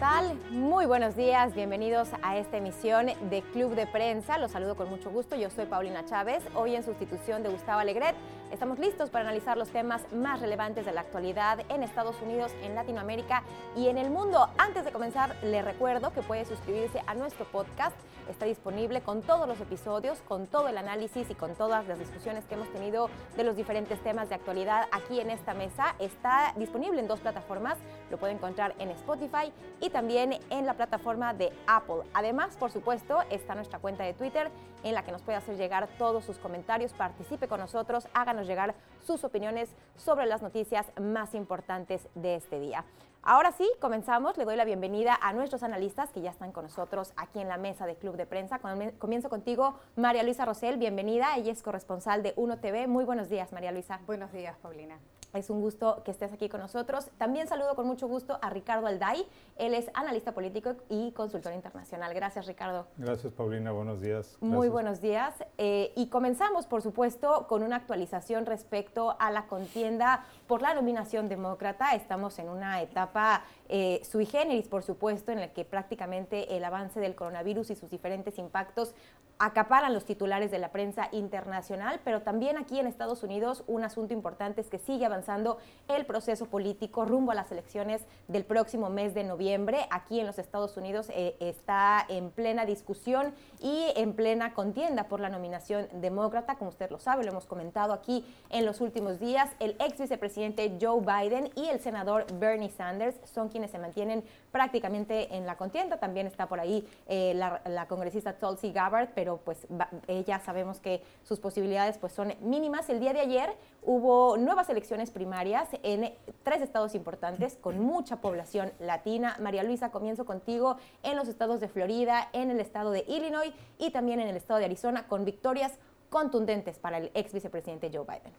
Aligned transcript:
tal? 0.00 0.40
Muy 0.48 0.86
buenos 0.86 1.14
días, 1.14 1.54
bienvenidos 1.54 2.08
a 2.22 2.38
esta 2.38 2.56
emisión 2.56 3.08
de 3.28 3.42
Club 3.52 3.74
de 3.74 3.86
Prensa. 3.86 4.38
Los 4.38 4.52
saludo 4.52 4.74
con 4.74 4.88
mucho 4.88 5.10
gusto, 5.10 5.36
yo 5.36 5.50
soy 5.50 5.66
Paulina 5.66 6.06
Chávez, 6.06 6.42
hoy 6.54 6.74
en 6.74 6.82
sustitución 6.82 7.42
de 7.42 7.50
Gustavo 7.50 7.80
Alegret. 7.80 8.16
Estamos 8.50 8.78
listos 8.78 9.10
para 9.10 9.24
analizar 9.24 9.58
los 9.58 9.68
temas 9.68 10.00
más 10.10 10.40
relevantes 10.40 10.86
de 10.86 10.92
la 10.92 11.02
actualidad 11.02 11.58
en 11.68 11.82
Estados 11.82 12.16
Unidos, 12.22 12.50
en 12.62 12.74
Latinoamérica 12.74 13.42
y 13.76 13.88
en 13.88 13.98
el 13.98 14.10
mundo. 14.10 14.48
Antes 14.56 14.86
de 14.86 14.90
comenzar, 14.90 15.36
le 15.42 15.60
recuerdo 15.60 16.14
que 16.14 16.22
puede 16.22 16.46
suscribirse 16.46 17.02
a 17.06 17.14
nuestro 17.14 17.44
podcast. 17.44 17.94
Está 18.30 18.46
disponible 18.46 19.00
con 19.00 19.22
todos 19.22 19.48
los 19.48 19.60
episodios, 19.60 20.20
con 20.20 20.46
todo 20.46 20.68
el 20.68 20.78
análisis 20.78 21.28
y 21.28 21.34
con 21.34 21.56
todas 21.56 21.88
las 21.88 21.98
discusiones 21.98 22.44
que 22.44 22.54
hemos 22.54 22.72
tenido 22.72 23.10
de 23.36 23.42
los 23.42 23.56
diferentes 23.56 24.00
temas 24.04 24.28
de 24.28 24.36
actualidad 24.36 24.86
aquí 24.92 25.18
en 25.18 25.30
esta 25.30 25.52
mesa. 25.52 25.96
Está 25.98 26.54
disponible 26.56 27.00
en 27.00 27.08
dos 27.08 27.18
plataformas, 27.18 27.76
lo 28.08 28.18
puede 28.18 28.32
encontrar 28.32 28.76
en 28.78 28.90
Spotify 28.90 29.52
y 29.80 29.90
también 29.90 30.38
en 30.48 30.64
la 30.64 30.74
plataforma 30.74 31.34
de 31.34 31.52
Apple. 31.66 32.02
Además, 32.14 32.56
por 32.56 32.70
supuesto, 32.70 33.18
está 33.30 33.56
nuestra 33.56 33.80
cuenta 33.80 34.04
de 34.04 34.14
Twitter 34.14 34.48
en 34.84 34.94
la 34.94 35.02
que 35.02 35.10
nos 35.10 35.22
puede 35.22 35.36
hacer 35.36 35.56
llegar 35.56 35.88
todos 35.98 36.24
sus 36.24 36.38
comentarios, 36.38 36.92
participe 36.92 37.48
con 37.48 37.58
nosotros, 37.58 38.06
háganos 38.14 38.46
llegar 38.46 38.76
sus 39.04 39.24
opiniones 39.24 39.74
sobre 39.96 40.26
las 40.26 40.40
noticias 40.40 40.86
más 41.00 41.34
importantes 41.34 42.06
de 42.14 42.36
este 42.36 42.60
día. 42.60 42.84
Ahora 43.22 43.52
sí, 43.52 43.70
comenzamos. 43.80 44.38
Le 44.38 44.46
doy 44.46 44.56
la 44.56 44.64
bienvenida 44.64 45.18
a 45.20 45.34
nuestros 45.34 45.62
analistas 45.62 46.10
que 46.10 46.22
ya 46.22 46.30
están 46.30 46.52
con 46.52 46.64
nosotros 46.64 47.12
aquí 47.16 47.38
en 47.38 47.48
la 47.48 47.58
mesa 47.58 47.84
de 47.84 47.96
Club 47.96 48.16
de 48.16 48.24
Prensa. 48.24 48.60
Comienzo 48.98 49.28
contigo, 49.28 49.78
María 49.94 50.22
Luisa 50.22 50.46
Rosell. 50.46 50.78
Bienvenida. 50.78 51.36
Ella 51.36 51.52
es 51.52 51.62
corresponsal 51.62 52.22
de 52.22 52.32
Uno 52.36 52.58
TV. 52.60 52.86
Muy 52.86 53.04
buenos 53.04 53.28
días, 53.28 53.52
María 53.52 53.72
Luisa. 53.72 54.00
Buenos 54.06 54.32
días, 54.32 54.56
Paulina. 54.62 54.98
Es 55.32 55.48
un 55.48 55.60
gusto 55.60 56.02
que 56.04 56.10
estés 56.10 56.32
aquí 56.32 56.48
con 56.48 56.60
nosotros. 56.60 57.08
También 57.16 57.46
saludo 57.46 57.76
con 57.76 57.86
mucho 57.86 58.08
gusto 58.08 58.38
a 58.42 58.50
Ricardo 58.50 58.86
Alday. 58.88 59.24
Él 59.56 59.74
es 59.74 59.88
analista 59.94 60.32
político 60.32 60.74
y 60.88 61.12
consultor 61.12 61.52
internacional. 61.52 62.12
Gracias, 62.14 62.46
Ricardo. 62.46 62.86
Gracias, 62.96 63.32
Paulina. 63.32 63.70
Buenos 63.70 64.00
días. 64.00 64.36
Muy 64.40 64.68
buenos 64.68 65.00
días. 65.00 65.34
Eh, 65.58 65.92
y 65.96 66.08
comenzamos, 66.08 66.66
por 66.66 66.82
supuesto, 66.82 67.46
con 67.46 67.62
una 67.62 67.76
actualización 67.76 68.44
respecto 68.44 69.16
a 69.20 69.30
la 69.30 69.46
contienda 69.46 70.24
por 70.48 70.62
la 70.62 70.74
nominación 70.74 71.28
demócrata. 71.28 71.94
Estamos 71.94 72.38
en 72.40 72.48
una 72.48 72.82
etapa 72.82 73.44
eh, 73.68 74.00
sui 74.02 74.26
generis, 74.26 74.66
por 74.66 74.82
supuesto, 74.82 75.30
en 75.30 75.38
la 75.38 75.52
que 75.52 75.64
prácticamente 75.64 76.56
el 76.56 76.64
avance 76.64 76.98
del 76.98 77.14
coronavirus 77.14 77.70
y 77.70 77.76
sus 77.76 77.90
diferentes 77.90 78.36
impactos 78.38 78.94
acaparan 79.40 79.94
los 79.94 80.04
titulares 80.04 80.50
de 80.50 80.58
la 80.58 80.70
prensa 80.70 81.08
internacional, 81.12 81.98
pero 82.04 82.20
también 82.20 82.58
aquí 82.58 82.78
en 82.78 82.86
Estados 82.86 83.22
Unidos 83.22 83.64
un 83.66 83.82
asunto 83.82 84.12
importante 84.12 84.60
es 84.60 84.68
que 84.68 84.78
sigue 84.78 85.06
avanzando 85.06 85.56
el 85.88 86.04
proceso 86.04 86.44
político 86.44 87.06
rumbo 87.06 87.32
a 87.32 87.34
las 87.34 87.50
elecciones 87.50 88.04
del 88.28 88.44
próximo 88.44 88.90
mes 88.90 89.14
de 89.14 89.24
noviembre. 89.24 89.86
Aquí 89.90 90.20
en 90.20 90.26
los 90.26 90.38
Estados 90.38 90.76
Unidos 90.76 91.10
eh, 91.14 91.36
está 91.40 92.04
en 92.10 92.30
plena 92.30 92.66
discusión 92.66 93.32
y 93.60 93.86
en 93.96 94.12
plena 94.12 94.52
contienda 94.52 95.04
por 95.04 95.20
la 95.20 95.30
nominación 95.30 95.88
demócrata, 95.94 96.56
como 96.56 96.68
usted 96.68 96.90
lo 96.90 96.98
sabe, 96.98 97.24
lo 97.24 97.30
hemos 97.30 97.46
comentado 97.46 97.94
aquí 97.94 98.26
en 98.50 98.66
los 98.66 98.82
últimos 98.82 99.20
días. 99.20 99.48
El 99.58 99.70
ex 99.80 99.98
vicepresidente 99.98 100.76
Joe 100.78 101.00
Biden 101.00 101.50
y 101.56 101.66
el 101.68 101.80
senador 101.80 102.26
Bernie 102.34 102.68
Sanders 102.68 103.16
son 103.24 103.48
quienes 103.48 103.70
se 103.70 103.78
mantienen 103.78 104.22
prácticamente 104.52 105.34
en 105.34 105.46
la 105.46 105.56
contienda. 105.56 105.96
También 105.96 106.26
está 106.26 106.46
por 106.46 106.60
ahí 106.60 106.86
eh, 107.06 107.32
la, 107.34 107.62
la 107.64 107.88
congresista 107.88 108.34
Tulsi 108.34 108.70
Gabbard, 108.70 109.08
pero 109.14 109.29
pues 109.38 109.66
ella 110.06 110.40
sabemos 110.40 110.80
que 110.80 111.02
sus 111.22 111.40
posibilidades 111.40 111.98
pues 111.98 112.12
son 112.12 112.34
mínimas. 112.40 112.88
El 112.88 113.00
día 113.00 113.12
de 113.12 113.20
ayer 113.20 113.54
hubo 113.82 114.36
nuevas 114.36 114.68
elecciones 114.70 115.10
primarias 115.10 115.68
en 115.82 116.12
tres 116.42 116.62
estados 116.62 116.94
importantes 116.94 117.56
con 117.60 117.80
mucha 117.80 118.20
población 118.20 118.72
latina. 118.78 119.36
María 119.40 119.62
Luisa, 119.62 119.90
comienzo 119.90 120.24
contigo 120.24 120.76
en 121.02 121.16
los 121.16 121.28
estados 121.28 121.60
de 121.60 121.68
Florida, 121.68 122.28
en 122.32 122.50
el 122.50 122.60
estado 122.60 122.90
de 122.90 123.04
Illinois 123.08 123.52
y 123.78 123.90
también 123.90 124.20
en 124.20 124.28
el 124.28 124.36
estado 124.36 124.58
de 124.58 124.66
Arizona 124.66 125.06
con 125.08 125.24
victorias 125.24 125.72
contundentes 126.10 126.78
para 126.78 126.98
el 126.98 127.10
ex 127.14 127.32
vicepresidente 127.32 127.90
Joe 127.92 128.04
Biden. 128.04 128.32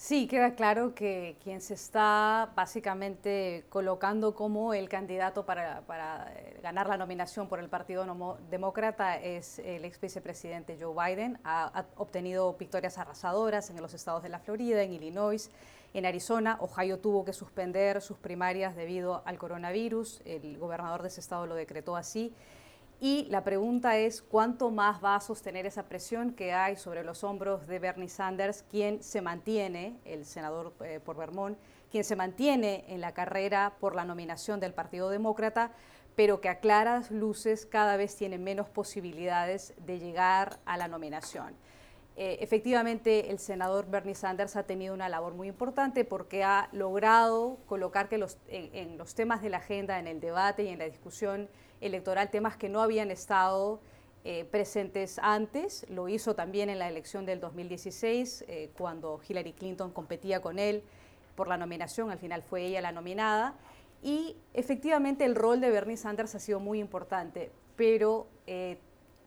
Sí, 0.00 0.28
queda 0.28 0.54
claro 0.54 0.94
que 0.94 1.36
quien 1.42 1.60
se 1.60 1.74
está 1.74 2.52
básicamente 2.54 3.64
colocando 3.68 4.32
como 4.32 4.72
el 4.72 4.88
candidato 4.88 5.44
para, 5.44 5.82
eh, 6.36 6.60
ganar 6.62 6.88
la 6.88 6.96
nominación 6.96 7.48
por 7.48 7.58
el 7.58 7.68
Partido 7.68 8.06
Demócrata 8.48 9.16
es 9.16 9.58
el 9.58 9.84
ex 9.84 10.00
vicepresidente 10.00 10.78
Joe 10.80 10.94
Biden. 10.94 11.40
Ha, 11.42 11.84
obtenido 11.96 12.54
victorias 12.54 12.96
arrasadoras 12.96 13.70
en 13.70 13.82
los 13.82 13.92
estados 13.92 14.22
de 14.22 14.28
la 14.28 14.38
Florida, 14.38 14.84
en 14.84 14.92
Illinois, 14.92 15.50
en 15.92 16.06
Arizona. 16.06 16.58
Ohio 16.60 17.00
tuvo 17.00 17.24
que 17.24 17.32
suspender 17.32 18.00
sus 18.00 18.18
primarias 18.18 18.76
debido 18.76 19.22
al 19.24 19.36
coronavirus. 19.36 20.22
El 20.24 20.58
gobernador 20.58 21.02
de 21.02 21.08
ese 21.08 21.18
estado 21.18 21.44
lo 21.48 21.56
decretó 21.56 21.96
así. 21.96 22.32
Y 23.00 23.26
la 23.26 23.44
pregunta 23.44 23.96
es 23.96 24.22
cuánto 24.22 24.72
más 24.72 25.02
va 25.02 25.14
a 25.14 25.20
sostener 25.20 25.66
esa 25.66 25.84
presión 25.88 26.32
que 26.32 26.52
hay 26.52 26.76
sobre 26.76 27.04
los 27.04 27.22
hombros 27.22 27.68
de 27.68 27.78
Bernie 27.78 28.08
Sanders, 28.08 28.64
quien 28.68 29.04
se 29.04 29.22
mantiene, 29.22 30.00
el 30.04 30.24
senador 30.24 30.74
eh, 30.84 30.98
por 30.98 31.16
Vermont, 31.16 31.56
quien 31.92 32.02
se 32.02 32.16
mantiene 32.16 32.84
en 32.88 33.00
la 33.00 33.14
carrera 33.14 33.74
por 33.78 33.94
la 33.94 34.04
nominación 34.04 34.58
del 34.58 34.74
Partido 34.74 35.10
Demócrata, 35.10 35.70
pero 36.16 36.40
que 36.40 36.48
a 36.48 36.58
claras 36.58 37.12
luces 37.12 37.66
cada 37.66 37.96
vez 37.96 38.16
tiene 38.16 38.36
menos 38.36 38.68
posibilidades 38.68 39.74
de 39.86 40.00
llegar 40.00 40.58
a 40.64 40.76
la 40.76 40.88
nominación. 40.88 41.54
Eh, 42.20 42.38
efectivamente, 42.40 43.30
el 43.30 43.38
senador 43.38 43.88
Bernie 43.88 44.16
Sanders 44.16 44.56
ha 44.56 44.64
tenido 44.64 44.92
una 44.92 45.08
labor 45.08 45.34
muy 45.34 45.46
importante 45.46 46.04
porque 46.04 46.42
ha 46.42 46.68
logrado 46.72 47.58
colocar 47.66 48.08
que 48.08 48.18
los, 48.18 48.38
en 48.48 48.98
los 48.98 49.14
temas 49.14 49.40
de 49.40 49.50
la 49.50 49.58
agenda, 49.58 50.00
en 50.00 50.08
el 50.08 50.18
debate 50.18 50.64
y 50.64 50.68
en 50.68 50.80
la 50.80 50.86
discusión, 50.86 51.48
electoral, 51.80 52.28
temas 52.28 52.56
que 52.56 52.68
no 52.68 52.80
habían 52.82 53.12
estado 53.12 53.80
eh, 54.24 54.44
presentes 54.44 55.20
antes. 55.20 55.86
Lo 55.88 56.08
hizo 56.08 56.34
también 56.34 56.70
en 56.70 56.80
la 56.80 56.88
elección 56.88 57.24
del 57.24 57.38
2016, 57.38 58.44
eh, 58.48 58.70
cuando 58.76 59.20
Hillary 59.26 59.52
Clinton 59.52 59.92
competía 59.92 60.42
con 60.42 60.58
él 60.58 60.82
por 61.36 61.46
la 61.46 61.56
nominación, 61.56 62.10
al 62.10 62.18
final 62.18 62.42
fue 62.42 62.64
ella 62.66 62.80
la 62.80 62.90
nominada. 62.90 63.54
Y 64.02 64.36
efectivamente 64.54 65.24
el 65.24 65.36
rol 65.36 65.60
de 65.60 65.70
Bernie 65.70 65.96
Sanders 65.96 66.34
ha 66.34 66.40
sido 66.40 66.58
muy 66.58 66.80
importante, 66.80 67.52
pero 67.76 68.26
eh, 68.48 68.78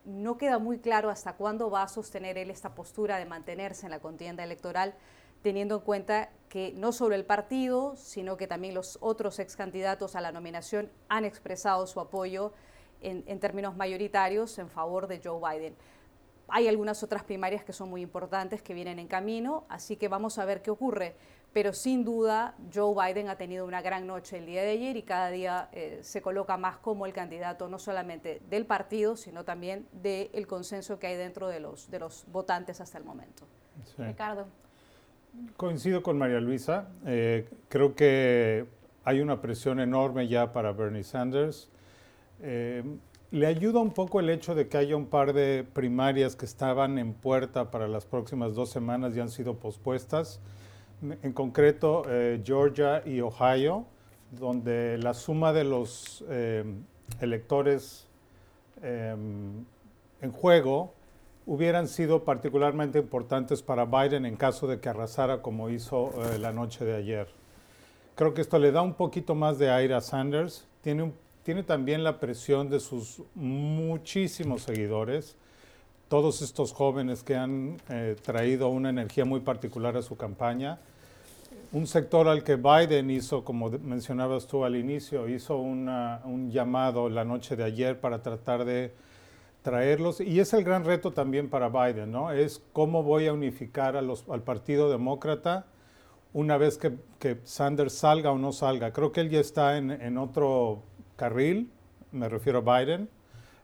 no 0.05 0.37
queda 0.37 0.59
muy 0.59 0.79
claro 0.79 1.09
hasta 1.09 1.33
cuándo 1.33 1.69
va 1.69 1.83
a 1.83 1.87
sostener 1.87 2.37
él 2.37 2.49
esta 2.49 2.73
postura 2.73 3.17
de 3.17 3.25
mantenerse 3.25 3.85
en 3.85 3.91
la 3.91 3.99
contienda 3.99 4.43
electoral, 4.43 4.95
teniendo 5.41 5.75
en 5.75 5.81
cuenta 5.81 6.29
que 6.49 6.73
no 6.75 6.91
solo 6.91 7.15
el 7.15 7.25
partido, 7.25 7.95
sino 7.95 8.37
que 8.37 8.47
también 8.47 8.73
los 8.73 8.97
otros 9.01 9.39
ex 9.39 9.55
candidatos 9.55 10.15
a 10.15 10.21
la 10.21 10.31
nominación 10.31 10.91
han 11.09 11.25
expresado 11.25 11.87
su 11.87 11.99
apoyo 11.99 12.53
en, 13.01 13.39
términos 13.39 13.75
mayoritarios 13.75 14.57
en 14.59 14.69
favor 14.69 15.07
de 15.07 15.21
Joe 15.23 15.39
Biden. 15.39 15.75
Hay 16.47 16.67
algunas 16.67 17.01
otras 17.01 17.23
primarias 17.23 17.63
que 17.63 17.73
son 17.73 17.89
muy 17.89 18.01
importantes 18.01 18.61
que 18.61 18.73
vienen 18.73 18.99
en 18.99 19.07
camino, 19.07 19.65
así 19.69 19.95
que 19.95 20.07
vamos 20.07 20.37
a 20.37 20.45
ver 20.45 20.61
qué 20.61 20.69
ocurre. 20.69 21.15
Pero 21.53 21.73
sin 21.73 22.05
duda, 22.05 22.55
Joe 22.73 22.95
Biden 22.95 23.27
ha 23.27 23.35
tenido 23.35 23.65
una 23.65 23.81
gran 23.81 24.07
noche 24.07 24.37
el 24.37 24.45
día 24.45 24.61
de 24.61 24.71
ayer 24.71 24.95
y 24.95 25.03
cada 25.03 25.29
día 25.29 25.67
eh, 25.73 25.99
se 26.01 26.21
coloca 26.21 26.55
más 26.55 26.77
como 26.77 27.05
el 27.05 27.11
candidato 27.11 27.67
no 27.67 27.77
solamente 27.77 28.41
del 28.49 28.65
partido, 28.65 29.17
sino 29.17 29.43
también 29.43 29.85
del 29.91 30.47
consenso 30.47 30.97
que 30.97 31.07
hay 31.07 31.17
dentro 31.17 31.49
de 31.49 31.59
los, 31.59 31.91
de 31.91 31.99
los 31.99 32.25
votantes 32.31 32.79
hasta 32.79 32.97
el 32.97 33.03
momento. 33.03 33.45
Ricardo. 33.97 34.47
Coincido 35.57 36.01
con 36.01 36.17
María 36.17 36.39
Luisa. 36.39 36.87
Eh, 37.05 37.49
creo 37.67 37.95
que 37.95 38.65
hay 39.03 39.19
una 39.19 39.41
presión 39.41 39.79
enorme 39.79 40.27
ya 40.29 40.53
para 40.53 40.71
Bernie 40.71 41.03
Sanders. 41.03 41.69
Eh, 42.41 42.83
le 43.31 43.47
ayuda 43.47 43.79
un 43.79 43.91
poco 43.91 44.19
el 44.19 44.29
hecho 44.29 44.55
de 44.55 44.67
que 44.67 44.77
haya 44.77 44.95
un 44.95 45.05
par 45.05 45.33
de 45.33 45.65
primarias 45.73 46.35
que 46.35 46.45
estaban 46.45 46.97
en 46.97 47.13
puerta 47.13 47.71
para 47.71 47.87
las 47.87 48.05
próximas 48.05 48.55
dos 48.55 48.69
semanas 48.69 49.15
y 49.15 49.19
han 49.19 49.29
sido 49.29 49.55
pospuestas. 49.55 50.39
En 51.01 51.33
concreto, 51.33 52.03
eh, 52.07 52.41
Georgia 52.43 53.01
y 53.05 53.21
Ohio, 53.21 53.85
donde 54.31 54.97
la 54.97 55.13
suma 55.13 55.51
de 55.51 55.63
los 55.63 56.23
electores 57.19 58.07
en 58.81 60.31
juego 60.31 60.93
hubieran 61.45 61.87
sido 61.87 62.23
particularmente 62.23 62.99
importantes 62.99 63.61
para 63.61 63.85
Biden 63.85 64.25
en 64.25 64.35
caso 64.35 64.67
de 64.67 64.79
que 64.79 64.89
arrasara 64.89 65.41
como 65.41 65.69
hizo 65.69 66.11
eh, 66.23 66.39
la 66.39 66.51
noche 66.51 66.85
de 66.85 66.95
ayer. 66.95 67.27
Creo 68.15 68.33
que 68.33 68.41
esto 68.41 68.59
le 68.59 68.71
da 68.71 68.81
un 68.81 68.93
poquito 68.93 69.35
más 69.35 69.57
de 69.57 69.71
aire 69.71 69.95
a 69.95 70.01
Sanders. 70.01 70.67
Tiene, 70.81 71.11
tiene 71.43 71.63
también 71.63 72.03
la 72.03 72.19
presión 72.19 72.69
de 72.69 72.79
sus 72.79 73.21
muchísimos 73.33 74.63
seguidores, 74.63 75.35
todos 76.07 76.41
estos 76.41 76.73
jóvenes 76.73 77.23
que 77.23 77.35
han 77.35 77.77
eh, 77.89 78.15
traído 78.21 78.67
una 78.69 78.89
energía 78.89 79.25
muy 79.25 79.39
particular 79.39 79.97
a 79.97 80.01
su 80.01 80.17
campaña. 80.17 80.79
Un 81.73 81.87
sector 81.87 82.27
al 82.27 82.43
que 82.43 82.57
Biden 82.57 83.09
hizo, 83.09 83.45
como 83.45 83.69
mencionabas 83.69 84.45
tú 84.45 84.65
al 84.65 84.75
inicio, 84.75 85.29
hizo 85.29 85.57
un 85.57 86.49
llamado 86.51 87.09
la 87.09 87.23
noche 87.23 87.55
de 87.55 87.63
ayer 87.63 87.97
para 87.99 88.21
tratar 88.21 88.65
de 88.65 88.93
traerlos. 89.61 90.19
Y 90.19 90.41
es 90.41 90.53
el 90.53 90.65
gran 90.65 90.83
reto 90.83 91.11
también 91.11 91.49
para 91.49 91.69
Biden, 91.69 92.11
¿no? 92.11 92.31
Es 92.31 92.61
cómo 92.73 93.03
voy 93.03 93.27
a 93.27 93.33
unificar 93.33 93.95
al 93.95 94.41
Partido 94.43 94.89
Demócrata 94.89 95.65
una 96.33 96.57
vez 96.57 96.77
que, 96.77 97.39
Sanders 97.45 97.93
salga 97.93 98.31
o 98.31 98.37
no 98.37 98.51
salga. 98.51 98.91
Creo 98.91 99.13
que 99.13 99.21
él 99.21 99.29
ya 99.29 99.39
está 99.39 99.77
en, 99.77 99.91
en, 99.91 100.17
otro 100.17 100.81
carril, 101.15 101.69
me 102.11 102.27
refiero 102.27 102.63
a 102.65 102.79
Biden, 102.79 103.09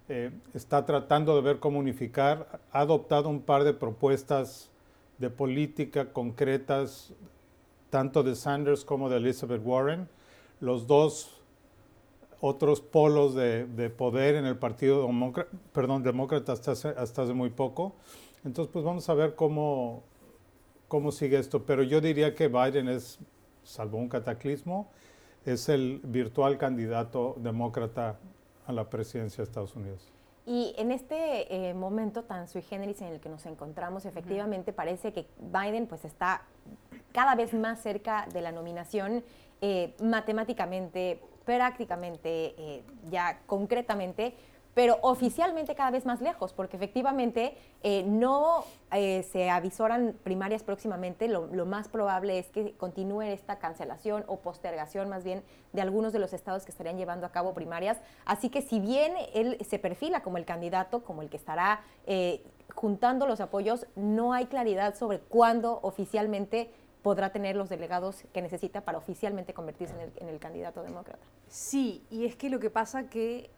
eh, 0.09 0.31
está 0.53 0.85
tratando 0.85 1.35
de 1.35 1.41
ver 1.41 1.59
cómo 1.59 1.79
unificar, 1.79 2.61
ha 2.71 2.79
adoptado 2.79 3.27
un 3.27 3.41
par 3.41 3.63
de 3.65 3.73
propuestas 3.73 4.69
de 5.17 5.29
política 5.29 6.13
concretas, 6.13 7.13
tanto 7.89 8.23
de 8.23 8.35
Sanders 8.35 8.83
como 8.83 9.09
de 9.09 9.17
Elizabeth 9.17 9.61
Warren, 9.63 10.09
los 10.59 10.87
dos 10.87 11.37
otros 12.39 12.81
polos 12.81 13.33
de, 13.33 13.91
poder 13.97 14.35
en 14.35 14.45
el 14.45 14.57
Partido 14.57 15.05
Demócrata, 15.05 15.49
perdón, 15.73 16.03
Demócrata 16.03 16.51
hasta 16.51 16.71
hace, 16.71 16.89
hasta 16.89 17.23
hace 17.23 17.33
muy 17.33 17.49
poco. 17.49 17.95
Entonces, 18.43 18.71
pues 18.71 18.85
vamos 18.85 19.09
a 19.09 19.13
ver 19.13 19.35
cómo, 19.35 20.03
cómo 20.87 21.11
sigue 21.11 21.39
esto. 21.39 21.65
Pero 21.65 21.83
yo 21.83 21.99
diría 21.99 22.35
que 22.35 22.47
Biden 22.47 22.89
es, 22.89 23.19
salvo 23.63 23.97
un 23.97 24.07
cataclismo, 24.07 24.89
es 25.45 25.69
el 25.69 25.99
virtual 26.03 26.57
candidato 26.57 27.35
demócrata 27.37 28.19
a 28.65 28.73
la 28.73 28.89
presidencia 28.89 29.37
de 29.37 29.43
Estados 29.43 29.75
Unidos. 29.75 30.11
Y 30.45 30.73
en 30.77 30.91
este 30.91 31.69
eh, 31.69 31.73
momento 31.73 32.23
tan 32.23 32.47
sui 32.47 32.61
generis 32.61 33.01
en 33.01 33.07
el 33.07 33.19
que 33.19 33.27
nos 33.27 33.45
encontramos, 33.45 34.05
efectivamente 34.05 34.71
parece 34.71 35.11
que 35.11 35.27
Biden 35.39 35.87
pues 35.87 36.05
está 36.05 36.43
cada 37.17 37.33
vez 37.33 37.51
más 37.55 37.81
cerca 37.81 38.27
de 38.31 38.41
la 38.41 38.51
nominación 38.51 39.23
eh, 39.59 39.95
matemáticamente, 39.99 41.19
prácticamente, 41.45 42.53
eh, 42.59 42.83
ya 43.09 43.39
concretamente, 43.47 44.35
pero 44.75 44.99
oficialmente 45.01 45.73
cada 45.73 45.89
vez 45.89 46.05
más 46.05 46.21
lejos, 46.21 46.53
porque 46.53 46.77
efectivamente 46.77 47.57
eh, 47.81 48.03
no 48.05 48.65
se 48.91 49.49
avisoran 49.49 50.15
primarias 50.23 50.61
próximamente, 50.61 51.27
lo, 51.27 51.47
más 51.65 51.87
probable 51.87 52.37
es 52.37 52.49
que 52.49 52.73
continúe 52.73 53.23
esta 53.23 53.57
cancelación 53.57 54.23
o 54.27 54.37
postergación 54.37 55.09
más 55.09 55.23
bien 55.23 55.41
de 55.73 55.81
algunos 55.81 56.13
de 56.13 56.19
los 56.19 56.33
estados 56.33 56.65
que 56.65 56.71
estarían 56.71 56.97
llevando 56.97 57.25
a 57.25 57.31
cabo 57.31 57.55
primarias. 57.55 57.97
Así 58.25 58.49
que 58.49 58.61
si 58.61 58.79
bien 58.79 59.13
él 59.33 59.57
se 59.67 59.79
perfila 59.79 60.21
como 60.21 60.37
el 60.37 60.45
candidato, 60.45 61.03
como 61.03 61.23
el 61.23 61.29
que 61.29 61.37
estará 61.37 61.81
juntando 62.75 63.25
los 63.25 63.41
apoyos, 63.41 63.87
no 63.95 64.33
hay 64.33 64.45
claridad 64.45 64.93
sobre 64.93 65.17
cuándo 65.17 65.79
oficialmente 65.81 66.69
podrá 67.07 67.31
tener 67.31 67.55
los 67.55 67.69
delegados 67.69 68.25
que 68.33 68.41
necesita 68.41 68.81
para 68.81 68.97
oficialmente 68.97 69.53
convertirse 69.53 69.93
en 70.17 70.27
el, 70.27 70.39
candidato 70.39 70.83
demócrata. 70.83 71.25
Sí, 71.47 72.03
y 72.11 72.25
es 72.25 72.35
que 72.35 72.49
lo 72.49 72.59
que 72.59 72.69
pasa 72.69 73.07
que 73.07 73.49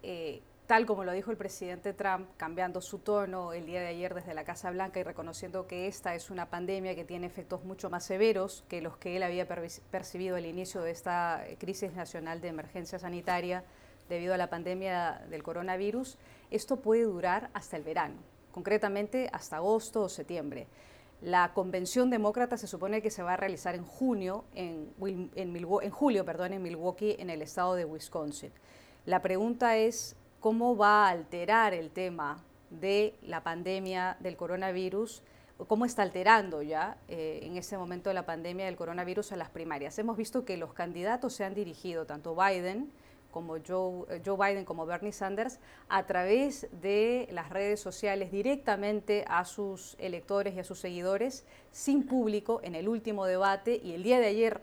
tal 0.67 0.85
como 0.85 1.03
lo 1.03 1.13
dijo 1.13 1.31
el 1.31 1.37
presidente 1.37 1.93
Trump, 1.93 2.29
cambiando 2.37 2.79
su 2.79 2.99
tono 2.99 3.53
el 3.53 3.65
día 3.65 3.79
de 3.79 3.87
ayer 3.87 4.13
desde 4.13 4.35
la 4.35 4.43
Casa 4.43 4.69
Blanca 4.69 4.99
y 4.99 5.03
reconociendo 5.03 5.65
que 5.65 5.87
esta 5.87 6.13
es 6.13 6.29
una 6.29 6.51
pandemia 6.51 6.93
que 6.93 7.03
tiene 7.03 7.25
efectos 7.25 7.63
mucho 7.63 7.89
más 7.89 8.05
severos 8.05 8.63
que 8.69 8.79
los 8.79 8.95
que 8.95 9.17
él 9.17 9.23
había 9.23 9.47
percibido 9.47 10.35
al 10.35 10.45
inicio 10.45 10.83
de 10.83 10.91
esta 10.91 11.43
crisis 11.57 11.91
nacional 11.93 12.39
de 12.39 12.49
emergencia 12.49 12.99
sanitaria 12.99 13.63
debido 14.09 14.35
a 14.35 14.37
la 14.37 14.51
pandemia 14.51 15.23
del 15.31 15.41
coronavirus, 15.41 16.19
esto 16.51 16.75
puede 16.75 17.01
durar 17.01 17.49
hasta 17.55 17.75
el 17.75 17.81
verano, 17.81 18.17
concretamente 18.51 19.27
hasta 19.33 19.55
agosto 19.55 20.03
o 20.03 20.09
septiembre. 20.09 20.67
La 21.21 21.53
convención 21.53 22.09
demócrata 22.09 22.57
se 22.57 22.67
supone 22.67 23.01
que 23.01 23.11
se 23.11 23.23
va 23.23 23.33
a 23.33 23.37
realizar 23.37 23.75
en 23.75 23.83
junio, 23.83 24.45
en, 24.55 24.93
en 25.35 25.91
julio, 25.91 26.23
perdón, 26.23 26.53
en 26.53 26.63
Milwaukee, 26.63 27.17
en 27.19 27.29
el 27.29 27.41
estado 27.41 27.75
de 27.75 27.83
Wisconsin. 27.83 28.51
La 29.05 29.21
pregunta 29.21 29.75
es 29.77 30.15
cómo 30.39 30.77
va 30.77 31.07
a 31.07 31.09
alterar 31.09 31.73
el 31.73 31.91
tema 31.91 32.43
de 32.69 33.15
la 33.21 33.43
pandemia 33.43 34.17
del 34.19 34.37
coronavirus, 34.37 35.21
cómo 35.67 35.85
está 35.85 36.03
alterando 36.03 36.61
ya 36.61 36.97
eh, 37.07 37.39
en 37.43 37.57
este 37.57 37.77
momento 37.77 38.13
la 38.13 38.25
pandemia 38.25 38.65
del 38.65 38.77
coronavirus 38.77 39.33
a 39.33 39.35
las 39.35 39.49
primarias. 39.49 39.99
Hemos 39.99 40.15
visto 40.15 40.45
que 40.45 40.55
los 40.57 40.73
candidatos 40.73 41.33
se 41.33 41.43
han 41.43 41.53
dirigido, 41.53 42.05
tanto 42.05 42.35
Biden 42.35 42.91
como 43.31 43.57
Joe, 43.65 44.05
eh, 44.09 44.21
Joe 44.25 44.37
Biden 44.37 44.65
como 44.65 44.85
Bernie 44.85 45.11
Sanders, 45.11 45.59
a 45.87 46.05
través 46.05 46.67
de 46.81 47.27
las 47.31 47.49
redes 47.49 47.79
sociales 47.79 48.31
directamente 48.31 49.25
a 49.27 49.45
sus 49.45 49.95
electores 49.99 50.55
y 50.55 50.59
a 50.59 50.63
sus 50.63 50.79
seguidores, 50.79 51.45
sin 51.71 52.05
público, 52.05 52.59
en 52.63 52.75
el 52.75 52.87
último 52.87 53.25
debate 53.25 53.79
y 53.83 53.93
el 53.93 54.03
día 54.03 54.19
de 54.19 54.27
ayer 54.27 54.61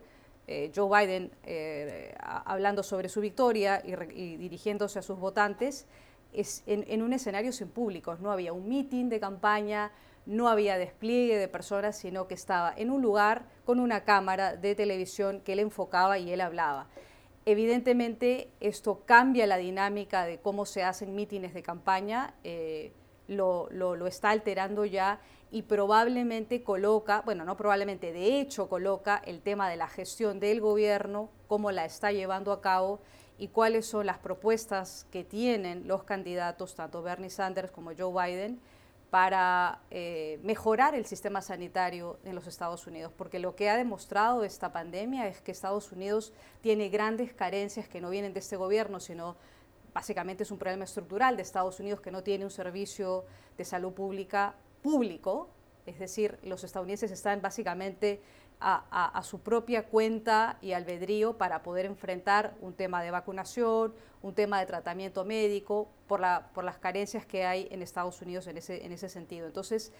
eh, 0.49 0.71
Joe 0.75 0.89
Biden 0.89 1.33
eh, 1.43 2.15
hablando 2.19 2.85
sobre 2.85 3.09
su 3.09 3.21
victoria 3.21 3.83
y, 3.85 4.37
dirigiéndose 4.37 5.01
a 5.01 5.03
sus 5.03 5.19
votantes 5.19 5.87
es 6.33 6.63
en, 6.67 7.03
un 7.03 7.13
escenario 7.13 7.53
sin 7.53 7.69
públicos. 7.69 8.21
No 8.21 8.31
había 8.31 8.53
un 8.53 8.69
meeting 8.69 9.09
de 9.09 9.19
campaña, 9.19 9.91
no 10.27 10.49
había 10.49 10.77
despliegue 10.77 11.39
de 11.39 11.49
personas, 11.49 11.97
sino 11.97 12.29
que 12.29 12.35
estaba 12.35 12.73
en 12.77 12.91
un 12.91 13.01
lugar 13.01 13.47
con 13.65 13.81
una 13.81 14.05
cámara 14.05 14.55
de 14.55 14.75
televisión 14.75 15.41
que 15.41 15.55
él 15.55 15.61
enfocaba 15.61 16.19
y 16.19 16.31
él 16.31 16.41
hablaba. 16.41 16.89
Evidentemente 17.49 18.51
esto 18.59 19.03
cambia 19.07 19.47
la 19.47 19.57
dinámica 19.57 20.27
de 20.27 20.39
cómo 20.41 20.67
se 20.67 20.83
hacen 20.83 21.15
mítines 21.15 21.55
de 21.55 21.63
campaña, 21.63 22.35
eh, 22.43 22.93
lo, 23.29 23.69
lo 23.71 24.07
está 24.09 24.31
alterando 24.31 24.85
ya 24.85 25.21
y 25.53 25.63
probablemente 25.63 26.65
coloca, 26.65 27.23
bueno, 27.25 27.45
no 27.45 27.57
probablemente, 27.57 28.13
de 28.13 28.41
hecho 28.41 28.69
coloca 28.69 29.23
el 29.25 29.43
tema 29.43 29.71
de 29.71 29.77
la 29.77 29.87
gestión 29.87 30.41
del 30.41 30.61
gobierno, 30.61 31.31
cómo 31.47 31.71
la 31.71 31.85
está 31.85 32.11
llevando 32.11 32.51
a 32.51 32.61
cabo 32.61 32.99
y 33.39 33.49
cuáles 33.49 33.87
son 33.87 34.07
las 34.07 34.19
propuestas 34.19 35.07
que 35.13 35.23
tienen 35.23 35.87
los 35.87 36.03
candidatos, 36.03 36.75
tanto 36.75 37.01
Bernie 37.03 37.31
Sanders 37.31 37.71
como 37.71 37.93
Joe 37.97 38.13
Biden, 38.13 38.61
para 39.11 39.81
eh, 39.91 40.41
mejorar 40.43 40.95
el 40.95 41.07
sistema 41.07 41.41
sanitario 41.41 42.19
en 42.25 42.35
los 42.35 42.47
Estados 42.47 42.87
Unidos, 42.87 43.13
porque 43.17 43.39
lo 43.39 43.55
que 43.55 43.71
ha 43.71 43.77
demostrado 43.77 44.45
esta 44.45 44.73
pandemia 44.73 45.29
es 45.29 45.41
que 45.41 45.53
Estados 45.53 45.93
Unidos 45.93 46.33
tiene 46.61 46.89
grandes 46.89 47.33
carencias 47.33 47.89
que 47.89 48.01
no 48.01 48.11
vienen 48.11 48.33
de 48.33 48.41
este 48.41 48.57
gobierno, 48.57 48.99
sino 48.99 49.37
básicamente 49.95 50.43
es 50.43 50.51
un 50.51 50.59
problema 50.59 50.85
estructural 50.85 51.37
de 51.37 51.43
Estados 51.43 51.81
Unidos 51.81 52.01
que 52.01 52.11
no 52.11 52.23
tiene 52.23 52.45
un 52.45 52.51
servicio 52.51 53.25
de 53.57 53.65
salud 53.65 53.93
pública 53.93 54.55
público, 54.83 55.49
es 55.87 55.99
decir, 55.99 56.39
los 56.43 56.65
estadounidenses 56.65 57.11
están 57.11 57.41
básicamente 57.41 58.21
a, 58.61 59.21
su 59.23 59.41
propia 59.41 59.87
cuenta 59.87 60.59
y 60.63 60.73
albedrío 60.73 61.37
para 61.37 61.63
poder 61.63 61.87
enfrentar 61.87 62.55
un 62.61 62.73
tema 62.73 63.03
de 63.03 63.11
vacunación, 63.11 63.95
un 64.23 64.35
tema 64.35 64.61
de 64.61 64.67
tratamiento 64.67 65.25
médico, 65.25 65.89
por, 66.07 66.21
la, 66.21 66.49
por 66.55 66.65
las 66.65 66.79
carencias 66.79 67.27
que 67.27 67.45
hay 67.45 67.69
en 67.71 67.83
Estados 67.83 68.21
Unidos 68.23 68.47
en 68.47 68.57
ese, 68.57 68.85
en 68.85 68.93
ese 68.93 69.09
sentido. 69.09 69.47
Entonces, 69.47 69.93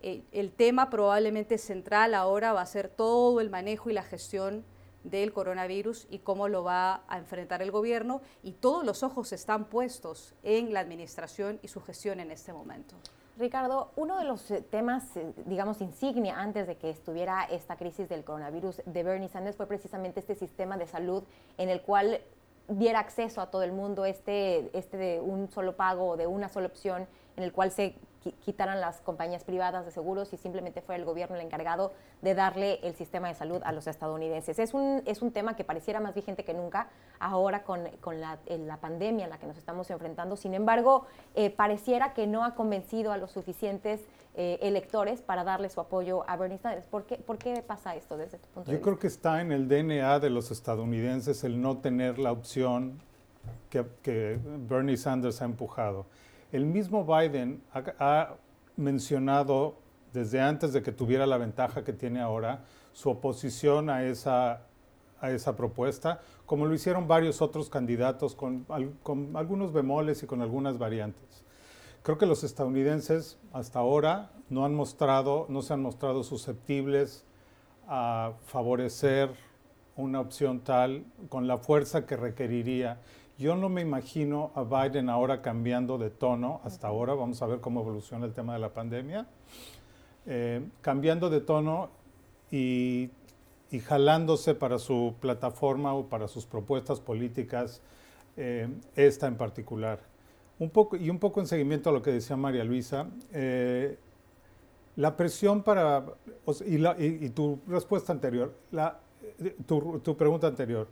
eh, 0.00 0.22
el 0.32 0.52
tema 0.52 0.90
probablemente 0.90 1.58
central 1.58 2.14
ahora 2.14 2.52
va 2.52 2.62
a 2.62 2.66
ser 2.66 2.88
todo 2.88 3.40
el 3.40 3.50
manejo 3.50 3.90
y 3.90 3.92
la 3.92 4.02
gestión 4.02 4.64
del 5.04 5.32
coronavirus 5.32 6.06
y 6.10 6.20
cómo 6.20 6.48
lo 6.48 6.64
va 6.64 7.02
a 7.08 7.18
enfrentar 7.18 7.62
el 7.62 7.70
gobierno 7.70 8.20
y 8.42 8.52
todos 8.52 8.84
los 8.84 9.02
ojos 9.02 9.32
están 9.32 9.66
puestos 9.66 10.34
en 10.42 10.72
la 10.72 10.80
administración 10.80 11.58
y 11.62 11.68
su 11.68 11.80
gestión 11.80 12.20
en 12.20 12.30
este 12.30 12.52
momento. 12.52 12.96
Ricardo, 13.38 13.92
uno 13.94 14.18
de 14.18 14.24
los 14.24 14.50
eh, 14.50 14.62
temas, 14.62 15.16
eh, 15.16 15.32
digamos, 15.46 15.80
insignia 15.80 16.40
antes 16.40 16.66
de 16.66 16.76
que 16.76 16.90
estuviera 16.90 17.44
esta 17.44 17.76
crisis 17.76 18.08
del 18.08 18.24
coronavirus 18.24 18.82
de 18.84 19.02
Bernie 19.04 19.28
Sanders 19.28 19.56
fue 19.56 19.66
precisamente 19.66 20.18
este 20.18 20.34
sistema 20.34 20.76
de 20.76 20.86
salud 20.86 21.22
en 21.56 21.68
el 21.68 21.82
cual 21.82 22.20
diera 22.66 22.98
acceso 22.98 23.40
a 23.40 23.50
todo 23.50 23.62
el 23.62 23.72
mundo, 23.72 24.04
este, 24.04 24.76
este 24.76 24.96
de 24.96 25.20
un 25.20 25.48
solo 25.50 25.76
pago 25.76 26.08
o 26.08 26.16
de 26.16 26.26
una 26.26 26.48
sola 26.48 26.66
opción, 26.66 27.06
en 27.36 27.44
el 27.44 27.52
cual 27.52 27.70
se 27.70 27.94
quitaran 28.32 28.80
las 28.80 29.00
compañías 29.00 29.44
privadas 29.44 29.84
de 29.84 29.90
seguros 29.90 30.32
y 30.32 30.36
simplemente 30.36 30.80
fue 30.80 30.96
el 30.96 31.04
gobierno 31.04 31.36
el 31.36 31.42
encargado 31.42 31.92
de 32.22 32.34
darle 32.34 32.80
el 32.82 32.94
sistema 32.94 33.28
de 33.28 33.34
salud 33.34 33.60
a 33.64 33.72
los 33.72 33.86
estadounidenses. 33.86 34.58
Es 34.58 34.74
un, 34.74 35.02
es 35.06 35.22
un 35.22 35.32
tema 35.32 35.56
que 35.56 35.64
pareciera 35.64 36.00
más 36.00 36.14
vigente 36.14 36.44
que 36.44 36.54
nunca 36.54 36.88
ahora 37.20 37.62
con, 37.62 37.88
con 38.00 38.20
la, 38.20 38.38
la, 38.48 38.76
pandemia 38.78 39.24
en 39.24 39.30
la 39.30 39.38
que 39.38 39.46
nos 39.46 39.58
estamos 39.58 39.90
enfrentando. 39.90 40.36
Sin 40.36 40.54
embargo, 40.54 41.06
eh, 41.34 41.50
pareciera 41.50 42.14
que 42.14 42.26
no 42.26 42.44
ha 42.44 42.54
convencido 42.54 43.12
a 43.12 43.16
los 43.16 43.32
suficientes 43.32 44.00
eh, 44.34 44.58
electores 44.62 45.20
para 45.20 45.42
darle 45.42 45.68
su 45.68 45.80
apoyo 45.80 46.24
a 46.28 46.36
Bernie 46.36 46.58
Sanders. 46.58 46.86
¿Por 46.86 47.04
qué, 47.04 47.16
¿Por 47.16 47.38
qué 47.38 47.62
pasa 47.66 47.96
esto 47.96 48.16
desde 48.16 48.38
tu 48.38 48.48
punto 48.50 48.70
de 48.70 48.76
vista? 48.76 48.78
Yo 48.78 48.82
creo 48.82 48.98
que 48.98 49.08
está 49.08 49.40
en 49.40 49.52
el 49.52 49.68
DNA 49.68 50.20
de 50.20 50.30
los 50.30 50.50
estadounidenses 50.50 51.42
el 51.44 51.60
no 51.60 51.78
tener 51.78 52.18
la 52.18 52.32
opción 52.32 53.00
que, 53.70 53.84
que 54.02 54.38
Bernie 54.68 54.96
Sanders 54.96 55.42
ha 55.42 55.44
empujado. 55.44 56.06
El 56.50 56.64
mismo 56.64 57.04
Biden 57.04 57.62
ha, 57.72 58.34
mencionado 58.76 59.74
desde 60.12 60.40
antes 60.40 60.72
de 60.72 60.82
que 60.82 60.92
tuviera 60.92 61.26
la 61.26 61.36
ventaja 61.36 61.82
que 61.82 61.92
tiene 61.92 62.20
ahora 62.20 62.60
su 62.92 63.10
oposición 63.10 63.90
a 63.90 64.04
esa, 64.04 64.62
a 65.20 65.30
esa 65.32 65.56
propuesta, 65.56 66.20
como 66.46 66.64
lo 66.64 66.74
hicieron 66.74 67.08
varios 67.08 67.42
otros 67.42 67.68
candidatos 67.68 68.36
con, 68.36 68.64
con, 69.02 69.36
algunos 69.36 69.72
bemoles 69.72 70.22
y 70.22 70.26
con 70.26 70.42
algunas 70.42 70.78
variantes. 70.78 71.42
Creo 72.04 72.18
que 72.18 72.26
los 72.26 72.44
estadounidenses 72.44 73.36
hasta 73.52 73.80
ahora 73.80 74.30
no 74.48 74.64
han 74.64 74.74
mostrado, 74.74 75.46
no 75.48 75.60
se 75.60 75.74
han 75.74 75.82
mostrado 75.82 76.22
susceptibles 76.22 77.24
a 77.88 78.34
favorecer 78.46 79.30
una 79.96 80.20
opción 80.20 80.60
tal 80.60 81.04
con 81.28 81.48
la 81.48 81.58
fuerza 81.58 82.06
que 82.06 82.16
requeriría 82.16 83.00
yo 83.38 83.54
no 83.54 83.68
me 83.68 83.80
imagino 83.80 84.50
a 84.56 84.64
Biden 84.64 85.08
ahora 85.08 85.40
cambiando 85.40 85.96
de 85.96 86.10
tono 86.10 86.60
hasta 86.64 86.88
ahora, 86.88 87.14
vamos 87.14 87.40
a 87.40 87.46
ver 87.46 87.60
cómo 87.60 87.80
evoluciona 87.80 88.26
el 88.26 88.34
tema 88.34 88.52
de 88.52 88.58
la 88.58 88.74
pandemia, 88.74 89.26
eh, 90.26 90.60
cambiando 90.80 91.30
de 91.30 91.40
tono 91.40 91.88
y, 92.50 93.10
jalándose 93.86 94.54
para 94.54 94.78
su 94.78 95.14
plataforma 95.20 95.94
o 95.94 96.06
para 96.06 96.26
sus 96.26 96.46
propuestas 96.46 97.00
políticas 97.00 97.80
eh, 98.36 98.68
esta 98.96 99.28
en 99.28 99.36
particular. 99.36 100.00
Un 100.58 100.70
poco, 100.70 100.96
y 100.96 101.08
un 101.08 101.20
poco 101.20 101.40
en 101.40 101.46
seguimiento 101.46 101.90
a 101.90 101.92
lo 101.92 102.02
que 102.02 102.10
decía 102.10 102.36
María 102.36 102.64
Luisa, 102.64 103.06
eh, 103.32 103.98
la 104.96 105.16
presión 105.16 105.62
para, 105.62 106.04
y, 106.66 107.28
tu 107.28 107.60
respuesta 107.68 108.12
anterior, 108.12 108.52
la, 108.72 108.98
tu, 109.66 110.00
tu, 110.00 110.16
pregunta 110.16 110.48
anterior, 110.48 110.88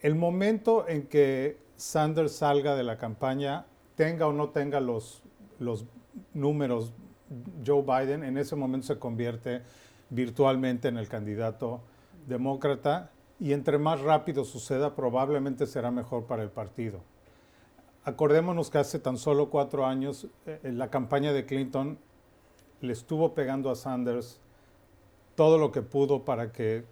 el 0.00 0.14
momento 0.14 0.88
en 0.88 1.06
que 1.06 1.58
Sanders 1.76 2.32
salga 2.32 2.74
de 2.74 2.84
la 2.84 2.98
campaña, 2.98 3.66
tenga 3.94 4.26
o 4.26 4.32
no 4.32 4.50
tenga 4.50 4.80
los, 4.80 5.22
los 5.58 5.84
números 6.34 6.92
Joe 7.64 7.82
Biden, 7.82 8.22
en 8.22 8.38
ese 8.38 8.56
momento 8.56 8.86
se 8.86 8.98
convierte 8.98 9.62
virtualmente 10.10 10.88
en 10.88 10.96
el 10.96 11.08
candidato 11.08 11.80
demócrata 12.26 13.10
y 13.38 13.52
entre 13.52 13.78
más 13.78 14.00
rápido 14.00 14.44
suceda, 14.44 14.94
probablemente 14.94 15.66
será 15.66 15.90
mejor 15.90 16.26
para 16.26 16.42
el 16.42 16.50
partido. 16.50 17.00
Acordémonos 18.04 18.70
que 18.70 18.78
hace 18.78 18.98
tan 18.98 19.18
solo 19.18 19.50
cuatro 19.50 19.84
años 19.84 20.28
eh, 20.46 20.60
la 20.62 20.90
campaña 20.90 21.32
de 21.32 21.44
Clinton 21.44 21.98
le 22.80 22.92
estuvo 22.92 23.34
pegando 23.34 23.70
a 23.70 23.74
Sanders 23.74 24.40
todo 25.34 25.58
lo 25.58 25.72
que 25.72 25.82
pudo 25.82 26.24
para 26.24 26.52
que 26.52 26.84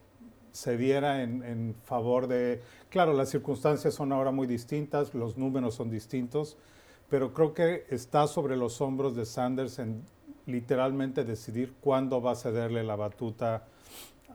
se 0.54 0.76
diera 0.76 1.22
en, 1.22 1.42
en, 1.42 1.74
favor 1.84 2.28
de... 2.28 2.62
Claro, 2.88 3.12
las 3.12 3.28
circunstancias 3.28 3.92
son 3.92 4.12
ahora 4.12 4.30
muy 4.30 4.46
distintas, 4.46 5.12
los 5.12 5.36
números 5.36 5.74
son 5.74 5.90
distintos, 5.90 6.56
pero 7.10 7.34
creo 7.34 7.52
que 7.54 7.86
está 7.90 8.28
sobre 8.28 8.56
los 8.56 8.80
hombros 8.80 9.16
de 9.16 9.26
Sanders 9.26 9.80
en 9.80 10.04
literalmente 10.46 11.24
decidir 11.24 11.74
cuándo 11.80 12.22
va 12.22 12.32
a 12.32 12.34
cederle 12.36 12.84
la 12.84 12.94
batuta 12.94 13.64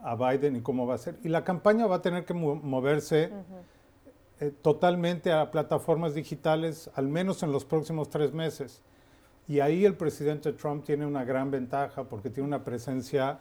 a 0.04 0.16
Biden 0.16 0.58
y 0.58 0.62
cómo 0.62 0.86
va 0.86 0.96
a 0.96 0.98
ser. 0.98 1.16
Y 1.24 1.30
la 1.30 1.46
campaña 1.46 1.88
va 1.88 1.98
a 1.98 2.02
tener 2.02 2.26
que 2.26 2.34
moverse 2.34 3.32
eh, 4.42 4.52
totalmente 4.62 5.32
a 5.32 5.52
plataformas 5.52 6.14
digitales, 6.14 6.90
al 6.96 7.08
menos 7.08 7.44
en 7.44 7.54
los 7.54 7.64
próximos 7.64 8.10
tres 8.10 8.34
meses. 8.34 8.82
Y 9.48 9.62
ahí 9.62 9.86
el 9.86 9.96
presidente 9.96 10.52
Trump 10.52 10.84
tiene 10.84 11.06
una 11.06 11.24
gran 11.24 11.50
ventaja 11.50 12.04
porque 12.04 12.30
tiene 12.30 12.48
una 12.48 12.66
presencia 12.66 13.40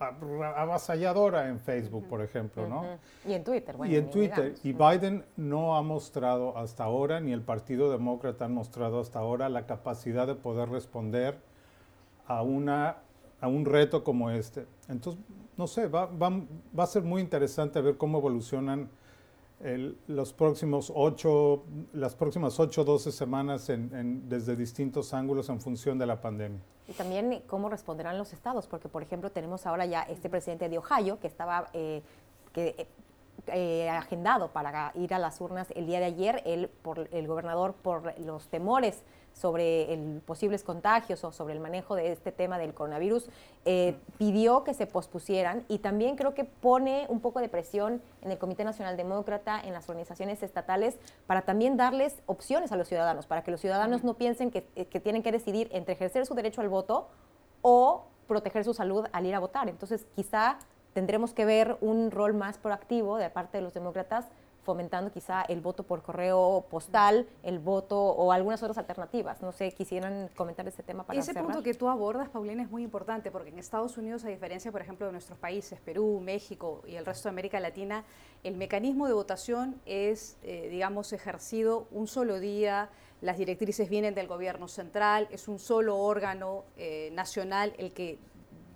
avasalladora 0.00 1.48
en 1.48 1.60
Facebook, 1.60 2.06
por 2.08 2.22
ejemplo, 2.22 2.66
¿no? 2.66 2.98
Y 3.26 3.34
en 3.34 3.44
Twitter, 3.44 3.76
bueno. 3.76 3.92
Y 3.92 3.96
en 3.96 4.10
Twitter. 4.10 4.54
Y 4.62 4.72
Biden 4.72 5.24
no 5.36 5.76
ha 5.76 5.82
mostrado 5.82 6.56
hasta 6.56 6.84
ahora, 6.84 7.20
ni 7.20 7.32
el 7.32 7.42
Partido 7.42 7.90
Demócrata 7.90 8.46
ha 8.46 8.48
mostrado 8.48 9.00
hasta 9.00 9.18
ahora 9.18 9.48
la 9.48 9.66
capacidad 9.66 10.26
de 10.26 10.34
poder 10.34 10.70
responder 10.70 11.38
a, 12.26 12.42
una, 12.42 12.96
a 13.40 13.48
un 13.48 13.64
reto 13.64 14.02
como 14.02 14.30
este. 14.30 14.66
Entonces, 14.88 15.22
no 15.56 15.66
sé, 15.66 15.86
va, 15.86 16.06
va, 16.06 16.30
va 16.78 16.84
a 16.84 16.86
ser 16.86 17.02
muy 17.02 17.20
interesante 17.20 17.80
ver 17.80 17.96
cómo 17.96 18.18
evolucionan 18.18 18.88
los 20.06 20.32
próximos 20.32 20.90
ocho, 20.94 21.64
las 21.92 22.14
próximas 22.14 22.58
8 22.58 22.80
o 22.80 22.84
12 22.84 23.12
semanas 23.12 23.68
en, 23.68 24.28
desde 24.28 24.56
distintos 24.56 25.12
ángulos 25.12 25.48
en 25.50 25.60
función 25.60 25.98
de 25.98 26.06
la 26.06 26.20
pandemia. 26.20 26.60
Y 26.88 26.92
también 26.94 27.42
cómo 27.46 27.68
responderán 27.68 28.16
los 28.16 28.32
estados, 28.32 28.66
porque 28.66 28.88
por 28.88 29.02
ejemplo 29.02 29.30
tenemos 29.30 29.66
ahora 29.66 29.84
ya 29.86 30.02
este 30.02 30.30
presidente 30.30 30.68
de 30.68 30.78
Ohio 30.78 31.20
que 31.20 31.26
estaba 31.26 31.68
eh, 31.74 32.02
que, 32.54 32.88
eh, 33.48 33.88
agendado 33.90 34.48
para 34.48 34.92
ir 34.94 35.12
a 35.12 35.18
las 35.18 35.40
urnas 35.40 35.70
el 35.76 35.86
día 35.86 35.98
de 36.00 36.06
ayer, 36.06 36.42
él, 36.46 36.70
por, 36.82 37.08
el 37.12 37.26
gobernador 37.26 37.74
por 37.74 38.18
los 38.20 38.48
temores 38.48 39.02
sobre 39.32 39.92
el, 39.92 40.20
posibles 40.24 40.64
contagios 40.64 41.24
o 41.24 41.32
sobre 41.32 41.54
el 41.54 41.60
manejo 41.60 41.94
de 41.94 42.12
este 42.12 42.32
tema 42.32 42.58
del 42.58 42.74
coronavirus, 42.74 43.28
eh, 43.64 43.96
pidió 44.18 44.64
que 44.64 44.74
se 44.74 44.86
pospusieran 44.86 45.64
y 45.68 45.78
también 45.78 46.16
creo 46.16 46.34
que 46.34 46.44
pone 46.44 47.06
un 47.08 47.20
poco 47.20 47.40
de 47.40 47.48
presión 47.48 48.02
en 48.22 48.30
el 48.30 48.38
Comité 48.38 48.64
Nacional 48.64 48.96
Demócrata, 48.96 49.60
en 49.60 49.72
las 49.72 49.88
organizaciones 49.88 50.42
estatales, 50.42 50.98
para 51.26 51.42
también 51.42 51.76
darles 51.76 52.22
opciones 52.26 52.72
a 52.72 52.76
los 52.76 52.88
ciudadanos, 52.88 53.26
para 53.26 53.42
que 53.42 53.50
los 53.50 53.60
ciudadanos 53.60 54.04
no 54.04 54.14
piensen 54.14 54.50
que, 54.50 54.66
eh, 54.76 54.86
que 54.86 55.00
tienen 55.00 55.22
que 55.22 55.32
decidir 55.32 55.68
entre 55.72 55.94
ejercer 55.94 56.26
su 56.26 56.34
derecho 56.34 56.60
al 56.60 56.68
voto 56.68 57.08
o 57.62 58.04
proteger 58.26 58.64
su 58.64 58.74
salud 58.74 59.06
al 59.12 59.26
ir 59.26 59.34
a 59.34 59.40
votar. 59.40 59.68
Entonces, 59.68 60.06
quizá 60.14 60.58
tendremos 60.92 61.32
que 61.32 61.44
ver 61.44 61.76
un 61.80 62.10
rol 62.10 62.34
más 62.34 62.58
proactivo 62.58 63.16
de 63.16 63.30
parte 63.30 63.58
de 63.58 63.62
los 63.62 63.74
demócratas 63.74 64.26
fomentando 64.62 65.10
quizá 65.10 65.42
el 65.42 65.60
voto 65.60 65.84
por 65.84 66.02
correo 66.02 66.66
postal, 66.70 67.26
el 67.42 67.58
voto 67.58 67.98
o 68.00 68.32
algunas 68.32 68.62
otras 68.62 68.78
alternativas. 68.78 69.40
No 69.42 69.52
sé, 69.52 69.72
quisieran 69.72 70.28
comentar 70.36 70.66
este 70.68 70.82
tema 70.82 71.04
para 71.04 71.18
Ese 71.18 71.34
punto 71.34 71.62
que 71.62 71.74
tú 71.74 71.88
abordas, 71.88 72.28
Paulina, 72.28 72.62
es 72.62 72.70
muy 72.70 72.82
importante 72.82 73.30
porque 73.30 73.50
en 73.50 73.58
Estados 73.58 73.96
Unidos, 73.96 74.24
a 74.24 74.28
diferencia, 74.28 74.70
por 74.70 74.80
ejemplo, 74.80 75.06
de 75.06 75.12
nuestros 75.12 75.38
países, 75.38 75.80
Perú, 75.80 76.20
México 76.22 76.82
y 76.86 76.96
el 76.96 77.06
resto 77.06 77.28
de 77.28 77.30
América 77.30 77.60
Latina, 77.60 78.04
el 78.44 78.56
mecanismo 78.56 79.06
de 79.06 79.12
votación 79.12 79.80
es, 79.86 80.36
eh, 80.42 80.68
digamos, 80.70 81.12
ejercido 81.12 81.86
un 81.90 82.06
solo 82.06 82.40
día, 82.40 82.90
las 83.20 83.36
directrices 83.36 83.88
vienen 83.88 84.14
del 84.14 84.26
gobierno 84.26 84.68
central, 84.68 85.28
es 85.30 85.48
un 85.48 85.58
solo 85.58 85.98
órgano 85.98 86.64
eh, 86.76 87.10
nacional 87.12 87.74
el 87.78 87.92
que 87.92 88.18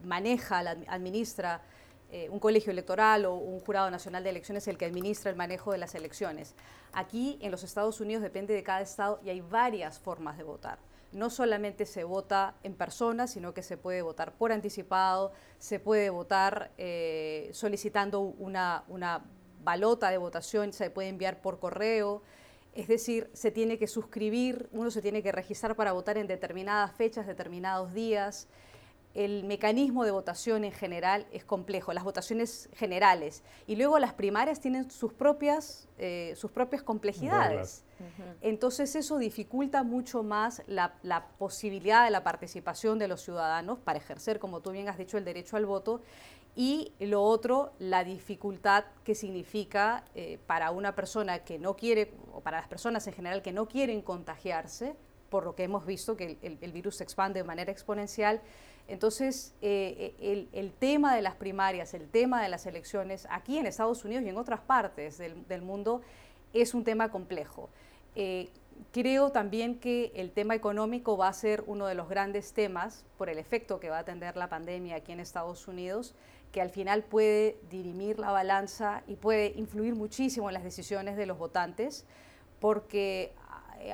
maneja, 0.04 0.58
administra 0.88 1.62
eh, 2.10 2.28
un 2.30 2.38
colegio 2.38 2.70
electoral 2.70 3.24
o 3.24 3.34
un 3.34 3.60
jurado 3.60 3.90
nacional 3.90 4.22
de 4.22 4.30
elecciones 4.30 4.68
el 4.68 4.78
que 4.78 4.84
administra 4.84 5.30
el 5.30 5.36
manejo 5.36 5.72
de 5.72 5.78
las 5.78 5.94
elecciones. 5.94 6.54
Aquí 6.92 7.38
en 7.40 7.50
los 7.50 7.64
Estados 7.64 8.00
Unidos 8.00 8.22
depende 8.22 8.54
de 8.54 8.62
cada 8.62 8.82
estado 8.82 9.20
y 9.24 9.30
hay 9.30 9.40
varias 9.40 9.98
formas 9.98 10.36
de 10.36 10.44
votar. 10.44 10.78
No 11.12 11.30
solamente 11.30 11.86
se 11.86 12.04
vota 12.04 12.54
en 12.62 12.74
persona, 12.74 13.26
sino 13.26 13.54
que 13.54 13.62
se 13.62 13.76
puede 13.76 14.02
votar 14.02 14.32
por 14.32 14.52
anticipado, 14.52 15.32
se 15.58 15.80
puede 15.80 16.10
votar 16.10 16.70
eh, 16.78 17.50
solicitando 17.52 18.20
una, 18.20 18.84
una 18.88 19.24
balota 19.64 20.10
de 20.10 20.18
votación, 20.18 20.72
se 20.72 20.90
puede 20.90 21.08
enviar 21.08 21.40
por 21.40 21.58
correo. 21.58 22.22
Es 22.74 22.88
decir, 22.88 23.30
se 23.32 23.50
tiene 23.50 23.78
que 23.78 23.86
suscribir, 23.86 24.68
uno 24.72 24.90
se 24.90 25.02
tiene 25.02 25.22
que 25.22 25.32
registrar 25.32 25.74
para 25.74 25.92
votar 25.92 26.18
en 26.18 26.26
determinadas 26.26 26.92
fechas, 26.92 27.26
determinados 27.26 27.92
días 27.92 28.48
el 29.14 29.44
mecanismo 29.44 30.04
de 30.04 30.10
votación 30.10 30.64
en 30.64 30.72
general 30.72 31.26
es 31.30 31.44
complejo, 31.44 31.92
las 31.92 32.02
votaciones 32.02 32.68
generales. 32.74 33.44
Y 33.66 33.76
luego 33.76 34.00
las 34.00 34.12
primarias 34.12 34.60
tienen 34.60 34.90
sus 34.90 35.12
propias, 35.12 35.88
eh, 35.98 36.34
sus 36.36 36.50
propias 36.50 36.82
complejidades. 36.82 37.84
Entonces 38.40 38.96
eso 38.96 39.18
dificulta 39.18 39.84
mucho 39.84 40.24
más 40.24 40.62
la, 40.66 41.28
posibilidad 41.38 42.04
de 42.04 42.10
la 42.10 42.24
participación 42.24 42.98
de 42.98 43.06
los 43.06 43.22
ciudadanos 43.22 43.78
para 43.78 43.98
ejercer, 43.98 44.40
como 44.40 44.60
tú 44.60 44.72
bien 44.72 44.88
has 44.88 44.98
dicho, 44.98 45.16
el 45.16 45.24
derecho 45.24 45.56
al 45.56 45.64
voto. 45.64 46.02
Y 46.56 46.92
lo 46.98 47.22
otro, 47.22 47.72
la 47.78 48.02
dificultad 48.02 48.84
que 49.04 49.14
significa 49.14 50.04
eh, 50.14 50.38
para 50.46 50.72
una 50.72 50.94
persona 50.94 51.40
que 51.40 51.58
no 51.58 51.76
quiere, 51.76 52.12
o 52.32 52.40
para 52.40 52.58
las 52.58 52.68
personas 52.68 53.06
en 53.06 53.12
general 53.12 53.42
que 53.42 53.52
no 53.52 53.66
quieren 53.66 54.02
contagiarse, 54.02 54.96
por 55.30 55.44
lo 55.44 55.54
que 55.54 55.64
hemos 55.64 55.84
visto 55.86 56.16
que 56.16 56.38
el 56.42 56.72
virus 56.72 56.96
se 56.96 57.04
expande 57.04 57.40
de 57.40 57.44
manera 57.44 57.72
exponencial, 57.72 58.40
entonces, 58.86 59.54
eh, 59.62 60.14
eh, 60.18 60.48
el, 60.52 60.72
tema 60.72 61.14
de 61.14 61.22
las 61.22 61.34
primarias, 61.34 61.94
el 61.94 62.08
tema 62.08 62.42
de 62.42 62.48
las 62.48 62.66
elecciones, 62.66 63.26
aquí 63.30 63.56
en 63.58 63.66
Estados 63.66 64.04
Unidos 64.04 64.24
y 64.24 64.28
en 64.28 64.36
otras 64.36 64.60
partes 64.60 65.18
del, 65.18 65.62
mundo, 65.62 66.02
es 66.52 66.74
un 66.74 66.84
tema 66.84 67.10
complejo. 67.10 67.70
Eh, 68.14 68.50
creo 68.92 69.30
también 69.30 69.78
que 69.78 70.12
el 70.14 70.32
tema 70.32 70.54
económico 70.54 71.16
va 71.16 71.28
a 71.28 71.32
ser 71.32 71.64
uno 71.66 71.86
de 71.86 71.94
los 71.94 72.08
grandes 72.08 72.52
temas 72.52 73.06
por 73.16 73.30
el 73.30 73.38
efecto 73.38 73.80
que 73.80 73.88
va 73.88 73.98
a 74.00 74.04
tener 74.04 74.36
la 74.36 74.48
pandemia 74.48 74.96
aquí 74.96 75.12
en 75.12 75.20
Estados 75.20 75.66
Unidos, 75.66 76.14
que 76.52 76.60
al 76.60 76.70
final 76.70 77.04
puede 77.04 77.58
dirimir 77.70 78.18
la 78.18 78.32
balanza 78.32 79.02
y 79.06 79.16
puede 79.16 79.54
influir 79.56 79.94
muchísimo 79.94 80.50
en 80.50 80.54
las 80.54 80.62
decisiones 80.62 81.16
de 81.16 81.24
los 81.24 81.38
votantes, 81.38 82.04
porque 82.60 83.32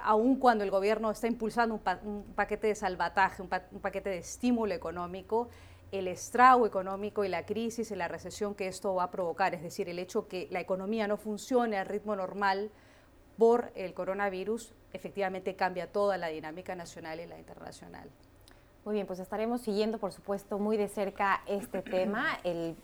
aun 0.03 0.37
cuando 0.37 0.65
el 0.65 0.71
gobierno 0.71 1.11
está 1.11 1.27
impulsando 1.27 1.81
un, 2.05 2.25
paquete 2.35 2.69
de 2.69 2.75
salvataje, 2.75 3.43
un, 3.43 3.49
paquete 3.49 4.11
de 4.11 4.19
estímulo 4.19 4.75
económico, 4.75 5.49
el 5.91 6.07
estrago 6.09 6.67
económico 6.67 7.25
y 7.25 7.29
la 7.29 7.45
crisis 7.45 7.91
y 7.91 7.97
la 7.97 8.09
recesión 8.09 8.55
que 8.55 8.69
esto 8.69 8.95
va 8.95 9.05
a 9.05 9.11
provocar, 9.11 9.55
es 9.55 9.63
decir, 9.63 9.89
el 9.89 9.99
hecho 9.99 10.29
que 10.29 10.47
la 10.51 10.61
economía 10.61 11.09
no 11.09 11.17
funcione 11.17 11.77
al 11.77 11.87
ritmo 11.87 12.15
normal 12.15 12.71
por 13.37 13.73
el 13.75 13.95
coronavirus, 13.95 14.73
efectivamente 14.93 15.57
cambia 15.57 15.91
toda 15.91 16.17
la 16.19 16.29
dinámica 16.29 16.75
nacional 16.77 17.21
y 17.21 17.27
la 17.27 17.39
internacional. 17.39 18.09
Muy 18.83 18.95
bien, 18.95 19.07
pues 19.07 19.19
estaremos 19.19 19.61
siguiendo, 19.61 19.99
por 19.99 20.11
supuesto, 20.11 20.59
muy 20.59 20.79
de 20.79 20.89
cerca 20.89 21.43
este 21.47 21.83
tema. 21.83 22.39
El, 22.45 22.77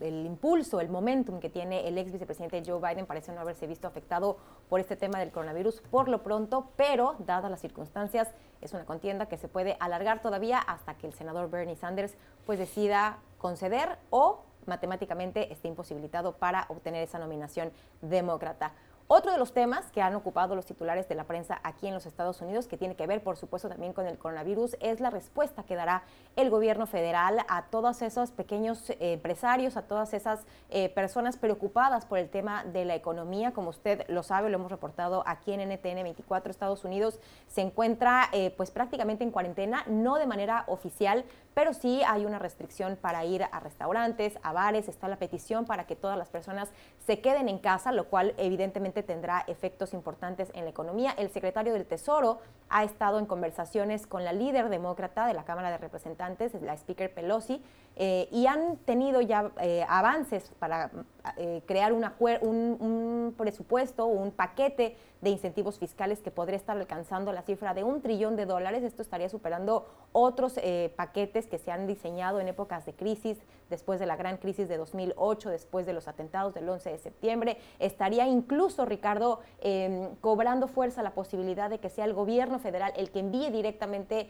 impulso, 0.00 0.80
el 0.80 0.88
momentum 0.88 1.40
que 1.40 1.50
tiene 1.50 1.88
el 1.88 1.98
ex 1.98 2.12
vicepresidente 2.12 2.62
Joe 2.64 2.80
Biden 2.80 3.04
parece 3.04 3.32
no 3.32 3.40
haberse 3.40 3.66
visto 3.66 3.88
afectado 3.88 4.36
por 4.68 4.78
este 4.78 4.94
tema 4.94 5.18
del 5.18 5.32
coronavirus 5.32 5.80
por 5.90 6.08
lo 6.08 6.22
pronto, 6.22 6.70
pero 6.76 7.16
dadas 7.18 7.50
las 7.50 7.60
circunstancias, 7.60 8.32
es 8.60 8.72
una 8.72 8.84
contienda 8.84 9.26
que 9.26 9.38
se 9.38 9.48
puede 9.48 9.76
alargar 9.80 10.22
todavía 10.22 10.58
hasta 10.58 10.94
que 10.94 11.08
el 11.08 11.14
senador 11.14 11.50
Bernie 11.50 11.74
Sanders 11.74 12.14
pues 12.46 12.60
decida 12.60 13.18
conceder 13.38 13.98
o 14.10 14.44
matemáticamente 14.66 15.52
esté 15.52 15.66
imposibilitado 15.66 16.36
para 16.36 16.66
obtener 16.68 17.02
esa 17.02 17.18
nominación 17.18 17.72
demócrata. 18.02 18.72
Otro 19.10 19.32
de 19.32 19.38
los 19.38 19.54
temas 19.54 19.90
que 19.90 20.02
han 20.02 20.14
ocupado 20.14 20.54
los 20.54 20.66
titulares 20.66 21.08
de 21.08 21.14
la 21.14 21.24
prensa 21.24 21.58
aquí 21.62 21.86
en 21.86 21.94
los 21.94 22.04
Estados 22.04 22.42
Unidos, 22.42 22.68
que 22.68 22.76
tiene 22.76 22.94
que 22.94 23.06
ver, 23.06 23.22
por 23.22 23.38
supuesto, 23.38 23.66
también 23.66 23.94
con 23.94 24.06
el 24.06 24.18
coronavirus, 24.18 24.76
es 24.80 25.00
la 25.00 25.08
respuesta 25.08 25.62
que 25.62 25.76
dará 25.76 26.02
el 26.36 26.50
gobierno 26.50 26.86
federal 26.86 27.38
a 27.48 27.64
todos 27.70 28.02
esos 28.02 28.32
pequeños 28.32 28.90
eh, 28.90 29.14
empresarios, 29.14 29.78
a 29.78 29.82
todas 29.88 30.12
esas 30.12 30.44
eh, 30.68 30.90
personas 30.90 31.38
preocupadas 31.38 32.04
por 32.04 32.18
el 32.18 32.28
tema 32.28 32.64
de 32.64 32.84
la 32.84 32.96
economía. 32.96 33.52
Como 33.52 33.70
usted 33.70 34.04
lo 34.08 34.22
sabe, 34.22 34.50
lo 34.50 34.56
hemos 34.56 34.70
reportado 34.70 35.22
aquí 35.24 35.54
en 35.54 35.60
NTN 35.66 36.02
24, 36.02 36.50
Estados 36.50 36.84
Unidos 36.84 37.18
se 37.46 37.62
encuentra 37.62 38.28
eh, 38.32 38.52
pues 38.58 38.70
prácticamente 38.70 39.24
en 39.24 39.30
cuarentena, 39.30 39.84
no 39.86 40.16
de 40.16 40.26
manera 40.26 40.64
oficial, 40.66 41.24
pero 41.58 41.74
sí 41.74 42.02
hay 42.06 42.24
una 42.24 42.38
restricción 42.38 42.94
para 42.94 43.24
ir 43.24 43.42
a 43.42 43.58
restaurantes, 43.58 44.38
a 44.44 44.52
bares, 44.52 44.86
está 44.86 45.08
la 45.08 45.16
petición 45.16 45.66
para 45.66 45.88
que 45.88 45.96
todas 45.96 46.16
las 46.16 46.28
personas 46.28 46.68
se 47.04 47.18
queden 47.20 47.48
en 47.48 47.58
casa, 47.58 47.90
lo 47.90 48.04
cual 48.04 48.32
evidentemente 48.36 49.02
tendrá 49.02 49.42
efectos 49.48 49.92
importantes 49.92 50.52
en 50.54 50.62
la 50.62 50.70
economía. 50.70 51.16
El 51.18 51.30
secretario 51.30 51.72
del 51.72 51.84
Tesoro 51.84 52.38
ha 52.68 52.84
estado 52.84 53.18
en 53.18 53.26
conversaciones 53.26 54.06
con 54.06 54.24
la 54.24 54.32
líder 54.32 54.68
demócrata 54.68 55.26
de 55.26 55.34
la 55.34 55.44
Cámara 55.44 55.72
de 55.72 55.78
Representantes, 55.78 56.54
la 56.62 56.74
Speaker 56.74 57.12
Pelosi, 57.12 57.60
eh, 57.96 58.28
y 58.30 58.46
han 58.46 58.76
tenido 58.76 59.20
ya 59.20 59.50
eh, 59.60 59.84
avances 59.88 60.52
para 60.60 60.92
eh, 61.36 61.62
crear 61.66 61.92
un, 61.92 62.04
un, 62.40 63.34
presupuesto, 63.36 64.06
un 64.06 64.30
paquete 64.30 64.96
de 65.20 65.30
incentivos 65.30 65.78
fiscales 65.78 66.20
que 66.20 66.30
podría 66.30 66.56
estar 66.56 66.76
alcanzando 66.76 67.32
la 67.32 67.42
cifra 67.42 67.74
de 67.74 67.82
un 67.82 68.00
trillón 68.00 68.36
de 68.36 68.46
dólares. 68.46 68.84
Esto 68.84 69.02
estaría 69.02 69.28
superando 69.28 69.86
otros 70.12 70.54
paquetes 70.96 71.46
que 71.46 71.58
se 71.58 71.72
han 71.72 71.86
diseñado 71.86 72.40
en 72.40 72.48
épocas 72.48 72.86
de 72.86 72.92
crisis, 72.94 73.36
después 73.68 73.98
de 73.98 74.06
la 74.06 74.16
gran 74.16 74.36
crisis 74.36 74.68
de 74.68 74.76
2008, 74.76 75.50
después 75.50 75.86
de 75.86 75.92
los 75.92 76.06
atentados 76.06 76.54
del 76.54 76.68
11 76.68 76.90
de 76.90 76.98
septiembre. 76.98 77.58
Estaría 77.80 78.26
incluso, 78.26 78.84
Ricardo, 78.84 79.40
em, 79.60 80.14
cobrando 80.20 80.68
fuerza 80.68 81.02
la 81.02 81.14
posibilidad 81.14 81.68
de 81.68 81.78
que 81.78 81.90
sea 81.90 82.04
el 82.04 82.14
gobierno 82.14 82.60
federal 82.60 82.92
el 82.96 83.10
que 83.10 83.20
envíe 83.20 83.50
directamente 83.50 84.28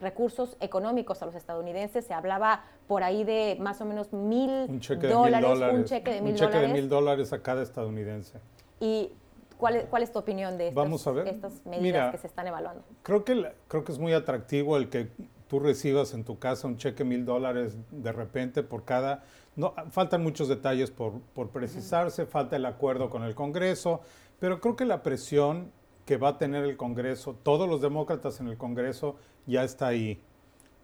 recursos 0.00 0.56
económicos 0.60 1.22
a 1.22 1.26
los 1.26 1.34
estadounidenses. 1.34 2.04
Se 2.04 2.14
hablaba 2.14 2.64
por 2.86 3.02
ahí 3.02 3.24
de 3.24 3.56
más 3.60 3.80
o 3.80 3.84
menos 3.84 4.12
mil 4.12 4.66
dólares, 5.00 5.74
un 5.74 5.84
cheque 5.84 6.10
de 6.10 6.20
mil 6.20 6.32
un 6.32 6.38
cheque 6.38 6.58
de 6.58 6.68
mil 6.68 6.88
dólares 6.88 7.32
a 7.32 7.42
cada 7.42 7.62
estadounidense. 7.62 8.38
¿Y 8.80 9.10
cuál 9.58 9.86
cuál 9.90 10.02
es 10.02 10.12
tu 10.12 10.18
opinión 10.18 10.58
de 10.58 10.68
estas, 10.68 11.66
medidas 11.66 12.12
que 12.12 12.18
se 12.18 12.26
están 12.26 12.46
evaluando? 12.46 12.82
Creo 13.02 13.24
que, 13.24 13.52
creo 13.68 13.84
que 13.84 13.92
es 13.92 13.98
muy 13.98 14.12
atractivo 14.12 14.76
el 14.76 14.88
que 14.88 15.08
tú 15.48 15.60
recibas 15.60 16.14
en 16.14 16.24
tu 16.24 16.38
casa 16.38 16.66
un 16.66 16.76
cheque 16.76 17.04
de 17.04 17.10
mil 17.10 17.24
dólares 17.24 17.76
de 17.90 18.12
repente 18.12 18.62
por 18.62 18.84
cada... 18.84 19.22
No, 19.54 19.74
faltan 19.90 20.22
muchos 20.22 20.48
detalles 20.48 20.90
por, 20.90 21.20
por 21.34 21.48
precisarse, 21.48 22.26
falta 22.26 22.56
el 22.56 22.66
acuerdo 22.66 23.08
con 23.08 23.22
el 23.22 23.34
Congreso, 23.34 24.02
pero 24.38 24.60
creo 24.60 24.76
que 24.76 24.84
la 24.84 25.02
presión 25.02 25.72
que 26.04 26.18
va 26.18 26.30
a 26.30 26.38
tener 26.38 26.62
el 26.64 26.76
Congreso, 26.76 27.36
todos 27.42 27.68
los 27.68 27.80
demócratas 27.80 28.38
en 28.40 28.48
el 28.48 28.56
Congreso, 28.56 29.16
ya 29.46 29.64
está 29.64 29.88
ahí. 29.88 30.20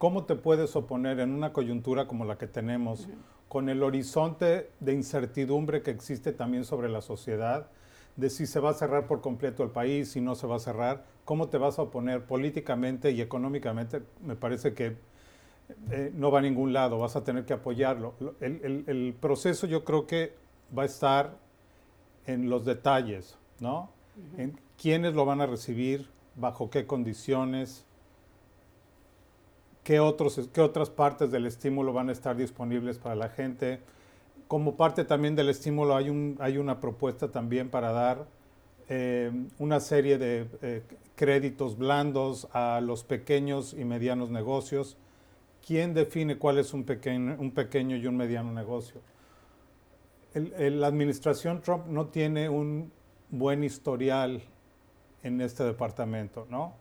¿Cómo 0.03 0.25
te 0.25 0.35
puedes 0.35 0.75
oponer 0.75 1.21
en 1.21 1.31
una 1.31 1.53
coyuntura 1.53 2.09
como 2.09 2.25
la 2.25 2.37
que 2.37 2.49
tenemos, 2.49 3.07
con 3.49 3.69
el 3.69 3.85
horizonte 3.85 4.69
de 4.81 4.95
incertidumbre 4.95 5.83
que 5.83 5.93
existe 5.93 6.33
también 6.33 6.65
sobre 6.65 6.89
la 6.89 7.01
sociedad, 7.01 7.69
de 8.17 8.29
si 8.29 8.49
se 8.49 8.59
va 8.59 8.71
a 8.71 8.75
cerrar 8.75 9.07
por 9.07 9.21
completo 9.21 9.63
el 9.63 9.71
país, 9.71 10.11
si 10.11 10.21
no 10.21 10.35
se 10.35 10.49
va 10.49 10.57
a 10.57 10.59
cerrar? 10.59 11.05
¿Cómo 11.25 11.51
te 11.51 11.57
vas 11.57 11.79
a 11.79 11.83
oponer 11.83 12.25
políticamente 12.25 13.13
y 13.13 13.21
económicamente? 13.21 14.03
Me 14.27 14.35
parece 14.35 14.75
que 14.75 14.97
eh, 15.93 16.11
no 16.17 16.33
va 16.33 16.41
a 16.41 16.43
ningún 16.43 16.73
lado, 16.73 16.99
vas 16.99 17.15
a 17.15 17.23
tener 17.23 17.45
que 17.45 17.53
apoyarlo. 17.53 18.15
El, 18.41 19.15
proceso 19.21 19.69
yo 19.69 19.85
creo 19.85 20.09
que 20.09 20.35
va 20.77 20.83
a 20.83 20.87
estar 20.87 21.37
en 22.27 22.51
los 22.51 22.65
detalles, 22.65 23.39
¿no? 23.61 23.89
En 24.37 24.59
quiénes 24.77 25.15
lo 25.15 25.25
van 25.25 25.41
a 25.41 25.47
recibir, 25.47 26.09
bajo 26.35 26.71
qué 26.71 26.89
condiciones, 26.89 27.87
qué, 29.85 30.01
otros, 30.01 30.49
qué 30.53 30.61
otras 30.61 30.91
partes 30.91 31.31
del 31.31 31.47
estímulo 31.47 31.93
van 31.93 32.09
a 32.09 32.13
estar 32.13 32.37
disponibles 32.37 32.99
para 32.99 33.15
la 33.15 33.29
gente. 33.29 33.81
Como 34.49 34.77
parte 34.77 35.05
también 35.05 35.35
del 35.37 35.49
estímulo 35.49 35.97
hay, 35.97 36.11
un, 36.11 36.37
hay 36.41 36.59
una 36.59 36.81
propuesta 36.81 37.31
también 37.31 37.71
para 37.71 37.93
dar 37.93 38.27
eh, 38.89 39.31
una 39.59 39.81
serie 39.81 40.19
de 40.19 40.47
eh, 40.61 40.83
créditos 41.15 41.79
blandos 41.79 42.49
a 42.53 42.81
los 42.83 43.05
pequeños 43.05 43.75
y 43.75 43.85
medianos 43.85 44.31
negocios. 44.31 44.97
¿Quién 45.67 45.95
define 45.95 46.37
cuál 46.39 46.59
es 46.59 46.75
un 46.75 46.85
pequeño, 46.85 47.37
un 47.39 47.53
pequeño 47.53 47.97
y 47.97 48.07
un 48.07 48.17
mediano 48.17 48.53
negocio? 48.53 49.01
la 50.35 50.87
administración 50.87 51.61
Trump 51.61 51.87
no 51.89 52.07
tiene 52.07 52.49
un 52.49 52.91
buen 53.29 53.63
historial 53.63 54.43
en 55.23 55.43
este 55.43 55.63
departamento, 55.63 56.47
¿no? 56.49 56.73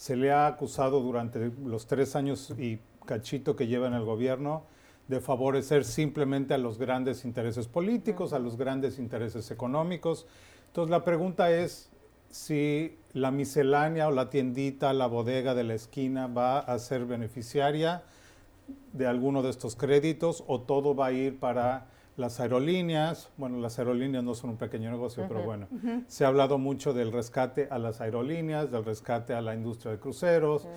Se 0.00 0.16
le 0.16 0.32
ha 0.32 0.46
acusado 0.46 1.00
durante 1.00 1.52
los 1.62 1.86
tres 1.86 2.16
años 2.16 2.54
y 2.56 2.78
cachito 3.04 3.54
que 3.54 3.66
lleva 3.66 3.86
en 3.86 3.92
el 3.92 4.06
gobierno 4.06 4.62
de 5.08 5.20
favorecer 5.20 5.84
simplemente 5.84 6.54
a 6.54 6.58
los 6.58 6.78
grandes 6.78 7.26
intereses 7.26 7.68
políticos, 7.68 8.32
a 8.32 8.38
los 8.38 8.56
grandes 8.56 8.98
intereses 8.98 9.50
económicos. 9.50 10.26
Entonces 10.68 10.90
la 10.90 11.04
pregunta 11.04 11.50
es 11.50 11.90
si 12.30 12.96
la 13.12 13.30
miscelánea 13.30 14.08
o 14.08 14.10
la 14.10 14.30
tiendita, 14.30 14.94
la 14.94 15.06
bodega 15.06 15.54
de 15.54 15.64
la 15.64 15.74
esquina 15.74 16.28
va 16.28 16.60
a 16.60 16.78
ser 16.78 17.04
beneficiaria 17.04 18.02
de 18.94 19.06
alguno 19.06 19.42
de 19.42 19.50
estos 19.50 19.76
créditos 19.76 20.44
o 20.46 20.62
todo 20.62 20.94
va 20.94 21.08
a 21.08 21.12
ir 21.12 21.38
para 21.38 21.88
las 22.16 22.40
aerolíneas, 22.40 23.30
bueno, 23.36 23.58
las 23.58 23.78
aerolíneas 23.78 24.22
no 24.22 24.34
son 24.34 24.50
un 24.50 24.56
pequeño 24.56 24.90
negocio, 24.90 25.24
pero 25.28 25.42
bueno, 25.42 25.68
se 26.06 26.24
ha 26.24 26.28
hablado 26.28 26.58
mucho 26.58 26.92
del 26.92 27.12
rescate 27.12 27.68
a 27.70 27.78
las 27.78 28.00
aerolíneas, 28.00 28.70
del 28.70 28.84
rescate 28.84 29.32
a 29.32 29.40
la 29.40 29.54
industria 29.54 29.92
de 29.92 29.98
cruceros, 29.98 30.68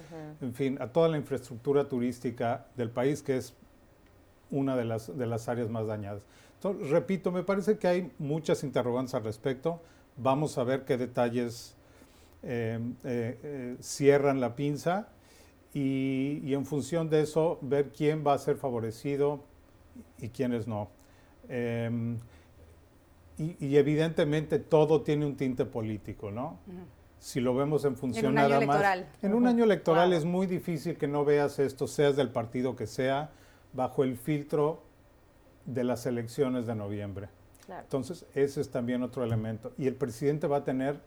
en 0.41 0.53
fin, 0.53 0.77
a 0.79 0.87
toda 0.87 1.09
la 1.09 1.17
infraestructura 1.17 1.87
turística 1.87 2.67
del 2.77 2.89
país, 2.89 3.21
que 3.23 3.37
es 3.37 3.55
una 4.51 4.77
de 4.77 4.85
las, 4.85 5.17
de 5.17 5.25
las 5.25 5.49
áreas 5.49 5.69
más 5.69 5.87
dañadas. 5.87 6.23
Entonces, 6.55 6.89
repito, 6.89 7.31
me 7.31 7.43
parece 7.43 7.77
que 7.77 7.87
hay 7.87 8.11
muchas 8.19 8.63
interrogantes 8.63 9.13
al 9.15 9.23
respecto. 9.23 9.81
Vamos 10.15 10.57
a 10.57 10.63
ver 10.63 10.85
qué 10.85 10.95
detalles 10.95 11.75
eh, 12.43 12.79
eh, 13.03 13.39
eh, 13.43 13.75
cierran 13.81 14.39
la 14.39 14.55
pinza 14.55 15.09
y, 15.73 16.39
y 16.43 16.53
en 16.53 16.65
función 16.65 17.09
de 17.09 17.21
eso, 17.21 17.57
ver 17.61 17.91
quién 17.91 18.23
va 18.25 18.33
a 18.33 18.37
ser 18.37 18.55
favorecido 18.55 19.43
y 20.19 20.29
quiénes 20.29 20.67
no. 20.67 20.89
Em, 21.49 22.17
y, 23.37 23.75
evidentemente 23.75 24.59
todo 24.59 25.01
tiene 25.01 25.25
un 25.25 25.35
tinte 25.35 25.65
político, 25.65 26.31
¿no? 26.31 26.59
Si 27.19 27.39
lo 27.39 27.55
vemos 27.55 27.83
en 27.85 27.95
función 27.95 28.25
en 28.25 28.31
un 28.31 28.37
año 28.37 28.55
electoral. 28.57 29.07
En 29.21 29.33
un 29.33 29.47
año 29.47 29.63
electoral 29.63 30.13
es 30.13 30.25
muy 30.25 30.45
difícil 30.45 30.97
que 30.97 31.07
no 31.07 31.25
veas 31.25 31.57
esto, 31.59 31.87
seas 31.87 32.15
del 32.15 32.29
partido 32.29 32.75
que 32.75 32.85
sea, 32.85 33.31
bajo 33.73 34.03
el 34.03 34.17
filtro 34.17 34.83
de 35.65 35.83
las 35.83 36.05
elecciones 36.05 36.67
de 36.67 36.75
noviembre. 36.75 37.29
Entonces, 37.69 38.25
ese 38.35 38.61
es 38.61 38.69
también 38.69 39.03
otro 39.03 39.23
elemento. 39.23 39.71
Y 39.77 39.87
el 39.87 39.95
presidente 39.95 40.47
va 40.47 40.57
a 40.57 40.63
tener 40.63 40.99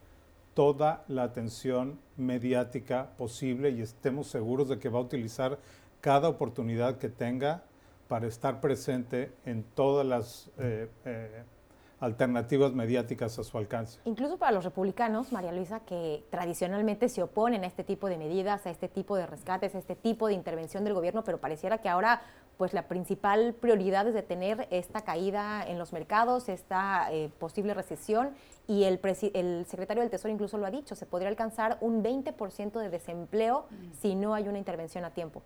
toda 0.55 1.05
la 1.09 1.25
atención 1.25 1.99
mediática 2.16 3.11
posible 3.18 3.70
y 3.70 3.83
estemos 3.83 4.27
seguros 4.27 4.68
de 4.68 4.79
que 4.79 4.88
va 4.88 4.99
a 4.99 5.03
utilizar 5.03 5.59
cada 6.01 6.29
oportunidad 6.29 6.96
que 6.99 7.11
tenga 7.11 7.62
para 8.08 8.26
estar 8.26 8.60
presente 8.60 9.32
en 9.44 9.62
todas 9.62 10.06
las 10.06 10.50
eh, 10.58 10.88
eh, 11.04 11.42
alternativas 12.00 12.72
mediáticas 12.72 13.38
a 13.38 13.44
su 13.44 13.58
alcance. 13.58 14.00
Incluso 14.04 14.36
para 14.36 14.52
los 14.52 14.64
republicanos, 14.64 15.32
María 15.32 15.52
Luisa, 15.52 15.80
que 15.80 16.24
tradicionalmente 16.30 17.08
se 17.08 17.22
oponen 17.22 17.64
a 17.64 17.66
este 17.66 17.84
tipo 17.84 18.08
de 18.08 18.18
medidas, 18.18 18.66
a 18.66 18.70
este 18.70 18.88
tipo 18.88 19.16
de 19.16 19.26
rescates, 19.26 19.74
a 19.74 19.78
este 19.78 19.96
tipo 19.96 20.28
de 20.28 20.34
intervención 20.34 20.84
del 20.84 20.94
gobierno, 20.94 21.24
pero 21.24 21.38
pareciera 21.38 21.78
que 21.78 21.88
ahora 21.88 22.22
pues 22.56 22.72
la 22.72 22.88
principal 22.88 23.54
prioridad 23.54 24.08
es 24.08 24.14
detener 24.14 24.66
esta 24.70 25.02
caída 25.02 25.62
en 25.66 25.78
los 25.78 25.92
mercados, 25.92 26.48
esta 26.48 27.12
eh, 27.12 27.30
posible 27.38 27.74
recesión 27.74 28.30
y 28.66 28.84
el, 28.84 28.98
el, 29.34 29.66
secretario 29.66 30.02
del 30.02 30.10
Tesoro 30.10 30.32
incluso 30.32 30.56
lo 30.56 30.64
ha 30.64 30.70
dicho, 30.70 30.96
se 30.96 31.04
podría 31.04 31.28
alcanzar 31.28 31.76
un 31.82 32.02
20% 32.02 32.80
de 32.80 32.88
desempleo 32.88 33.66
si 34.00 34.14
no 34.14 34.32
hay 34.32 34.48
una 34.48 34.56
intervención 34.56 35.04
a 35.04 35.10
tiempo. 35.10 35.42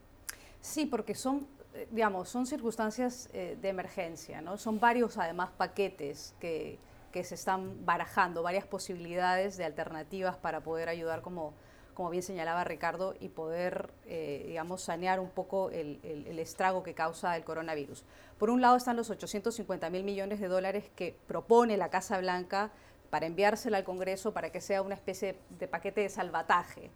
Sí, 0.60 0.86
porque 0.86 1.14
son 1.14 1.48
digamos, 1.90 2.28
son 2.28 2.46
circunstancias 2.46 3.28
eh, 3.32 3.56
de 3.60 3.68
emergencia, 3.68 4.40
¿no? 4.40 4.56
Son 4.56 4.80
varios, 4.80 5.18
además, 5.18 5.50
paquetes 5.56 6.34
que, 6.40 6.78
que, 7.12 7.24
se 7.24 7.34
están 7.34 7.84
barajando, 7.84 8.42
varias 8.42 8.66
posibilidades 8.66 9.56
de 9.56 9.64
alternativas 9.64 10.36
para 10.36 10.60
poder 10.60 10.88
ayudar, 10.88 11.22
como, 11.22 11.54
como 11.94 12.10
bien 12.10 12.22
señalaba 12.22 12.64
Ricardo, 12.64 13.14
y 13.20 13.28
poder, 13.28 13.90
eh, 14.06 14.44
digamos, 14.46 14.82
sanear 14.82 15.20
un 15.20 15.30
poco 15.30 15.70
el, 15.70 16.00
el, 16.02 16.38
estrago 16.38 16.82
que 16.82 16.94
causa 16.94 17.36
el 17.36 17.44
coronavirus. 17.44 18.04
Por 18.38 18.50
un 18.50 18.60
lado 18.60 18.76
están 18.76 18.96
los 18.96 19.10
850 19.10 19.90
mil 19.90 20.04
millones 20.04 20.40
de 20.40 20.48
dólares 20.48 20.90
que 20.96 21.16
propone 21.26 21.76
la 21.76 21.90
Casa 21.90 22.18
Blanca 22.18 22.70
para 23.10 23.26
enviársela 23.26 23.78
al 23.78 23.84
Congreso 23.84 24.32
para 24.32 24.50
que 24.50 24.60
sea 24.60 24.82
una 24.82 24.94
especie 24.94 25.36
de 25.50 25.68
paquete 25.68 26.02
de 26.02 26.08
salvataje 26.08 26.90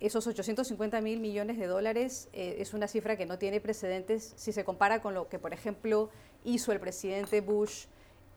esos 0.00 0.26
850 0.26 1.00
mil 1.00 1.20
millones 1.20 1.58
de 1.58 1.66
dólares 1.66 2.28
eh, 2.32 2.56
es 2.60 2.74
una 2.74 2.86
cifra 2.86 3.16
que 3.16 3.26
no 3.26 3.38
tiene 3.38 3.60
precedentes 3.60 4.32
si 4.36 4.52
se 4.52 4.64
compara 4.64 5.02
con 5.02 5.14
lo 5.14 5.28
que, 5.28 5.38
por 5.38 5.52
ejemplo, 5.52 6.10
hizo 6.44 6.72
el 6.72 6.80
presidente 6.80 7.40
Bush 7.40 7.86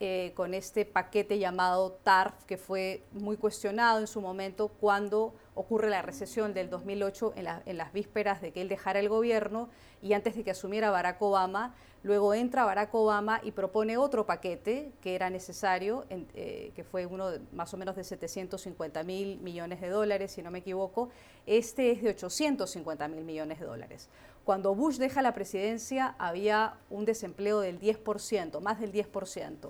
eh, 0.04 0.32
con 0.34 0.56
este 0.56 0.84
paquete 0.84 1.38
llamado 1.38 1.92
TARF, 1.92 2.34
que 2.46 2.58
fue 2.58 3.04
muy 3.12 3.38
cuestionado 3.38 4.00
en 4.00 4.08
su 4.08 4.20
momento 4.20 4.70
cuando 4.70 5.36
ocurre 5.54 5.92
la 5.92 6.02
recesión 6.02 6.56
del 6.56 6.72
2008 6.72 7.34
en, 7.36 7.78
las 7.78 7.94
vísperas 7.94 8.42
de 8.42 8.52
que 8.52 8.62
él 8.64 8.68
dejara 8.68 9.00
el 9.00 9.10
gobierno 9.10 9.70
y 10.02 10.14
antes 10.14 10.36
de 10.36 10.44
que 10.44 10.50
asumiera 10.50 10.90
Barack 10.90 11.22
Obama. 11.22 11.76
Luego 12.02 12.34
entra 12.34 12.66
Barack 12.66 12.92
Obama 12.96 13.42
y 13.44 13.52
propone 13.52 13.98
otro 13.98 14.26
paquete 14.26 14.92
que 15.02 15.14
era 15.14 15.30
necesario, 15.30 16.04
eh, 16.10 16.72
que 16.76 16.84
fue 16.84 17.06
uno 17.06 17.30
más 17.54 17.72
o 17.76 17.78
menos 17.78 17.96
de 17.96 18.04
750 18.04 19.04
mil 19.04 19.38
millones 19.38 19.82
de 19.82 19.90
dólares, 19.90 20.32
si 20.32 20.42
no 20.42 20.50
me 20.50 20.60
equivoco. 20.60 21.10
Este 21.46 21.92
es 21.92 22.02
de 22.02 22.10
850 22.10 23.08
mil 23.08 23.24
millones 23.24 23.60
de 23.60 23.68
dólares. 23.68 24.10
Cuando 24.44 24.74
Bush 24.74 24.98
deja 24.98 25.22
la 25.22 25.36
presidencia 25.36 26.16
había 26.18 26.74
un 26.90 27.06
desempleo 27.06 27.60
del 27.60 27.80
10%, 27.80 28.60
más 28.62 28.80
del 28.80 28.92
10%. 28.92 29.70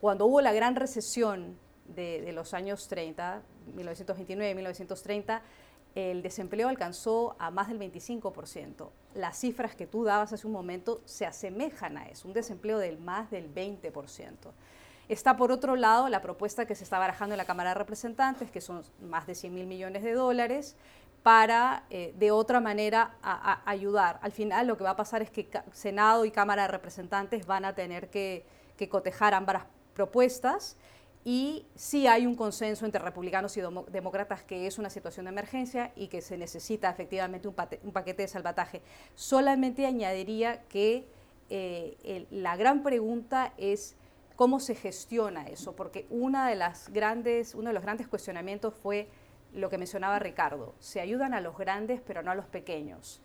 Cuando 0.00 0.26
hubo 0.26 0.40
la 0.40 0.52
gran 0.52 0.76
recesión 0.76 1.58
de, 1.86 2.32
los 2.32 2.54
años 2.54 2.88
30, 2.88 3.42
1929 3.74 4.54
1930, 4.54 5.42
el 5.94 6.22
desempleo 6.22 6.68
alcanzó 6.68 7.36
a 7.38 7.50
más 7.50 7.68
del 7.68 7.78
25%. 7.78 8.88
Las 9.14 9.38
cifras 9.38 9.74
que 9.74 9.86
tú 9.86 10.04
dabas 10.04 10.32
hace 10.32 10.46
un 10.46 10.52
momento 10.52 11.00
se 11.04 11.26
asemejan 11.26 11.98
a 11.98 12.06
eso, 12.06 12.28
un 12.28 12.34
desempleo 12.34 12.78
del 12.78 12.98
más 12.98 13.30
del 13.30 13.52
20%. 13.52 14.52
Está 15.08 15.36
por 15.36 15.50
otro 15.50 15.74
lado 15.74 16.08
la 16.08 16.22
propuesta 16.22 16.66
que 16.66 16.76
se 16.76 16.84
está 16.84 16.98
barajando 16.98 17.34
en 17.34 17.38
la 17.38 17.44
Cámara 17.44 17.70
de 17.70 17.74
Representantes, 17.74 18.50
que 18.50 18.60
son 18.60 18.84
más 19.02 19.26
de 19.26 19.34
100 19.34 19.52
mil 19.52 19.66
millones 19.66 20.04
de 20.04 20.12
dólares, 20.12 20.76
para 21.22 21.84
eh, 21.90 22.14
de 22.16 22.30
otra 22.30 22.60
manera 22.60 23.16
ayudar. 23.66 24.18
Al 24.22 24.32
final 24.32 24.66
lo 24.66 24.76
que 24.76 24.84
va 24.84 24.90
a 24.90 24.96
pasar 24.96 25.20
es 25.20 25.30
que 25.30 25.50
Senado 25.72 26.24
y 26.24 26.30
Cámara 26.30 26.62
de 26.62 26.68
Representantes 26.68 27.44
van 27.44 27.64
a 27.64 27.74
tener 27.74 28.08
que, 28.08 28.46
cotejar 28.88 29.34
ambas 29.34 29.64
propuestas 30.00 30.78
y 31.26 31.66
sí 31.74 32.06
hay 32.06 32.24
un 32.24 32.34
consenso 32.34 32.86
entre 32.86 33.02
republicanos 33.02 33.54
y 33.58 33.60
demócratas 33.90 34.42
que 34.42 34.66
es 34.66 34.78
una 34.78 34.88
situación 34.88 35.26
de 35.26 35.32
emergencia 35.32 35.92
y 35.94 36.08
que 36.08 36.22
se 36.22 36.38
necesita 36.38 36.88
efectivamente 36.88 37.48
un, 37.48 37.92
paquete 37.92 38.22
de 38.22 38.28
salvataje. 38.28 38.80
Solamente 39.14 39.84
añadiría 39.84 40.62
que 40.70 41.06
eh, 41.50 42.26
la 42.30 42.56
gran 42.56 42.82
pregunta 42.82 43.52
es 43.58 43.94
cómo 44.36 44.58
se 44.58 44.74
gestiona 44.74 45.46
eso, 45.48 45.76
porque 45.76 46.06
una 46.08 46.48
de 46.48 46.54
las 46.54 46.88
grandes, 46.88 47.54
uno 47.54 47.68
de 47.68 47.74
los 47.74 47.82
grandes 47.82 48.08
cuestionamientos 48.08 48.72
fue 48.72 49.06
lo 49.52 49.68
que 49.68 49.76
mencionaba 49.76 50.18
Ricardo, 50.18 50.74
se 50.78 51.02
ayudan 51.02 51.34
a 51.34 51.42
los 51.42 51.58
grandes 51.58 52.00
pero 52.00 52.22
no 52.22 52.30
a 52.30 52.34
los 52.34 52.46
pequeños. 52.46 53.20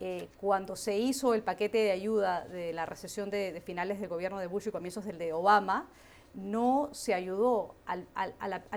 Eh, 0.00 0.28
cuando 0.40 0.76
se 0.76 0.96
hizo 0.96 1.34
el 1.34 1.42
paquete 1.42 1.78
de 1.78 1.90
ayuda 1.90 2.46
de 2.46 2.72
la 2.72 2.86
recesión 2.86 3.30
de, 3.30 3.60
finales 3.66 3.98
del 3.98 4.08
gobierno 4.08 4.38
de 4.38 4.46
Bush 4.46 4.68
y 4.68 4.70
comienzos 4.70 5.04
del 5.04 5.18
de 5.18 5.32
Obama, 5.32 5.88
no 6.34 6.88
se 6.92 7.14
ayudó 7.14 7.74
al, 7.86 8.06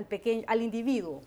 pequeño, 0.08 0.44
al 0.46 0.62
individuo, 0.62 1.22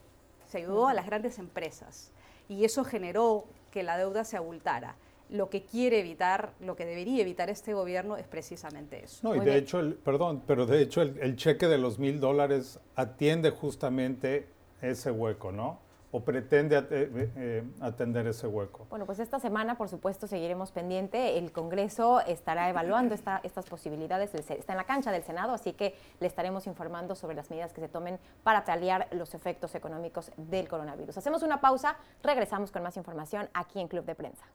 se 0.47 0.59
ayudó 0.59 0.87
a 0.87 0.93
las 0.93 1.05
grandes 1.05 1.39
empresas. 1.39 2.11
Y 2.47 2.65
eso 2.65 2.83
generó 2.83 3.45
que 3.71 3.83
la 3.83 3.97
deuda 3.97 4.23
se 4.23 4.37
abultara. 4.37 4.95
Lo 5.29 5.49
que 5.49 5.63
quiere 5.63 5.99
evitar, 5.99 6.53
lo 6.59 6.75
que 6.75 6.85
debería 6.85 7.21
evitar 7.21 7.49
este 7.49 7.73
gobierno 7.73 8.15
es 8.15 8.27
precisamente 8.27 9.03
eso. 9.03 9.27
No, 9.27 9.35
y 9.35 9.39
de 9.39 9.57
hecho, 9.57 9.79
el, 9.79 9.95
perdón, 9.95 10.43
pero 10.45 10.67
de 10.67 10.81
hecho 10.81 11.01
el 11.01 11.35
cheque 11.35 11.67
de 11.67 11.79
los 11.79 11.97
mil 11.97 12.19
dólares 12.19 12.79
atiende 12.95 13.49
justamente 13.49 14.47
ese 14.81 15.09
hueco, 15.09 15.51
¿no? 15.51 15.84
O 16.15 16.21
pretende 16.23 16.77
eh, 16.77 17.31
eh, 17.35 17.63
atender 17.81 18.25
ese 18.27 18.47
hueco? 18.47 18.87
Bueno, 18.89 19.05
pues 19.05 19.19
esta 19.19 19.37
semana, 19.37 19.75
por 19.75 19.89
supuesto, 19.89 20.27
seguiremos 20.27 20.71
pendiente. 20.71 21.37
El 21.37 21.51
Congreso 21.51 22.21
estará 22.21 22.69
evaluando 22.69 23.13
estas 23.15 23.65
posibilidades, 23.65 24.33
está 24.33 24.71
en 24.71 24.77
la 24.77 24.85
cancha 24.85 25.11
del 25.11 25.23
Senado, 25.23 25.53
así 25.53 25.73
que 25.73 25.93
le 26.21 26.27
estaremos 26.27 26.67
informando 26.67 27.15
sobre 27.15 27.35
las 27.35 27.49
medidas 27.49 27.73
que 27.73 27.81
se 27.81 27.89
tomen 27.89 28.17
para 28.43 28.63
paliar 28.63 29.09
los 29.11 29.33
efectos 29.33 29.75
económicos 29.75 30.31
del 30.37 30.69
coronavirus. 30.69 31.17
Hacemos 31.17 31.43
una 31.43 31.59
pausa, 31.59 31.97
regresamos 32.23 32.71
con 32.71 32.81
más 32.81 32.95
información 32.95 33.49
aquí 33.53 33.81
en 33.81 33.89
Club 33.89 34.05
de 34.05 34.15
Prensa. 34.15 34.45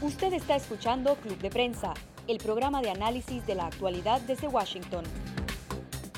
Usted 0.00 0.32
está 0.32 0.54
escuchando 0.54 1.16
Club 1.16 1.38
de 1.38 1.50
Prensa, 1.50 1.92
el 2.28 2.38
programa 2.38 2.80
de 2.82 2.90
análisis 2.90 3.44
de 3.46 3.56
la 3.56 3.66
actualidad 3.66 4.20
desde 4.20 4.46
Washington. 4.46 5.02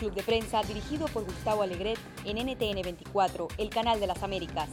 Club 0.00 0.14
de 0.14 0.22
Prensa 0.22 0.62
dirigido 0.62 1.06
por 1.08 1.24
Gustavo 1.24 1.62
Alegret 1.62 1.98
en 2.24 2.38
NTN 2.38 2.80
24, 2.82 3.48
el 3.58 3.68
canal 3.68 4.00
de 4.00 4.06
las 4.06 4.22
Américas. 4.22 4.70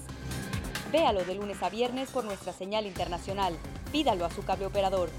Véalo 0.89 1.25
de 1.25 1.35
lunes 1.35 1.61
a 1.61 1.69
viernes 1.69 2.09
por 2.11 2.23
nuestra 2.23 2.53
señal 2.53 2.85
internacional. 2.85 3.53
Pídalo 3.91 4.23
a 4.23 4.31
su 4.31 4.45
cable 4.45 4.67
operador. 4.67 5.09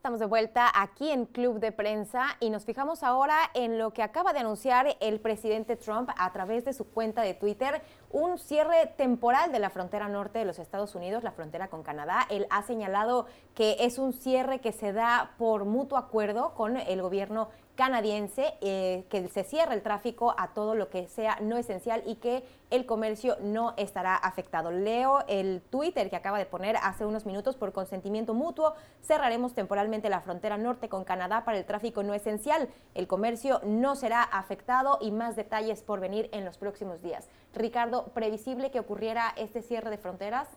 Estamos 0.00 0.20
de 0.20 0.24
vuelta 0.24 0.72
aquí 0.74 1.10
en 1.10 1.26
Club 1.26 1.60
de 1.60 1.72
Prensa 1.72 2.24
y 2.40 2.48
nos 2.48 2.64
fijamos 2.64 3.02
ahora 3.02 3.36
en 3.52 3.76
lo 3.76 3.90
que 3.90 4.02
acaba 4.02 4.32
de 4.32 4.38
anunciar 4.38 4.96
el 4.98 5.20
presidente 5.20 5.76
Trump 5.76 6.08
a 6.16 6.32
través 6.32 6.64
de 6.64 6.72
su 6.72 6.86
cuenta 6.86 7.20
de 7.20 7.34
Twitter, 7.34 7.82
un 8.10 8.38
cierre 8.38 8.94
temporal 8.96 9.52
de 9.52 9.58
la 9.58 9.68
frontera 9.68 10.08
norte 10.08 10.38
de 10.38 10.46
los 10.46 10.58
Estados 10.58 10.94
Unidos, 10.94 11.22
la 11.22 11.32
frontera 11.32 11.68
con 11.68 11.82
Canadá. 11.82 12.26
Él 12.30 12.46
ha 12.48 12.62
señalado 12.62 13.26
que 13.54 13.76
es 13.80 13.98
un 13.98 14.14
cierre 14.14 14.62
que 14.62 14.72
se 14.72 14.94
da 14.94 15.32
por 15.36 15.66
mutuo 15.66 15.98
acuerdo 15.98 16.54
con 16.54 16.78
el 16.78 17.02
gobierno 17.02 17.50
canadiense, 17.80 18.58
eh, 18.60 19.06
que 19.08 19.26
se 19.28 19.42
cierre 19.42 19.72
el 19.72 19.80
tráfico 19.80 20.34
a 20.36 20.52
todo 20.52 20.74
lo 20.74 20.90
que 20.90 21.08
sea 21.08 21.38
no 21.40 21.56
esencial 21.56 22.02
y 22.04 22.16
que 22.16 22.44
el 22.68 22.84
comercio 22.84 23.38
no 23.40 23.72
estará 23.78 24.16
afectado. 24.16 24.70
Leo 24.70 25.20
el 25.28 25.62
Twitter 25.70 26.10
que 26.10 26.16
acaba 26.16 26.36
de 26.36 26.44
poner 26.44 26.76
hace 26.76 27.06
unos 27.06 27.24
minutos 27.24 27.56
por 27.56 27.72
consentimiento 27.72 28.34
mutuo. 28.34 28.74
Cerraremos 29.00 29.54
temporalmente 29.54 30.10
la 30.10 30.20
frontera 30.20 30.58
norte 30.58 30.90
con 30.90 31.04
Canadá 31.04 31.46
para 31.46 31.56
el 31.56 31.64
tráfico 31.64 32.02
no 32.02 32.12
esencial. 32.12 32.68
El 32.94 33.06
comercio 33.06 33.62
no 33.64 33.96
será 33.96 34.24
afectado 34.24 34.98
y 35.00 35.10
más 35.10 35.34
detalles 35.34 35.82
por 35.82 36.00
venir 36.00 36.28
en 36.32 36.44
los 36.44 36.58
próximos 36.58 37.00
días. 37.00 37.30
Ricardo, 37.54 38.08
¿previsible 38.08 38.70
que 38.70 38.80
ocurriera 38.80 39.32
este 39.38 39.62
cierre 39.62 39.88
de 39.88 39.96
fronteras? 39.96 40.48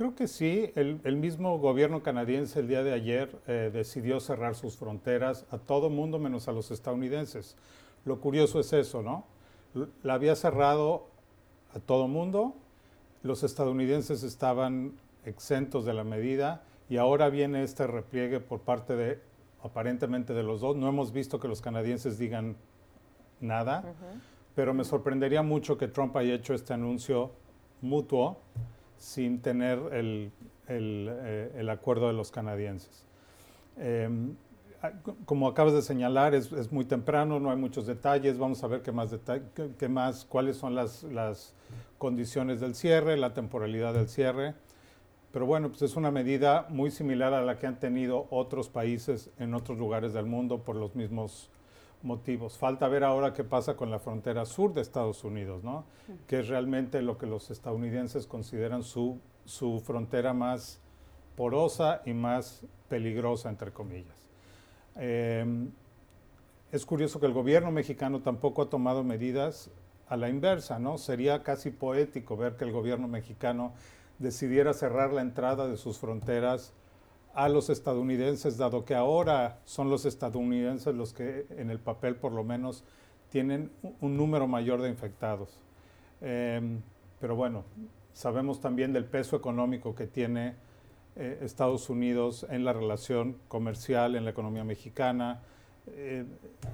Creo 0.00 0.14
que 0.14 0.28
sí. 0.28 0.72
El, 0.76 1.16
mismo 1.16 1.58
gobierno 1.58 2.02
canadiense 2.02 2.60
el 2.60 2.68
día 2.68 2.82
de 2.82 2.94
ayer 2.94 3.38
eh, 3.46 3.68
decidió 3.70 4.18
cerrar 4.18 4.54
sus 4.54 4.78
fronteras 4.78 5.44
a 5.50 5.58
todo 5.58 5.90
mundo 5.90 6.18
menos 6.18 6.48
a 6.48 6.52
los 6.52 6.70
estadounidenses. 6.70 7.54
Lo 8.06 8.18
curioso 8.18 8.60
es 8.60 8.72
eso, 8.72 9.02
¿no? 9.02 9.26
La 10.02 10.14
había 10.14 10.34
cerrado 10.36 11.08
a 11.74 11.80
todo 11.80 12.08
mundo, 12.08 12.54
los 13.22 13.42
estadounidenses 13.42 14.22
estaban 14.22 14.94
exentos 15.26 15.84
de 15.84 15.92
la 15.92 16.02
medida 16.02 16.62
y 16.88 16.96
ahora 16.96 17.28
viene 17.28 17.62
este 17.62 17.86
repliegue 17.86 18.40
por 18.40 18.60
parte 18.60 18.96
de 18.96 19.20
aparentemente 19.62 20.32
de 20.32 20.42
los 20.42 20.62
dos. 20.62 20.76
No 20.76 20.88
hemos 20.88 21.12
visto 21.12 21.38
que 21.38 21.46
los 21.46 21.60
canadienses 21.60 22.16
digan 22.16 22.56
nada, 23.38 23.84
pero 24.54 24.72
me 24.72 24.84
sorprendería 24.84 25.42
mucho 25.42 25.76
que 25.76 25.88
Trump 25.88 26.16
haya 26.16 26.32
hecho 26.32 26.54
este 26.54 26.72
anuncio 26.72 27.32
mutuo 27.82 28.38
sin 29.00 29.40
tener 29.40 29.78
el, 29.92 30.30
eh, 30.68 31.52
el, 31.56 31.70
acuerdo 31.70 32.06
de 32.06 32.12
los 32.12 32.30
canadienses. 32.30 33.04
Em, 33.78 34.36
como 35.24 35.48
acabas 35.48 35.72
de 35.72 35.82
señalar, 35.82 36.34
es, 36.34 36.52
es, 36.52 36.70
muy 36.70 36.84
temprano, 36.84 37.40
no 37.40 37.50
hay 37.50 37.56
muchos 37.56 37.86
detalles. 37.86 38.38
Vamos 38.38 38.62
a 38.62 38.66
ver 38.66 38.82
qué 38.82 38.92
más, 38.92 39.14
qué, 39.78 39.88
más 39.88 40.24
cuáles 40.26 40.56
son 40.56 40.74
las, 40.74 41.02
las, 41.04 41.54
condiciones 41.98 42.60
del 42.60 42.74
cierre, 42.74 43.16
la 43.16 43.34
temporalidad 43.34 43.94
del 43.94 44.08
cierre. 44.08 44.54
Pero 45.32 45.46
bueno, 45.46 45.68
pues 45.68 45.82
es 45.82 45.96
una 45.96 46.10
medida 46.10 46.66
muy 46.68 46.90
similar 46.90 47.34
a 47.34 47.42
la 47.42 47.58
que 47.58 47.66
han 47.66 47.78
tenido 47.78 48.26
otros 48.30 48.68
países 48.68 49.30
en 49.38 49.54
otros 49.54 49.78
lugares 49.78 50.12
del 50.12 50.26
mundo 50.26 50.62
por 50.62 50.76
los 50.76 50.94
mismos 50.94 51.50
motivos. 52.02 52.58
Falta 52.58 52.88
ver 52.88 53.04
ahora 53.04 53.32
qué 53.32 53.44
pasa 53.44 53.76
con 53.76 53.90
la 53.90 53.98
frontera 53.98 54.44
sur 54.46 54.72
de 54.72 54.80
Estados 54.80 55.24
Unidos, 55.24 55.62
¿no? 55.62 55.84
que 56.26 56.40
es 56.40 56.48
realmente 56.48 57.02
lo 57.02 57.18
que 57.18 57.26
los 57.26 57.50
estadounidenses 57.50 58.26
consideran 58.26 58.82
su, 58.82 59.18
su 59.44 59.80
frontera 59.80 60.32
más 60.32 60.80
porosa 61.36 62.02
y 62.04 62.12
más 62.12 62.62
peligrosa, 62.88 63.48
entre 63.48 63.72
comillas. 63.72 64.28
Em, 64.96 65.70
es 66.72 66.84
curioso 66.84 67.20
que 67.20 67.26
el 67.26 67.32
gobierno 67.32 67.70
mexicano 67.70 68.20
tampoco 68.20 68.62
ha 68.62 68.70
tomado 68.70 69.02
medidas 69.02 69.70
a 70.08 70.16
la 70.16 70.28
inversa, 70.28 70.78
¿no? 70.78 70.98
Sería 70.98 71.42
casi 71.42 71.70
poético 71.70 72.36
ver 72.36 72.56
que 72.56 72.64
el 72.64 72.72
gobierno 72.72 73.08
mexicano 73.08 73.72
decidiera 74.18 74.74
cerrar 74.74 75.12
la 75.12 75.22
entrada 75.22 75.68
de 75.68 75.76
sus 75.76 75.98
fronteras 75.98 76.74
a 77.34 77.48
los 77.48 77.70
estadounidenses, 77.70 78.56
dado 78.56 78.84
que 78.84 78.94
ahora 78.94 79.60
son 79.64 79.90
los 79.90 80.04
estadounidenses 80.04 80.94
los 80.94 81.12
que 81.12 81.46
en 81.50 81.70
el 81.70 81.78
papel 81.78 82.16
por 82.16 82.32
lo 82.32 82.44
menos 82.44 82.84
tienen 83.30 83.70
un 84.00 84.16
número 84.16 84.46
mayor 84.46 84.82
de 84.82 84.88
infectados. 84.88 85.62
Em, 86.20 86.80
pero 87.20 87.36
bueno, 87.36 87.64
sabemos 88.12 88.60
también 88.60 88.92
del 88.92 89.04
peso 89.04 89.36
económico 89.36 89.94
que 89.94 90.06
tiene 90.06 90.54
eh, 91.16 91.38
Estados 91.42 91.88
Unidos 91.90 92.46
en 92.50 92.64
la 92.64 92.72
relación 92.72 93.36
comercial, 93.48 94.16
en 94.16 94.24
la 94.24 94.30
economía 94.30 94.64
mexicana. 94.64 95.42
Eh, 95.86 96.24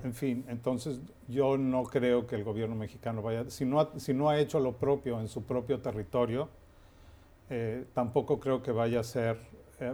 en 0.03 0.15
fin, 0.15 0.45
entonces 0.49 1.01
yo 1.29 1.57
no 1.57 1.85
creo 1.85 2.27
que 2.27 2.37
el 2.37 2.45
gobierno 2.45 2.75
mexicano 2.75 3.23
vaya, 3.23 3.49
si 3.51 3.65
no 3.65 3.81
ha, 3.81 3.99
si 3.99 4.15
no 4.15 4.29
ha 4.29 4.39
hecho 4.39 4.61
lo 4.61 4.73
propio 4.73 5.21
en 5.21 5.29
su 5.29 5.45
propio 5.45 5.81
territorio, 5.81 6.49
eh, 7.49 7.85
tampoco 7.95 8.41
creo 8.41 8.63
que 8.63 8.73
vaya 8.73 9.01
a 9.01 9.05
ser 9.05 9.39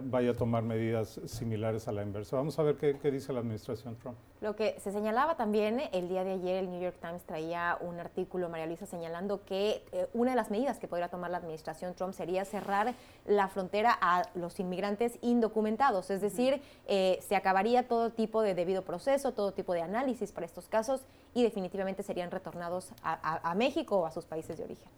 vaya 0.03 0.31
a 0.31 0.33
tomar 0.33 0.63
medidas 0.63 1.19
similares 1.25 1.87
a 1.87 1.91
la 1.91 2.03
inversa. 2.03 2.37
Vamos 2.37 2.57
a 2.57 2.63
ver 2.63 2.77
qué, 2.77 3.11
dice 3.11 3.33
la 3.33 3.39
administración 3.39 3.97
Trump. 3.97 4.17
Lo 4.41 4.55
que 4.55 4.79
se 4.79 4.91
señalaba 4.91 5.35
también 5.35 5.81
el 5.91 6.07
día 6.07 6.23
de 6.23 6.31
ayer, 6.31 6.63
el 6.63 6.71
New 6.71 6.81
York 6.81 6.95
Times 7.01 7.23
traía 7.23 7.77
un 7.81 7.99
artículo, 7.99 8.49
María 8.49 8.65
Luisa, 8.65 8.85
señalando 8.85 9.43
que 9.43 9.83
eh, 9.91 10.07
una 10.13 10.31
de 10.31 10.37
las 10.37 10.51
medidas 10.51 10.79
que 10.79 10.87
podría 10.87 11.09
tomar 11.09 11.31
la 11.31 11.37
administración 11.37 11.93
Trump 11.95 12.13
sería 12.13 12.45
cerrar 12.45 12.93
la 13.25 13.47
frontera 13.49 13.97
a 13.99 14.23
los 14.35 14.59
inmigrantes 14.59 15.17
indocumentados, 15.21 16.09
es 16.09 16.21
decir, 16.21 16.61
eh, 16.87 17.19
se 17.27 17.35
acabaría 17.35 17.87
todo 17.87 18.09
tipo 18.09 18.41
de 18.41 18.55
debido 18.55 18.83
proceso, 18.83 19.33
todo 19.33 19.51
tipo 19.51 19.73
de 19.73 19.81
análisis 19.81 20.31
para 20.31 20.45
estos 20.45 20.67
casos 20.67 21.01
y 21.33 21.43
definitivamente 21.43 22.03
serían 22.03 22.31
retornados 22.31 22.91
a 23.01 23.55
México 23.55 23.97
o 23.97 24.05
a 24.05 24.11
sus 24.11 24.25
países 24.25 24.57
de 24.57 24.63
origen. 24.63 24.89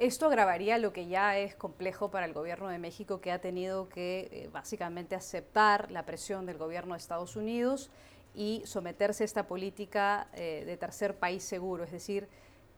Esto 0.00 0.26
agravaría 0.26 0.78
lo 0.78 0.92
que 0.92 1.06
ya 1.06 1.38
es 1.38 1.54
complejo 1.54 2.10
para 2.10 2.26
el 2.26 2.32
gobierno 2.32 2.68
de 2.68 2.78
México, 2.78 3.20
que 3.20 3.30
ha 3.30 3.40
tenido 3.40 3.88
que 3.88 4.28
eh, 4.32 4.50
básicamente 4.52 5.14
aceptar 5.14 5.92
la 5.92 6.04
presión 6.04 6.46
del 6.46 6.58
gobierno 6.58 6.94
de 6.94 6.98
Estados 6.98 7.36
Unidos 7.36 7.90
y 8.34 8.62
someterse 8.66 9.22
a 9.22 9.26
esta 9.26 9.46
política 9.46 10.26
eh, 10.34 10.64
de 10.66 10.76
tercer 10.76 11.16
país 11.16 11.44
seguro, 11.44 11.84
es 11.84 11.92
decir, 11.92 12.26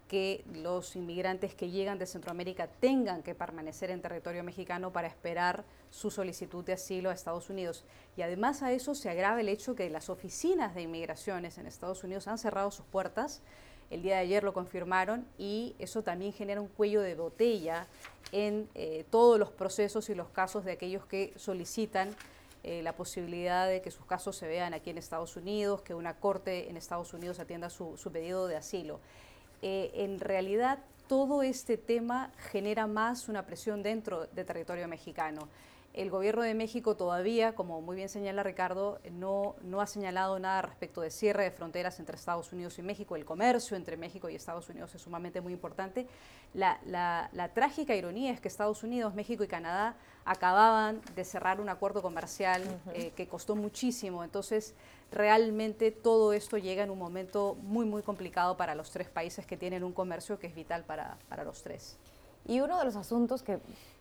que 0.09 0.44
los 0.52 0.94
inmigrantes 0.94 1.55
que 1.55 1.70
llegan 1.70 1.98
de 1.98 2.07
Centroamérica 2.07 2.68
tengan 2.68 3.22
que 3.22 3.35
permanecer 3.35 3.90
en 3.90 4.02
territorio 4.02 4.44
mexicano 4.44 4.92
para 4.92 5.09
esperar 5.09 5.64
su 5.90 6.11
solicitud 6.11 6.64
de 6.64 6.74
asilo 6.74 7.09
a 7.09 7.14
Estados 7.14 7.48
Unidos. 7.48 7.85
Y 8.16 8.22
además 8.22 8.62
a 8.62 8.72
eso 8.72 8.94
se 8.94 9.09
agrava 9.09 9.40
el 9.40 9.48
hecho 9.48 9.74
que 9.74 9.88
las 9.88 10.11
oficinas 10.11 10.74
de 10.74 10.83
inmigraciones 10.83 11.57
en 11.59 11.66
Estados 11.66 12.05
Unidos 12.05 12.29
han 12.29 12.38
cerrado 12.38 12.70
sus 12.70 12.85
puertas 12.87 13.42
el 13.90 14.03
día 14.03 14.16
de 14.16 14.20
ayer 14.22 14.44
lo 14.44 14.53
confirmaron 14.53 15.27
y 15.38 15.75
eso 15.79 16.03
también 16.03 16.33
genera 16.33 16.61
un 16.61 16.68
cuello 16.68 17.01
de 17.03 17.14
botella 17.14 17.87
en 18.33 18.68
eh, 18.75 19.05
todos 19.11 19.38
los 19.38 19.51
procesos 19.51 20.09
y 20.11 20.14
los 20.14 20.29
casos 20.29 20.64
de 20.64 20.72
aquellos 20.72 21.07
que 21.07 21.33
solicitan 21.37 22.14
eh, 22.64 22.83
la 22.83 22.94
posibilidad 22.94 23.68
de 23.68 23.81
que 23.81 23.92
sus 23.92 24.05
casos 24.07 24.37
se 24.37 24.49
vean 24.49 24.75
aquí 24.75 24.90
en 24.90 24.99
Estados 24.99 25.37
Unidos, 25.37 25.83
que 25.83 25.94
una 25.94 26.14
corte 26.14 26.68
en 26.68 26.77
Estados 26.77 27.14
Unidos 27.14 27.38
atienda 27.38 27.70
su, 27.70 27.96
pedido 28.12 28.49
de 28.49 28.57
asilo. 28.57 28.99
Eh, 29.62 29.92
en 29.94 30.18
realidad, 30.18 30.81
todo 31.07 31.42
este 31.42 31.77
tema 31.77 32.33
genera 32.51 32.88
más 32.88 33.29
una 33.29 33.46
presión 33.46 33.85
dentro 33.85 34.27
del 34.27 34.44
territorio 34.44 34.88
mexicano. 34.88 35.49
El 35.96 36.11
gobierno 36.11 36.42
de 36.42 36.52
México 36.52 36.94
todavía, 36.94 37.54
como 37.54 37.80
muy 37.80 37.96
bien 37.96 38.11
señala 38.11 38.42
Ricardo, 38.42 39.00
no, 39.12 39.56
no 39.62 39.80
ha 39.80 39.87
señalado 39.87 40.38
nada 40.38 40.61
respecto 40.61 41.00
de 41.00 41.11
cierre 41.11 41.44
de 41.44 41.50
fronteras 41.50 41.98
entre 42.00 42.16
Estados 42.16 42.52
Unidos 42.52 42.78
y 42.78 42.82
México. 42.82 43.16
El 43.16 43.24
comercio 43.24 43.78
entre 43.78 43.96
México 43.96 44.28
y 44.28 44.35
Estados 44.35 44.68
Unidos 44.68 44.94
es 44.94 45.00
sumamente 45.00 45.40
muy 45.40 45.54
importante. 45.54 46.06
La, 46.52 46.78
la, 46.85 47.50
trágica 47.54 47.94
ironía 47.94 48.30
es 48.30 48.42
que 48.42 48.48
Estados 48.48 48.82
Unidos, 48.82 49.14
México 49.14 49.42
y 49.42 49.48
Canadá 49.48 49.96
acababan 50.26 51.00
de 51.14 51.24
cerrar 51.24 51.62
un 51.62 51.70
acuerdo 51.70 52.02
comercial 52.02 52.62
eh, 52.92 53.12
que 53.16 53.26
costó 53.26 53.56
muchísimo. 53.56 54.22
Entonces, 54.22 54.74
realmente 55.11 55.92
todo 55.92 56.35
esto 56.35 56.59
llega 56.59 56.82
en 56.85 56.90
un 56.90 56.98
momento 56.98 57.56
muy, 57.62 57.87
muy 57.87 58.02
complicado 58.02 58.59
para 58.59 58.74
los 58.74 58.90
tres 58.90 59.09
países 59.09 59.46
que 59.46 59.56
tienen 59.56 59.82
un 59.82 59.94
comercio 59.94 60.38
que 60.38 60.46
es 60.46 60.54
vital 60.54 60.85
para, 60.85 61.16
para 61.30 61.42
los 61.42 61.62
tres. 61.62 61.96
Y 62.48 62.61
uno 62.61 62.78
de 62.78 62.85
los 62.85 62.96
asuntos 62.96 63.42
que 63.42 63.59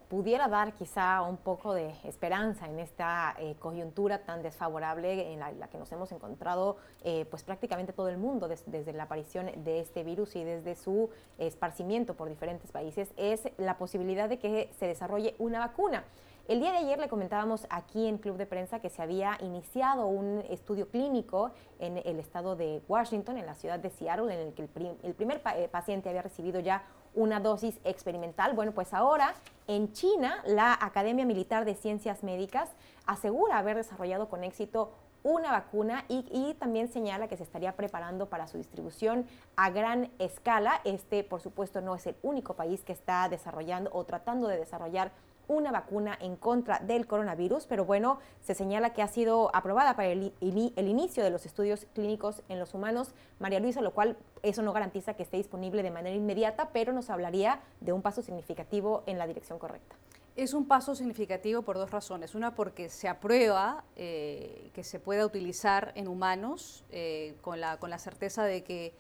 pudiera 0.10 0.48
dar 0.48 0.74
quizá 0.74 1.22
un 1.22 1.38
poco 1.38 1.74
de 1.74 1.94
esperanza 2.04 2.68
en 2.68 2.80
esta 2.80 3.36
eh, 3.39 3.56
coyuntura 3.60 4.20
tan 4.20 4.41
desfavorable 4.41 5.34
en 5.34 5.39
la, 5.39 5.68
que 5.68 5.78
nos 5.78 5.91
hemos 5.91 6.12
encontrado 6.12 6.78
eh, 7.04 7.26
pues 7.30 7.44
prácticamente 7.44 7.94
todo 7.94 8.10
el 8.10 8.18
mundo 8.18 8.48
desde 8.48 8.94
la 8.94 9.04
aparición 9.04 9.52
de 9.63 9.80
este 9.80 10.04
virus 10.04 10.36
y 10.36 10.44
desde 10.44 10.76
su 10.76 11.10
esparcimiento 11.38 12.15
por 12.15 12.30
diferentes 12.30 12.72
países 12.72 13.10
es 13.18 13.50
la 13.58 13.78
posibilidad 13.78 14.30
de 14.30 14.39
que 14.39 14.70
se 14.78 14.88
desarrolle 14.88 15.36
una 15.39 15.60
vacuna. 15.60 16.04
El 16.48 16.60
día 16.60 16.74
de 16.74 16.78
ayer 16.78 17.00
le 17.00 17.10
comentábamos 17.10 17.65
aquí 17.72 18.06
en 18.08 18.20
Club 18.20 18.38
de 18.38 18.46
Prensa 18.46 18.80
que 18.80 18.91
se 18.91 19.02
había 19.02 19.36
iniciado 19.41 20.06
un 20.06 20.44
estudio 20.48 20.88
clínico 20.89 21.50
en 21.80 21.98
el 21.98 22.20
estado 22.20 22.56
de 22.56 22.84
Washington, 22.88 23.39
en 23.39 23.48
la 23.48 23.56
ciudad 23.56 23.80
de 23.80 23.89
Seattle, 23.89 24.32
en 24.32 24.48
el 24.48 24.54
que 24.54 24.62
el, 24.62 25.15
primer 25.15 25.41
eh, 25.56 25.68
paciente 25.72 26.08
había 26.08 26.22
recibido 26.22 26.60
ya 26.60 26.84
una 27.15 27.39
dosis 27.39 27.80
experimental. 27.84 28.54
Bueno, 28.54 28.71
pues 28.73 28.93
ahora 28.93 29.34
en 29.67 29.91
China, 29.93 30.43
la 30.45 30.78
Academia 30.80 31.25
Militar 31.25 31.65
de 31.65 31.75
Ciencias 31.75 32.23
Médicas 32.23 32.69
asegura 33.06 33.58
haber 33.58 33.78
desarrollado 33.78 34.30
con 34.30 34.43
éxito 34.43 34.91
una 35.25 35.51
vacuna 35.51 36.06
y, 36.08 36.54
también 36.60 36.88
señala 36.88 37.28
que 37.28 37.36
se 37.36 37.41
estaría 37.41 37.75
preparando 37.75 38.28
para 38.28 38.45
su 38.45 38.60
distribución 38.60 39.25
a 39.56 39.71
gran 39.71 40.12
escala. 40.19 40.82
Este, 40.84 41.23
por 41.23 41.41
supuesto, 41.41 41.82
no 41.82 41.95
es 41.95 42.06
el 42.06 42.15
único 42.21 42.54
país 42.54 42.84
que 42.84 42.93
está 42.93 43.28
desarrollando 43.28 43.89
o 43.91 44.04
tratando 44.04 44.47
de 44.47 44.58
desarrollar 44.58 45.12
una 45.47 45.71
vacuna 45.71 46.17
en 46.19 46.36
contra 46.36 46.79
del 46.79 47.08
coronavirus, 47.08 47.65
pero 47.67 47.86
bueno, 47.86 48.19
se 48.41 48.55
señala 48.55 48.93
que 48.93 49.01
ha 49.01 49.08
sido 49.08 49.55
aprobada 49.55 49.95
para 49.95 50.10
el, 50.10 50.34
inicio 50.41 51.23
de 51.23 51.29
los 51.29 51.45
estudios 51.45 51.88
clínicos 51.93 52.41
en 52.49 52.60
los 52.60 52.73
humanos, 52.73 53.13
María 53.39 53.60
Luisa, 53.60 53.81
lo 53.81 53.93
cual 53.93 54.17
eso 54.43 54.62
no 54.62 54.73
garantiza 54.73 55.13
que 55.13 55.23
esté 55.23 55.38
disponible 55.38 55.84
de 55.84 55.91
manera 55.91 56.15
inmediata, 56.15 56.69
pero 56.71 56.93
nos 56.93 57.10
hablaría 57.10 57.60
de 57.81 57.93
un 57.93 58.01
paso 58.01 58.21
significativo 58.21 59.03
en 59.05 59.17
la 59.17 59.27
dirección 59.27 59.60
correcta. 59.60 59.95
Es 60.36 60.53
un 60.53 60.67
paso 60.67 60.95
significativo 60.95 61.62
por 61.62 61.77
dos 61.77 61.91
razones. 61.91 62.36
Una, 62.36 62.55
porque 62.55 62.89
se 62.89 63.08
aprueba 63.08 63.86
eh, 63.95 64.69
que 64.73 64.84
se 64.84 64.99
pueda 64.99 65.25
utilizar 65.25 65.93
en 65.95 66.10
humanos 66.10 66.84
eh, 66.91 67.36
con, 67.41 67.62
la, 67.62 67.77
con 67.77 67.89
la 67.89 67.99
certeza 67.99 68.43
de 68.43 68.62
que 68.63 68.93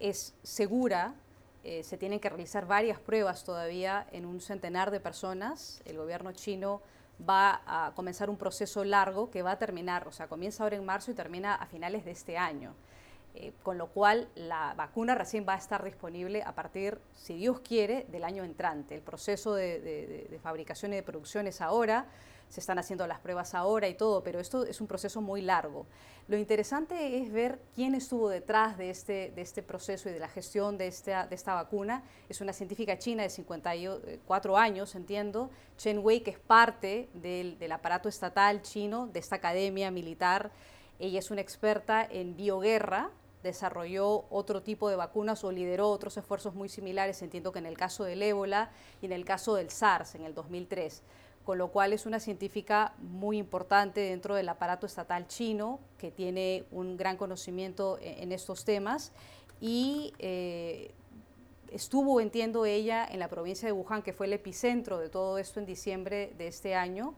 es 0.00 0.34
segura 0.42 1.14
eh, 1.62 1.82
se 1.82 1.98
tienen 1.98 2.20
que 2.20 2.28
realizar 2.28 2.66
varias 2.66 2.98
pruebas 2.98 3.44
todavía 3.44 4.06
en 4.12 4.24
un 4.24 4.40
centenar 4.40 4.90
de 4.90 5.00
personas. 5.00 5.82
El 5.84 5.98
gobierno 5.98 6.32
chino 6.32 6.80
va 7.28 7.62
a 7.66 7.92
comenzar 7.94 8.30
un 8.30 8.36
proceso 8.36 8.84
largo 8.84 9.30
que 9.30 9.42
va 9.42 9.52
a 9.52 9.58
terminar, 9.58 10.08
o 10.08 10.12
sea, 10.12 10.26
comienza 10.26 10.62
ahora 10.62 10.76
en 10.76 10.84
marzo 10.84 11.10
y 11.10 11.14
termina 11.14 11.54
a 11.54 11.66
finales 11.66 12.04
de 12.04 12.12
este 12.12 12.38
año. 12.38 12.74
Eh, 13.34 13.52
con 13.62 13.78
lo 13.78 13.86
cual 13.86 14.28
la 14.34 14.74
vacuna 14.74 15.14
recién 15.14 15.46
va 15.48 15.54
a 15.54 15.58
estar 15.58 15.84
disponible 15.84 16.42
a 16.42 16.52
partir, 16.54 16.98
si 17.14 17.36
Dios 17.36 17.60
quiere, 17.60 18.04
del 18.08 18.24
año 18.24 18.42
entrante. 18.42 18.96
El 18.96 19.02
proceso 19.02 19.54
de 19.54 20.40
fabricación 20.42 20.92
y 20.92 20.96
de 20.96 21.02
producción 21.04 21.46
es 21.46 21.60
ahora 21.60 22.06
se 22.50 22.60
están 22.60 22.78
haciendo 22.78 23.06
las 23.06 23.20
pruebas 23.20 23.54
ahora 23.54 23.88
y 23.88 23.94
todo, 23.94 24.22
pero 24.22 24.40
esto 24.40 24.66
es 24.66 24.80
un 24.80 24.88
proceso 24.88 25.20
muy 25.20 25.40
largo. 25.40 25.86
Lo 26.26 26.36
interesante 26.36 27.18
es 27.18 27.32
ver 27.32 27.60
quién 27.74 27.94
estuvo 27.94 28.28
detrás 28.28 28.76
de 28.76 28.90
este, 28.90 29.32
de 29.34 29.40
este 29.40 29.62
proceso 29.62 30.08
y 30.08 30.12
de 30.12 30.18
la 30.18 30.28
gestión 30.28 30.76
de 30.76 30.88
esta, 30.88 31.26
de 31.26 31.34
esta 31.36 31.54
vacuna. 31.54 32.02
Es 32.28 32.40
una 32.40 32.52
científica 32.52 32.98
china 32.98 33.22
de 33.22 33.30
54 33.30 34.56
años, 34.56 34.94
entiendo, 34.96 35.50
Chen 35.76 36.00
Wei, 36.00 36.20
que 36.20 36.32
es 36.32 36.38
parte 36.40 37.08
del, 37.14 37.56
del 37.58 37.72
aparato 37.72 38.08
estatal 38.08 38.62
chino, 38.62 39.06
de 39.06 39.20
esta 39.20 39.36
academia 39.36 39.92
militar. 39.92 40.50
Ella 40.98 41.20
es 41.20 41.30
una 41.30 41.40
experta 41.40 42.04
en 42.04 42.36
bioguerra, 42.36 43.10
desarrolló 43.44 44.24
otro 44.28 44.60
tipo 44.62 44.88
de 44.88 44.96
vacunas 44.96 45.44
o 45.44 45.52
lideró 45.52 45.88
otros 45.88 46.16
esfuerzos 46.16 46.54
muy 46.54 46.68
similares, 46.68 47.22
entiendo 47.22 47.52
que 47.52 47.60
en 47.60 47.66
el 47.66 47.76
caso 47.76 48.02
del 48.02 48.22
ébola 48.22 48.70
y 49.00 49.06
en 49.06 49.12
el 49.12 49.24
caso 49.24 49.54
del 49.54 49.70
SARS 49.70 50.16
en 50.16 50.24
el 50.24 50.34
2003 50.34 51.02
con 51.50 51.58
lo 51.58 51.72
cual 51.72 51.92
es 51.92 52.06
una 52.06 52.20
científica 52.20 52.94
muy 53.00 53.36
importante 53.36 53.98
dentro 53.98 54.36
del 54.36 54.48
aparato 54.48 54.86
estatal 54.86 55.26
chino, 55.26 55.80
que 55.98 56.12
tiene 56.12 56.62
un 56.70 56.96
gran 56.96 57.16
conocimiento 57.16 57.98
e-, 57.98 58.22
en, 58.22 58.30
estos 58.30 58.64
temas. 58.64 59.10
Y 59.60 60.14
eh, 60.20 60.92
estuvo, 61.72 62.20
entiendo 62.20 62.66
ella, 62.66 63.04
en 63.04 63.18
la 63.18 63.26
provincia 63.26 63.66
de 63.66 63.72
Wuhan, 63.72 64.02
que 64.02 64.12
fue 64.12 64.26
el 64.26 64.32
epicentro 64.34 65.00
de 65.00 65.08
todo 65.08 65.38
esto 65.38 65.58
en 65.58 65.66
diciembre 65.66 66.32
de 66.38 66.46
este 66.46 66.76
año, 66.76 67.14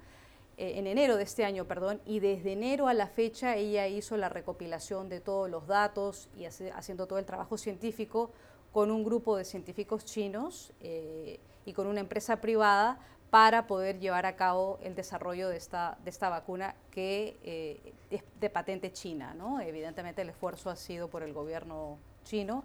eh, 0.56 0.78
en 0.78 0.86
enero 0.86 1.18
de 1.18 1.24
este 1.24 1.44
año, 1.44 1.66
perdón, 1.66 2.00
y 2.06 2.20
desde 2.20 2.52
enero 2.52 2.88
a 2.88 2.94
la 2.94 3.08
fecha 3.08 3.56
ella 3.56 3.86
hizo 3.86 4.16
la 4.16 4.30
recopilación 4.30 5.10
de 5.10 5.20
todos 5.20 5.50
los 5.50 5.66
datos 5.66 6.30
y 6.38 6.46
haciendo 6.46 7.06
todo 7.06 7.18
el 7.18 7.26
trabajo 7.26 7.58
científico 7.58 8.30
con 8.72 8.90
un 8.90 9.04
grupo 9.04 9.36
de 9.36 9.44
científicos 9.44 10.06
chinos 10.06 10.72
eh, 10.80 11.38
y 11.66 11.74
con 11.74 11.86
una 11.86 12.00
empresa 12.00 12.40
privada 12.40 12.98
para 13.32 13.66
poder 13.66 13.98
llevar 13.98 14.26
a 14.26 14.36
cabo 14.36 14.78
el 14.82 14.94
desarrollo 14.94 15.48
de 15.48 15.56
esta, 15.56 15.96
de 16.04 16.10
esta 16.10 16.28
vacuna 16.28 16.74
que 16.90 17.38
eh, 17.42 17.94
es 18.10 18.22
de 18.38 18.50
patente 18.50 18.92
china. 18.92 19.32
¿no? 19.32 19.58
Evidentemente 19.58 20.20
el 20.20 20.28
esfuerzo 20.28 20.68
ha 20.68 20.76
sido 20.76 21.08
por 21.08 21.22
el 21.22 21.32
gobierno 21.32 21.96
chino. 22.24 22.62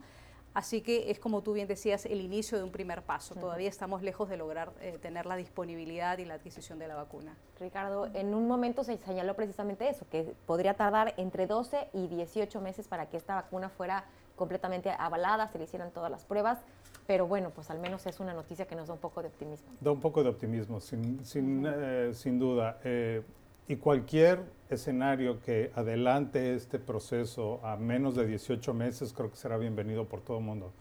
Así 0.53 0.81
que 0.81 1.09
es 1.09 1.19
como 1.19 1.41
tú 1.41 1.53
bien 1.53 1.69
decías, 1.69 2.05
el 2.05 2.19
inicio 2.19 2.57
de 2.57 2.65
un 2.65 2.71
primer 2.71 3.03
paso. 3.03 3.33
Todavía 3.35 3.69
estamos 3.69 4.01
lejos 4.01 4.27
de 4.27 4.35
lograr 4.35 4.73
eh, 4.81 4.97
tener 5.01 5.25
la 5.25 5.37
disponibilidad 5.37 6.17
y 6.17 6.25
la 6.25 6.33
adquisición 6.33 6.79
de 6.79 6.89
la 6.89 6.95
vacuna. 6.95 7.37
Ricardo, 7.61 8.07
en 8.13 8.33
un 8.33 8.45
momento 8.45 8.83
se 8.83 8.97
señaló 8.97 9.37
precisamente 9.37 9.87
eso, 9.87 10.05
que 10.09 10.33
podría 10.45 10.73
tardar 10.73 11.13
entre 11.15 11.47
12 11.47 11.91
y 11.93 12.07
18 12.07 12.59
meses 12.59 12.89
para 12.89 13.05
que 13.05 13.15
esta 13.15 13.35
vacuna 13.35 13.69
fuera 13.69 14.03
completamente 14.35 14.91
avalada, 14.91 15.47
se 15.47 15.59
le 15.59 15.63
hicieran 15.63 15.91
todas 15.91 16.11
las 16.11 16.25
pruebas. 16.25 16.59
Pero 17.07 17.25
bueno, 17.25 17.51
pues 17.51 17.69
al 17.69 17.79
menos 17.79 18.05
es 18.05 18.19
una 18.19 18.33
noticia 18.33 18.67
que 18.67 18.75
nos 18.75 18.89
da 18.89 18.93
un 18.93 18.99
poco 18.99 19.21
de 19.21 19.29
optimismo. 19.29 19.67
Da 19.79 19.91
un 19.91 20.01
poco 20.01 20.23
de 20.23 20.29
optimismo, 20.29 20.81
sin, 20.81 21.25
sin, 21.25 21.65
eh, 21.65 22.11
sin 22.13 22.37
duda. 22.37 22.79
Eh, 22.83 23.23
y 23.69 23.77
cualquier 23.77 24.43
escenario 24.69 25.41
que 25.41 25.71
adelante 25.75 26.53
este 26.53 26.79
proceso 26.79 27.59
a 27.63 27.77
menos 27.77 28.15
de 28.15 28.25
18 28.25 28.73
meses 28.73 29.13
creo 29.13 29.29
que 29.29 29.37
será 29.37 29.57
bienvenido 29.57 30.05
por 30.05 30.21
todo 30.21 30.37
el 30.37 30.43
mundo. 30.43 30.71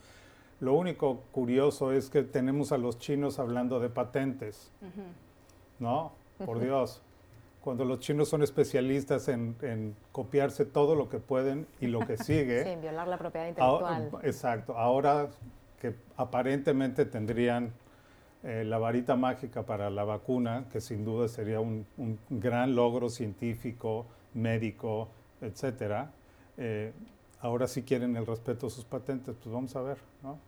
Lo 0.60 0.74
único 0.74 1.20
curioso 1.32 1.92
es 1.92 2.08
que 2.10 2.22
tenemos 2.22 2.72
a 2.72 2.78
los 2.78 2.98
chinos 2.98 3.38
hablando 3.38 3.78
de 3.78 3.88
patentes, 3.88 4.72
¿no? 5.78 6.12
Por 6.44 6.60
Dios. 6.60 7.02
cuando 7.60 7.84
los 7.84 7.98
chinos 7.98 8.28
son 8.28 8.42
especialistas 8.42 9.26
en, 9.28 9.96
copiarse 10.12 10.64
todo 10.64 10.94
lo 10.94 11.08
que 11.08 11.18
pueden 11.18 11.66
y 11.80 11.88
lo 11.88 12.00
que 12.00 12.16
sigue. 12.16 12.62
sí, 12.62 12.70
en 12.70 12.80
violar 12.80 13.08
la 13.08 13.18
propiedad 13.18 13.48
intelectual. 13.48 14.10
exacto. 14.22 14.78
Ahora 14.78 15.28
que 15.80 15.94
aparentemente 16.16 17.04
tendrían 17.04 17.72
eh, 18.42 18.64
la 18.64 18.78
varita 18.78 19.16
mágica 19.16 19.64
para 19.64 19.90
la 19.90 20.04
vacuna, 20.04 20.66
que 20.70 20.80
sin 20.80 21.04
duda 21.04 21.28
sería 21.28 21.60
un, 21.60 21.86
gran 22.30 22.74
logro 22.74 23.08
científico, 23.08 24.06
médico, 24.34 25.08
etcétera. 25.40 26.10
Eh, 26.56 26.92
ahora 27.40 27.66
sí 27.66 27.82
quieren 27.82 28.16
el 28.16 28.26
respeto 28.26 28.68
a 28.68 28.70
sus 28.70 28.84
patentes, 28.84 29.34
pues 29.42 29.52
vamos 29.52 29.74
a 29.76 29.82
ver, 29.82 29.98
¿no? 30.22 30.38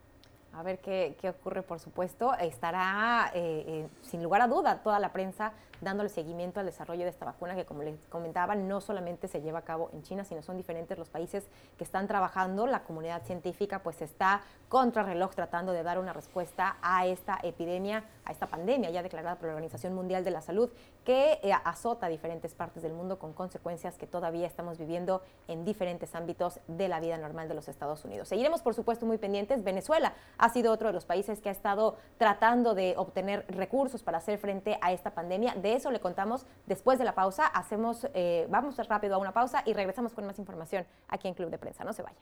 A 0.54 0.62
ver 0.62 0.78
qué, 0.78 1.14
ocurre, 1.28 1.62
por 1.62 1.78
supuesto. 1.78 2.34
Estará, 2.34 3.30
eh, 3.34 3.86
sin 4.02 4.22
lugar 4.22 4.40
a 4.40 4.48
duda, 4.48 4.82
toda 4.82 4.98
la 4.98 5.12
prensa 5.12 5.52
dándole 5.80 6.08
seguimiento 6.08 6.60
al 6.60 6.66
desarrollo 6.66 7.04
de 7.04 7.10
esta 7.10 7.24
vacuna 7.24 7.54
que, 7.54 7.64
como 7.64 7.82
les 7.82 7.94
comentaba, 8.08 8.54
no 8.54 8.80
solamente 8.80 9.28
se 9.28 9.40
lleva 9.40 9.60
a 9.60 9.62
cabo 9.62 9.90
en 9.92 10.02
China, 10.02 10.24
sino 10.24 10.42
son 10.42 10.56
diferentes 10.56 10.98
los 10.98 11.08
países 11.08 11.44
que 11.76 11.84
están 11.84 12.08
trabajando. 12.08 12.66
La 12.66 12.82
comunidad 12.82 13.22
científica 13.24 13.82
pues 13.82 14.02
está 14.02 14.42
contra 14.68 15.02
reloj 15.02 15.34
tratando 15.34 15.72
de 15.72 15.82
dar 15.82 15.98
una 15.98 16.12
respuesta 16.12 16.76
a 16.82 17.06
esta 17.06 17.38
epidemia, 17.42 18.04
a 18.24 18.32
esta 18.32 18.46
pandemia 18.46 18.90
ya 18.90 19.02
declarada 19.02 19.36
por 19.36 19.46
la 19.46 19.54
Organización 19.54 19.94
Mundial 19.94 20.24
de 20.24 20.30
la 20.30 20.42
Salud, 20.42 20.70
que 21.04 21.40
eh, 21.42 21.52
azota 21.64 22.08
diferentes 22.08 22.54
partes 22.54 22.82
del 22.82 22.92
mundo 22.92 23.18
con 23.18 23.32
consecuencias 23.32 23.96
que 23.96 24.06
todavía 24.06 24.46
estamos 24.46 24.78
viviendo 24.78 25.22
en 25.46 25.64
diferentes 25.64 26.14
ámbitos 26.14 26.60
de 26.66 26.88
la 26.88 27.00
vida 27.00 27.16
normal 27.16 27.48
de 27.48 27.54
los 27.54 27.68
Estados 27.68 28.04
Unidos. 28.04 28.28
Seguiremos, 28.28 28.62
por 28.62 28.74
supuesto, 28.74 29.06
muy 29.06 29.18
pendientes. 29.18 29.64
Venezuela 29.64 30.12
ha 30.36 30.48
sido 30.50 30.72
otro 30.72 30.88
de 30.88 30.94
los 30.94 31.06
países 31.06 31.40
que 31.40 31.48
ha 31.48 31.52
estado 31.52 31.96
tratando 32.18 32.74
de 32.74 32.94
obtener 32.96 33.46
recursos 33.48 34.02
para 34.02 34.18
hacer 34.18 34.38
frente 34.38 34.78
a 34.82 34.92
esta 34.92 35.14
pandemia 35.14 35.54
eso 35.78 35.90
le 35.90 36.00
contamos 36.00 36.46
después 36.66 36.98
de 36.98 37.04
la 37.04 37.14
pausa. 37.14 37.46
Hacemos, 37.46 38.06
eh, 38.14 38.46
vamos 38.50 38.76
rápido 38.88 39.14
a 39.14 39.18
una 39.18 39.32
pausa 39.32 39.62
y 39.64 39.72
regresamos 39.72 40.12
con 40.12 40.26
más 40.26 40.38
información 40.38 40.86
aquí 41.08 41.28
en 41.28 41.34
Club 41.34 41.50
de 41.50 41.58
Prensa. 41.58 41.84
No 41.84 41.92
se 41.92 42.02
vaya. 42.02 42.18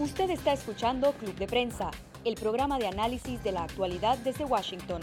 Usted 0.00 0.30
está 0.30 0.54
escuchando 0.54 1.12
Club 1.12 1.34
de 1.34 1.46
Prensa, 1.46 1.90
el 2.24 2.34
programa 2.34 2.78
de 2.78 2.86
análisis 2.86 3.44
de 3.44 3.52
la 3.52 3.64
actualidad 3.64 4.16
desde 4.16 4.46
Washington. 4.46 5.02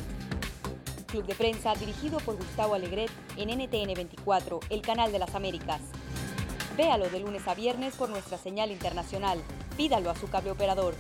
Club 1.06 1.24
de 1.28 1.36
Prensa 1.36 1.76
dirigido 1.76 2.18
por 2.22 2.36
Gustavo 2.36 2.74
Alegret 2.74 3.12
en 3.38 3.50
NTN 3.50 3.94
24, 3.94 4.60
el 4.72 4.82
canal 4.82 5.12
de 5.12 5.20
las 5.20 5.36
Américas. 5.36 5.82
Véalo 6.76 7.08
de 7.10 7.20
lunes 7.20 7.48
a 7.48 7.54
viernes 7.54 7.96
por 7.96 8.10
nuestra 8.10 8.40
señal 8.40 8.72
internacional. 8.72 9.40
Pídalo 9.78 10.10
a 10.10 10.16
su 10.16 10.32
cable 10.32 10.50
operador. 10.50 10.96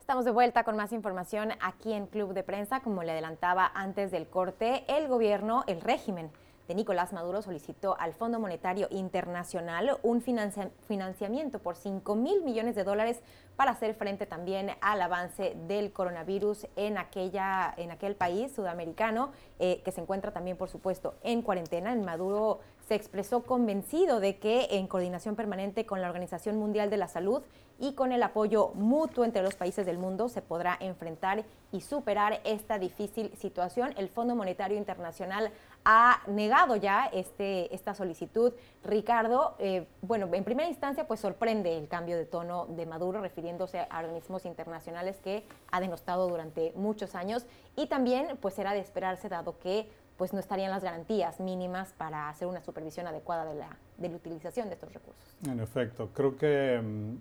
Estamos 0.00 0.24
de 0.24 0.32
vuelta 0.32 0.64
con 0.64 0.74
más 0.74 0.90
información 0.90 1.52
aquí 1.60 1.92
en 1.92 2.08
Club 2.08 2.34
de 2.34 2.42
Prensa. 2.42 2.80
Como 2.80 3.04
le 3.04 3.12
adelantaba 3.12 3.70
antes 3.72 4.10
del 4.10 4.26
corte, 4.26 4.84
el 4.88 5.06
gobierno, 5.06 5.62
el 5.68 5.80
régimen 5.80 6.32
de 6.68 6.74
Nicolás 6.74 7.12
Maduro 7.12 7.42
solicitó 7.42 7.96
al 7.98 8.12
Fondo 8.12 8.40
Monetario 8.40 8.88
Internacional 8.90 9.98
un 10.02 10.20
financiamiento 10.20 11.58
por 11.58 11.76
5 11.76 12.14
mil 12.14 12.42
millones 12.42 12.74
de 12.74 12.84
dólares 12.84 13.20
para 13.56 13.70
hacer 13.70 13.94
frente 13.94 14.26
también 14.26 14.70
al 14.80 15.00
avance 15.00 15.56
del 15.66 15.92
coronavirus 15.92 16.66
en, 16.76 16.98
aquella, 16.98 17.72
en 17.76 17.90
aquel 17.90 18.14
país 18.14 18.52
sudamericano 18.52 19.30
eh, 19.58 19.80
que 19.84 19.92
se 19.92 20.00
encuentra 20.00 20.32
también, 20.32 20.56
por 20.56 20.68
supuesto, 20.68 21.14
en 21.22 21.42
cuarentena. 21.42 21.92
En 21.92 22.04
Maduro 22.04 22.60
se 22.86 22.94
expresó 22.94 23.42
convencido 23.42 24.20
de 24.20 24.38
que 24.38 24.68
en 24.72 24.86
coordinación 24.86 25.36
permanente 25.36 25.86
con 25.86 26.00
la 26.00 26.08
Organización 26.08 26.56
Mundial 26.56 26.90
de 26.90 26.98
la 26.98 27.08
Salud 27.08 27.42
y 27.78 27.92
con 27.94 28.12
el 28.12 28.22
apoyo 28.22 28.72
mutuo 28.74 29.24
entre 29.24 29.42
los 29.42 29.54
países 29.54 29.84
del 29.86 29.98
mundo 29.98 30.28
se 30.28 30.42
podrá 30.42 30.76
enfrentar 30.80 31.44
y 31.72 31.80
superar 31.80 32.40
esta 32.44 32.78
difícil 32.78 33.32
situación. 33.36 33.92
El 33.96 34.08
Fondo 34.08 34.34
Monetario 34.34 34.78
Internacional 34.78 35.50
ha 35.88 36.20
negado 36.26 36.74
ya 36.74 37.06
este, 37.06 37.72
esta 37.72 37.94
solicitud. 37.94 38.52
Ricardo, 38.82 39.54
eh, 39.60 39.86
bueno, 40.02 40.28
en 40.32 40.42
primera 40.42 40.68
instancia 40.68 41.06
pues 41.06 41.20
sorprende 41.20 41.78
el 41.78 41.86
cambio 41.86 42.16
de 42.16 42.24
tono 42.24 42.66
de 42.66 42.86
Maduro 42.86 43.20
refiriéndose 43.20 43.86
a 43.88 44.00
organismos 44.00 44.44
internacionales 44.46 45.16
que 45.22 45.44
ha 45.70 45.80
denostado 45.80 46.28
durante 46.28 46.72
muchos 46.74 47.14
años 47.14 47.46
y 47.76 47.86
también 47.86 48.36
pues 48.40 48.58
era 48.58 48.72
de 48.72 48.80
esperarse 48.80 49.28
dado 49.28 49.60
que 49.60 49.88
pues 50.16 50.32
no 50.32 50.40
estarían 50.40 50.72
las 50.72 50.82
garantías 50.82 51.38
mínimas 51.38 51.92
para 51.92 52.28
hacer 52.30 52.48
una 52.48 52.62
supervisión 52.62 53.06
adecuada 53.06 53.44
de 53.44 53.54
la, 53.54 53.76
de 53.96 54.08
la 54.08 54.16
utilización 54.16 54.68
de 54.68 54.74
estos 54.74 54.92
recursos. 54.92 55.36
En 55.46 55.60
efecto, 55.60 56.10
creo 56.12 56.36
que 56.36 56.80
mm, 56.82 57.16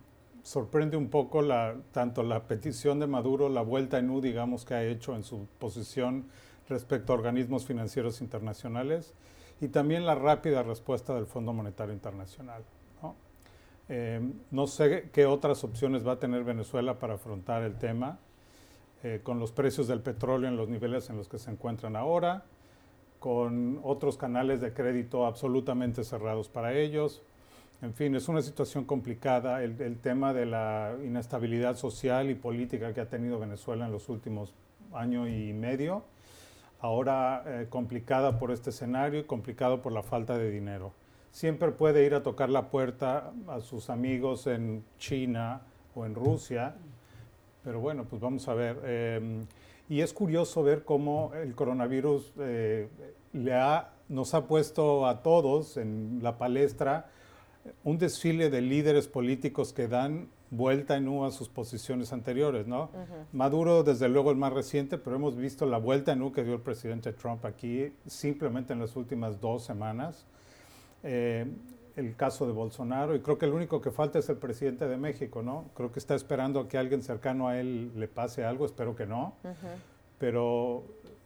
sorprende 0.46 0.96
un 0.96 1.10
poco 1.10 1.44
tanto 1.92 2.22
la 2.22 2.44
petición 2.44 3.00
de 3.00 3.08
Maduro, 3.08 3.50
la 3.50 3.64
vuelta 3.64 3.98
en 3.98 4.12
U, 4.12 4.22
digamos, 4.22 4.64
que 4.64 4.76
ha 4.76 4.84
hecho 4.84 5.16
en 5.16 5.24
su 5.24 5.48
posición 5.58 6.26
respecto 6.70 7.12
a 7.12 7.16
organismos 7.16 7.66
financieros 7.66 8.22
internacionales 8.22 9.16
y 9.60 9.70
también 9.70 10.06
la 10.06 10.14
rápida 10.14 10.62
respuesta 10.62 11.16
del 11.16 11.26
Fondo 11.26 11.52
Monetario 11.52 11.96
Internacional. 11.96 12.62
¿no? 13.02 13.16
Eh, 13.90 14.22
sé 14.68 15.10
qué 15.12 15.26
otras 15.26 15.64
opciones 15.64 16.08
va 16.08 16.12
a 16.12 16.20
tener 16.20 16.44
Venezuela 16.44 17.00
para 17.00 17.16
afrontar 17.16 17.64
el 17.64 17.80
tema, 17.80 18.20
eh, 19.02 19.22
con 19.24 19.40
los 19.40 19.52
precios 19.52 19.88
del 19.88 20.02
petróleo 20.02 20.48
en 20.48 20.58
los 20.58 20.70
niveles 20.70 21.10
en 21.10 21.18
los 21.18 21.28
que 21.28 21.40
se 21.40 21.50
encuentran 21.50 21.96
ahora, 21.96 22.46
con 23.18 23.80
otros 23.82 24.16
canales 24.16 24.62
de 24.62 24.74
crédito 24.74 25.26
absolutamente 25.26 26.04
cerrados 26.04 26.50
para 26.50 26.76
ellos, 26.76 27.24
en 27.86 27.94
fin, 27.94 28.16
es 28.16 28.28
una 28.28 28.42
situación 28.42 28.84
complicada. 28.84 29.64
El, 29.64 29.98
tema 30.00 30.34
de 30.34 30.48
la 30.48 30.96
inestabilidad 31.04 31.76
social 31.76 32.32
y 32.32 32.36
política 32.36 32.94
que 32.94 33.02
ha 33.02 33.10
tenido 33.10 33.40
Venezuela 33.40 33.86
en 33.86 33.92
los 33.92 34.10
últimos 34.10 34.56
año 34.92 35.28
y 35.28 35.54
medio, 35.54 36.04
ahora 36.80 37.44
eh, 37.46 37.68
complicada 37.70 38.40
por 38.40 38.52
este 38.52 38.72
escenario 38.72 39.20
y 39.20 39.24
complicado 39.24 39.82
por 39.84 39.92
la 39.92 40.02
falta 40.02 40.38
de 40.38 40.50
dinero. 40.50 40.94
Siempre 41.32 41.72
puede 41.72 42.06
ir 42.06 42.16
a 42.16 42.24
tocar 42.24 42.50
la 42.50 42.70
puerta 42.70 43.32
a 43.48 43.60
sus 43.60 43.90
amigos 43.90 44.48
en 44.48 44.84
China 44.98 45.62
o 45.94 46.06
en 46.06 46.16
Rusia, 46.16 46.76
pero 47.64 47.80
bueno, 47.80 48.06
pues 48.06 48.20
vamos 48.20 48.48
a 48.48 48.56
ver. 48.56 48.80
Em, 48.84 49.46
y 49.90 50.02
es 50.02 50.12
curioso 50.12 50.64
ver 50.64 50.84
cómo 50.84 51.34
el 51.36 51.54
coronavirus 51.54 52.34
eh, 52.40 52.88
le 53.34 53.54
ha, 53.54 53.92
nos 54.10 54.34
ha 54.34 54.48
puesto 54.48 55.06
a 55.06 55.22
todos 55.22 55.78
en 55.78 56.20
la 56.24 56.38
palestra 56.40 57.12
un 57.84 57.98
desfile 57.98 58.50
de 58.50 58.62
líderes 58.62 59.08
políticos 59.08 59.74
que 59.74 59.88
dan 59.88 60.28
vuelta 60.52 60.96
en 60.96 61.08
U 61.08 61.26
a 61.26 61.32
sus 61.32 61.50
posiciones 61.50 62.14
anteriores, 62.14 62.68
¿no? 62.68 62.90
Maduro, 63.34 63.84
desde 63.84 64.08
luego, 64.10 64.32
el 64.32 64.38
más 64.38 64.54
reciente, 64.54 64.98
pero 64.98 65.16
hemos 65.16 65.36
visto 65.36 65.66
la 65.66 65.78
vuelta 65.78 66.12
en 66.12 66.22
U 66.22 66.32
que 66.32 66.44
dio 66.44 66.54
el 66.54 66.62
presidente 66.62 67.14
Trump 67.14 67.46
aquí 67.46 67.92
simplemente 68.06 68.74
en 68.74 68.80
las 68.80 68.96
últimas 68.96 69.42
dos 69.42 69.64
semanas. 69.64 70.26
Eh, 71.04 71.46
el 71.96 72.16
caso 72.16 72.46
de 72.46 72.52
Bolsonaro, 72.52 73.16
y 73.16 73.22
creo 73.22 73.38
que 73.38 73.46
el 73.46 73.54
único 73.54 73.80
que 73.82 73.90
falta 73.90 74.20
es 74.20 74.28
el 74.28 74.36
presidente 74.36 74.88
de 74.88 74.98
México, 74.98 75.42
¿no? 75.42 75.66
Creo 75.76 75.92
que 75.92 76.00
está 76.00 76.14
esperando 76.14 76.60
a 76.60 76.68
que 76.68 76.78
alguien 76.78 77.02
cercano 77.02 77.48
a 77.48 77.58
él 77.58 77.92
le 77.96 78.08
pase 78.08 78.44
algo, 78.44 78.66
espero 78.66 78.96
que 78.96 79.06
no. 79.06 79.34
Pero 80.20 80.84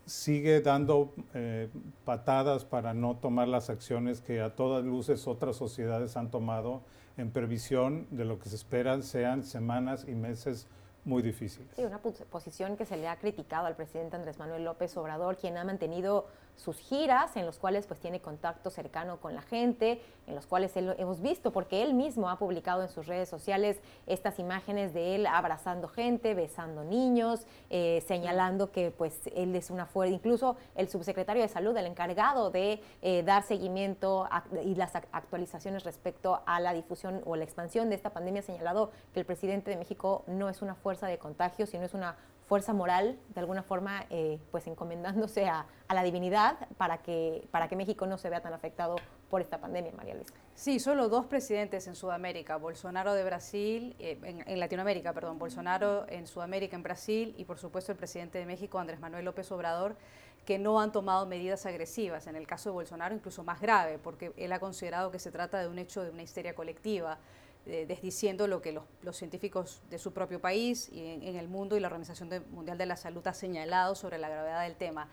sigue 0.09 0.61
dando 0.61 1.13
eh, 1.33 1.69
patadas 2.03 2.65
para 2.65 2.93
no 2.93 3.17
tomar 3.17 3.47
las 3.47 3.69
acciones 3.69 4.21
que 4.21 4.41
a 4.41 4.55
todas 4.55 4.83
luces 4.83 5.27
otras 5.27 5.55
sociedades 5.55 6.17
han 6.17 6.31
tomado 6.31 6.81
en 7.17 7.31
previsión 7.31 8.07
de 8.09 8.25
lo 8.25 8.39
que 8.39 8.49
se 8.49 8.55
esperan 8.55 9.03
sean 9.03 9.43
semanas 9.43 10.05
y 10.07 10.15
meses 10.15 10.67
muy 11.05 11.21
difíciles. 11.21 11.69
Sí, 11.75 11.83
una 11.83 11.99
posición 11.99 12.75
que 12.75 12.85
se 12.85 12.97
le 12.97 13.07
ha 13.07 13.17
criticado 13.17 13.67
al 13.67 13.75
presidente 13.75 14.15
Andrés 14.15 14.37
Manuel 14.39 14.63
López 14.65 14.95
Obrador, 14.97 15.37
quien 15.37 15.57
ha 15.57 15.63
mantenido 15.63 16.27
sus 16.59 16.77
giras 16.77 17.35
en 17.37 17.45
los 17.45 17.57
cuales 17.57 17.87
pues 17.87 17.99
tiene 17.99 18.19
contacto 18.19 18.69
cercano 18.69 19.17
con 19.17 19.33
la 19.33 19.41
gente, 19.41 20.01
en 20.27 20.35
los 20.35 20.45
cuales 20.45 20.75
él, 20.75 20.93
hemos 20.97 21.21
visto, 21.21 21.51
porque 21.51 21.81
él 21.81 21.93
mismo 21.93 22.29
ha 22.29 22.37
publicado 22.37 22.81
en 22.81 22.89
sus 22.89 23.07
redes 23.07 23.29
sociales 23.29 23.79
estas 24.07 24.39
imágenes 24.39 24.93
de 24.93 25.15
él 25.15 25.25
abrazando 25.25 25.87
gente, 25.87 26.33
besando 26.33 26.83
niños, 26.83 27.45
eh, 27.69 28.03
señalando 28.05 28.71
que 28.71 28.91
pues 28.91 29.21
él 29.35 29.55
es 29.55 29.69
una 29.69 29.85
fuerza, 29.85 30.13
incluso 30.13 30.57
el 30.75 30.89
subsecretario 30.89 31.41
de 31.41 31.47
salud, 31.47 31.75
el 31.77 31.85
encargado 31.85 32.51
de 32.51 32.81
eh, 33.01 33.23
dar 33.23 33.43
seguimiento 33.43 34.27
y 34.63 34.75
las 34.75 34.95
actualizaciones 34.95 35.83
respecto 35.83 36.41
a 36.45 36.59
la 36.59 36.73
difusión 36.73 37.21
o 37.25 37.35
la 37.35 37.45
expansión 37.45 37.89
de 37.89 37.95
esta 37.95 38.09
pandemia, 38.09 38.41
ha 38.41 38.43
señalado 38.43 38.91
que 39.13 39.21
el 39.21 39.25
presidente 39.25 39.71
de 39.71 39.77
México 39.77 40.23
no 40.27 40.49
es 40.49 40.61
una 40.61 40.75
fuerza 40.75 41.07
de 41.07 41.17
contagio, 41.17 41.65
sino 41.65 41.85
es 41.85 41.93
una 41.93 42.17
fuerza 42.49 42.73
moral, 42.73 43.19
de 43.35 43.39
alguna 43.39 43.61
forma, 43.61 44.05
eh, 44.09 44.39
pues 44.49 44.65
encomendándose 44.65 45.47
a, 45.47 45.67
la 45.87 46.03
divinidad 46.03 46.67
para 46.77 46.97
que, 46.97 47.47
para 47.51 47.67
que 47.67 47.75
México 47.75 48.07
no 48.07 48.17
se 48.17 48.29
vea 48.29 48.41
tan 48.41 48.53
afectado 48.53 48.95
por 49.29 49.41
esta 49.41 49.59
pandemia, 49.59 49.91
María 49.95 50.15
Luisa. 50.15 50.33
Sí, 50.55 50.79
solo 50.79 51.09
dos 51.09 51.27
presidentes 51.27 51.85
en 51.87 51.95
Sudamérica, 51.95 52.57
Bolsonaro 52.57 53.13
de 53.13 53.23
Brasil, 53.23 53.95
eh, 53.99 54.19
en, 54.23 54.59
Latinoamérica, 54.59 55.13
perdón, 55.13 55.37
Bolsonaro 55.37 56.07
en 56.09 56.25
Sudamérica, 56.25 56.75
en 56.75 56.81
Brasil, 56.81 57.35
y 57.37 57.45
por 57.45 57.59
supuesto 57.59 57.91
el 57.91 57.99
presidente 57.99 58.39
de 58.39 58.47
México, 58.47 58.79
Andrés 58.79 58.99
Manuel 58.99 59.25
López 59.25 59.51
Obrador, 59.51 59.95
que 60.43 60.57
no 60.57 60.81
han 60.81 60.91
tomado 60.91 61.27
medidas 61.27 61.67
agresivas. 61.67 62.25
En 62.25 62.35
el 62.35 62.47
caso 62.47 62.69
de 62.69 62.73
Bolsonaro, 62.73 63.13
incluso 63.13 63.43
más 63.43 63.61
grave, 63.61 63.99
porque 63.99 64.33
él 64.37 64.51
ha 64.51 64.59
considerado 64.59 65.11
que 65.11 65.19
se 65.19 65.31
trata 65.31 65.59
de 65.59 65.67
un 65.67 65.77
hecho 65.77 66.03
de 66.03 66.09
una 66.09 66.23
histeria 66.23 66.55
colectiva 66.55 67.19
desdiciendo 67.65 68.47
lo 68.47 68.61
que 68.61 68.71
los, 68.71 69.17
científicos 69.17 69.81
de 69.89 69.99
su 69.99 70.11
propio 70.11 70.39
país 70.39 70.89
y 70.91 71.05
en, 71.05 71.35
el 71.35 71.47
mundo 71.47 71.77
y 71.77 71.79
la 71.79 71.87
Organización 71.87 72.29
Mundial 72.51 72.77
de 72.77 72.85
la 72.85 72.95
Salud 72.95 73.25
ha 73.27 73.33
señalado 73.33 73.95
sobre 73.95 74.17
la 74.17 74.29
gravedad 74.29 74.63
del 74.63 74.75
tema. 74.75 75.07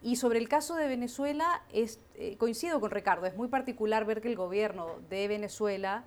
Y 0.00 0.16
sobre 0.16 0.38
el 0.38 0.48
caso 0.48 0.76
de 0.76 0.86
Venezuela, 0.86 1.62
eh, 1.72 2.36
coincido 2.38 2.80
con 2.80 2.90
Ricardo, 2.90 3.26
es 3.26 3.34
muy 3.34 3.48
particular 3.48 4.04
ver 4.04 4.20
que 4.20 4.28
el 4.28 4.36
gobierno 4.36 5.00
de 5.10 5.26
Venezuela 5.26 6.04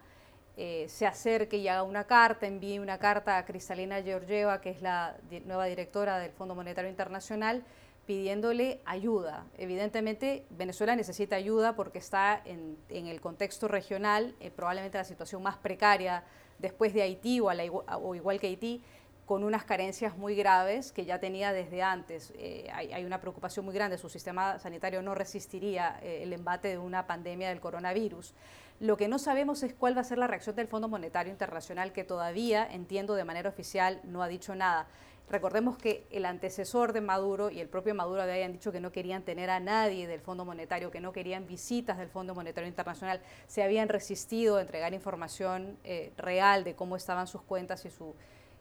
eh, 0.56 0.86
se 0.90 1.06
acerque 1.06 1.58
y 1.58 1.68
haga 1.68 1.84
una 1.84 2.06
carta, 2.06 2.48
envíe 2.48 2.80
una 2.80 3.00
carta 3.00 3.38
a 3.38 3.46
Cristalina 3.46 4.02
Georgieva, 4.02 4.62
que 4.62 4.70
es 4.70 4.82
la 4.82 5.18
nueva 5.46 5.66
directora 5.66 6.20
del 6.20 6.32
Fondo 6.32 6.56
Monetario 6.56 6.90
Internacional, 6.90 7.64
pidiéndole 8.12 8.82
ayuda. 8.84 9.46
Evidentemente, 9.58 10.46
Venezuela 10.50 10.98
necesita 10.98 11.38
ayuda 11.38 11.78
porque 11.78 12.00
está 12.00 12.42
en, 12.44 12.76
el 12.90 13.22
contexto 13.22 13.70
regional, 13.70 14.36
eh, 14.42 14.52
probablemente 14.52 14.98
la 14.98 15.06
situación 15.06 15.42
más 15.42 15.56
precaria 15.56 16.26
después 16.60 16.94
de 16.94 17.04
Haití 17.04 17.40
o, 17.40 18.14
igual 18.14 18.38
que 18.42 18.48
Haití, 18.48 18.84
con 19.26 19.46
unas 19.46 19.64
carencias 19.64 20.18
muy 20.18 20.36
graves 20.36 20.92
que 20.92 21.06
ya 21.06 21.22
tenía 21.22 21.54
desde 21.54 21.84
antes. 21.84 22.34
Eh, 22.36 22.70
hay, 22.74 23.06
una 23.06 23.22
preocupación 23.22 23.64
muy 23.64 23.74
grande, 23.74 23.98
su 23.98 24.10
sistema 24.10 24.60
sanitario 24.60 25.02
no 25.02 25.16
resistiría 25.16 25.98
eh, 26.04 26.24
el 26.24 26.34
embate 26.34 26.68
de 26.68 26.80
una 26.80 27.08
pandemia 27.08 27.48
del 27.48 27.62
coronavirus. 27.62 28.34
Lo 28.82 28.98
que 28.98 29.08
no 29.08 29.20
sabemos 29.20 29.64
es 29.64 29.74
cuál 29.74 29.96
va 29.96 30.02
a 30.02 30.04
ser 30.04 30.18
la 30.18 30.28
reacción 30.28 30.58
del 30.58 30.68
Fondo 30.68 30.90
Monetario 30.90 31.32
Internacional, 31.32 31.94
que 31.94 32.04
todavía, 32.04 32.68
entiendo 32.70 33.14
de 33.14 33.24
manera 33.24 33.48
oficial, 33.48 34.02
no 34.04 34.22
ha 34.22 34.28
dicho 34.28 34.54
nada. 34.54 34.88
Recordemos 35.30 35.78
que 35.78 36.06
el 36.12 36.26
antecesor 36.26 36.92
de 36.92 37.00
Maduro 37.00 37.50
y 37.50 37.62
el 37.62 37.70
propio 37.70 37.96
Maduro 37.96 38.22
habían 38.22 38.52
dicho 38.52 38.72
que 38.72 38.82
no 38.82 38.92
querían 38.92 39.24
tener 39.24 39.50
a 39.50 39.60
nadie 39.62 40.08
del 40.08 40.20
Fondo 40.20 40.44
Monetario, 40.44 40.92
que 40.92 41.00
no 41.00 41.14
querían 41.14 41.48
visitas 41.48 41.98
del 41.98 42.10
Fondo 42.10 42.36
Monetario 42.36 42.68
Internacional, 42.68 43.22
se 43.48 43.64
habían 43.64 43.88
resistido 43.88 44.58
a 44.58 44.62
entregar 44.62 44.94
información 44.94 45.78
eh, 45.84 46.12
real 46.18 46.64
de 46.66 46.76
cómo 46.76 46.98
estaban 46.98 47.28
sus 47.28 47.42
cuentas 47.44 47.86
y 47.86 47.90
su, 47.90 48.14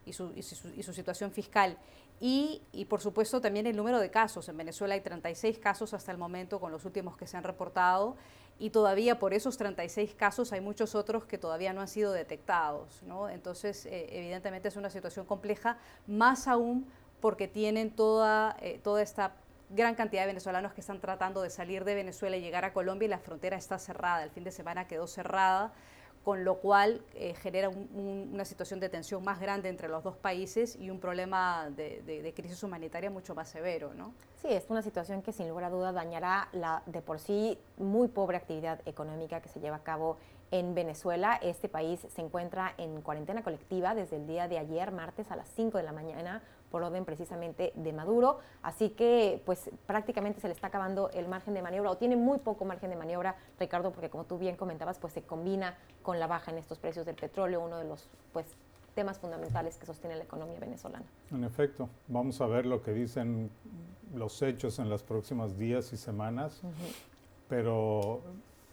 y 0.06 0.12
su, 0.12 0.32
y 0.36 0.42
su, 0.82 0.92
situación 0.92 1.32
fiscal. 1.32 1.76
Y, 2.20 2.62
y, 2.72 2.84
por 2.84 3.00
supuesto 3.00 3.40
también 3.40 3.66
el 3.66 3.76
número 3.76 3.98
de 3.98 4.10
casos. 4.10 4.48
En 4.48 4.56
Venezuela 4.56 4.94
hay 4.94 5.00
36 5.00 5.58
casos 5.58 5.94
hasta 5.94 6.12
el 6.12 6.18
momento 6.18 6.60
con 6.60 6.70
los 6.70 6.84
últimos 6.84 7.16
que 7.16 7.26
se 7.26 7.36
han 7.36 7.44
reportado 7.44 8.16
y 8.60 8.70
todavía 8.70 9.18
por 9.18 9.32
esos 9.32 9.56
36 9.56 10.14
casos 10.14 10.52
hay 10.52 10.60
muchos 10.60 10.94
otros 10.94 11.24
que 11.24 11.38
todavía 11.38 11.72
no 11.72 11.80
han 11.80 11.88
sido 11.88 12.12
detectados. 12.12 13.02
¿no? 13.02 13.30
Entonces, 13.30 13.86
eh, 13.86 14.06
evidentemente 14.12 14.68
es 14.68 14.76
una 14.76 14.90
situación 14.90 15.24
compleja, 15.24 15.78
más 16.06 16.46
aún 16.46 16.86
porque 17.20 17.48
tienen 17.48 17.90
toda, 17.90 18.56
eh, 18.60 18.78
toda 18.84 19.02
esta 19.02 19.32
gran 19.70 19.94
cantidad 19.94 20.22
de 20.22 20.28
venezolanos 20.28 20.74
que 20.74 20.82
están 20.82 21.00
tratando 21.00 21.40
de 21.40 21.48
salir 21.48 21.84
de 21.84 21.94
Venezuela 21.94 22.36
y 22.36 22.42
llegar 22.42 22.66
a 22.66 22.74
Colombia 22.74 23.06
y 23.06 23.08
la 23.08 23.18
frontera 23.18 23.56
está 23.56 23.78
cerrada. 23.78 24.24
El 24.24 24.30
fin 24.30 24.44
de 24.44 24.52
semana 24.52 24.86
quedó 24.86 25.06
cerrada 25.06 25.72
con 26.24 26.44
lo 26.44 26.56
cual 26.56 27.02
eh, 27.14 27.34
genera 27.34 27.70
una 27.70 28.44
situación 28.44 28.78
de 28.78 28.88
tensión 28.88 29.24
más 29.24 29.40
grande 29.40 29.68
entre 29.68 29.88
los 29.88 30.04
dos 30.04 30.16
países 30.16 30.76
y 30.76 30.90
un 30.90 31.00
problema 31.00 31.70
de, 31.70 32.32
crisis 32.36 32.62
humanitaria 32.62 33.10
mucho 33.10 33.34
más 33.34 33.48
severo. 33.48 33.94
¿no? 33.94 34.12
Sí, 34.42 34.48
es 34.50 34.66
una 34.68 34.82
situación 34.82 35.22
que 35.22 35.32
sin 35.32 35.48
lugar 35.48 35.64
a 35.64 35.70
duda 35.70 35.92
dañará 35.92 36.48
la 36.52 36.82
de 36.86 37.00
por 37.00 37.20
sí 37.20 37.58
muy 37.78 38.08
pobre 38.08 38.36
actividad 38.36 38.80
económica 38.86 39.40
que 39.40 39.48
se 39.48 39.60
lleva 39.60 39.76
a 39.76 39.82
cabo 39.82 40.18
en 40.50 40.74
Venezuela. 40.74 41.38
Este 41.42 41.68
país 41.68 42.06
se 42.14 42.20
encuentra 42.20 42.74
en 42.76 43.00
cuarentena 43.00 43.42
colectiva 43.42 43.94
desde 43.94 44.16
el 44.16 44.26
día 44.26 44.46
de 44.46 44.58
ayer, 44.58 44.92
martes 44.92 45.30
a 45.30 45.36
las 45.36 45.48
5 45.50 45.78
de 45.78 45.84
la 45.84 45.92
mañana, 45.92 46.42
por 46.70 46.82
orden 46.82 47.04
precisamente 47.04 47.72
de 47.74 47.92
Maduro. 47.92 48.38
Así 48.62 48.90
que 48.90 49.42
pues 49.44 49.70
prácticamente 49.86 50.40
se 50.40 50.48
le 50.48 50.54
está 50.54 50.68
acabando 50.68 51.10
el 51.10 51.28
margen 51.28 51.54
de 51.54 51.62
maniobra 51.62 51.90
o 51.90 51.96
tiene 51.96 52.16
muy 52.16 52.38
poco 52.38 52.64
margen 52.64 52.90
de 52.90 52.96
maniobra, 52.96 53.36
Ricardo, 53.58 53.92
porque 53.92 54.10
como 54.10 54.24
tú 54.24 54.38
bien 54.38 54.56
comentabas, 54.56 54.98
pues 54.98 55.12
se 55.12 55.22
combina 55.22 55.76
con 56.02 56.18
la 56.18 56.26
baja 56.26 56.50
en 56.50 56.58
estos 56.58 56.78
precios 56.78 57.06
del 57.06 57.16
petróleo, 57.16 57.60
uno 57.60 57.78
de 57.78 57.84
los 57.84 58.08
pues 58.32 58.46
temas 58.94 59.18
fundamentales 59.18 59.76
que 59.78 59.86
sostiene 59.86 60.16
la 60.16 60.24
economía 60.24 60.58
venezolana. 60.58 61.04
En 61.30 61.44
efecto, 61.44 61.88
vamos 62.08 62.40
a 62.40 62.46
ver 62.46 62.66
lo 62.66 62.82
que 62.82 62.92
dicen 62.92 63.50
los 64.14 64.42
hechos 64.42 64.78
en 64.78 64.88
los 64.88 65.02
próximos 65.02 65.56
días 65.56 65.92
y 65.92 65.96
semanas, 65.96 66.60
pero 67.48 68.20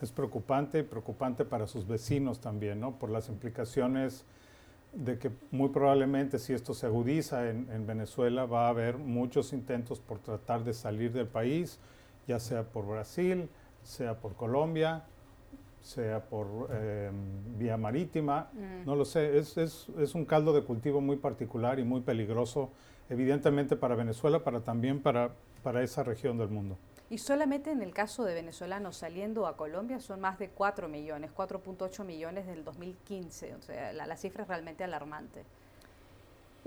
es 0.01 0.11
preocupante 0.11 0.79
y 0.79 0.83
preocupante 0.83 1.45
para 1.45 1.67
sus 1.67 1.87
vecinos 1.87 2.39
también, 2.39 2.79
¿no? 2.79 2.97
Por 2.97 3.09
las 3.09 3.29
implicaciones 3.29 4.25
de 4.97 5.19
que 5.19 5.31
muy 5.51 5.69
probablemente 5.69 6.39
si 6.39 6.53
esto 6.53 6.73
se 6.73 6.87
agudiza 6.87 7.49
en, 7.49 7.85
Venezuela 7.85 8.45
va 8.45 8.65
a 8.65 8.69
haber 8.69 8.97
muchos 8.97 9.53
intentos 9.53 9.99
por 9.99 10.19
tratar 10.19 10.63
de 10.63 10.73
salir 10.73 11.13
del 11.13 11.27
país, 11.27 11.79
ya 12.27 12.39
sea 12.39 12.63
por 12.63 12.87
Brasil, 12.87 13.47
sea 13.83 14.19
por 14.19 14.33
Colombia, 14.33 15.03
sea 15.81 16.21
por 16.25 16.69
em, 16.71 17.13
vía 17.59 17.77
marítima, 17.77 18.49
mm. 18.53 18.85
no 18.85 18.95
lo 18.95 19.05
sé, 19.05 19.37
es, 19.37 19.55
es, 19.57 19.87
es, 19.99 20.15
un 20.15 20.25
caldo 20.25 20.51
de 20.51 20.63
cultivo 20.63 20.99
muy 20.99 21.17
particular 21.17 21.79
y 21.79 21.83
muy 21.83 22.01
peligroso, 22.01 22.71
evidentemente 23.09 23.75
para 23.75 23.95
Venezuela, 23.95 24.43
pero 24.43 24.61
también 24.61 24.99
para, 24.99 25.29
para 25.61 25.83
esa 25.83 26.03
región 26.03 26.39
del 26.39 26.49
mundo. 26.49 26.75
Y 27.09 27.19
solamente 27.19 27.71
en 27.71 27.81
el 27.81 27.93
caso 27.93 28.25
de 28.25 28.33
venezolanos 28.33 28.97
saliendo 28.97 29.47
a 29.47 29.55
Colombia 29.55 29.99
son 29.99 30.19
más 30.19 30.39
de 30.39 30.49
4 30.49 30.89
millones, 30.89 31.31
4.8 31.35 32.03
millones 32.03 32.47
del 32.47 32.65
2015. 32.65 33.55
O 33.55 33.61
sea, 33.61 33.93
la, 33.93 34.05
la 34.05 34.17
cifra 34.17 34.43
es 34.43 34.49
realmente 34.49 34.83
alarmante. 34.83 35.45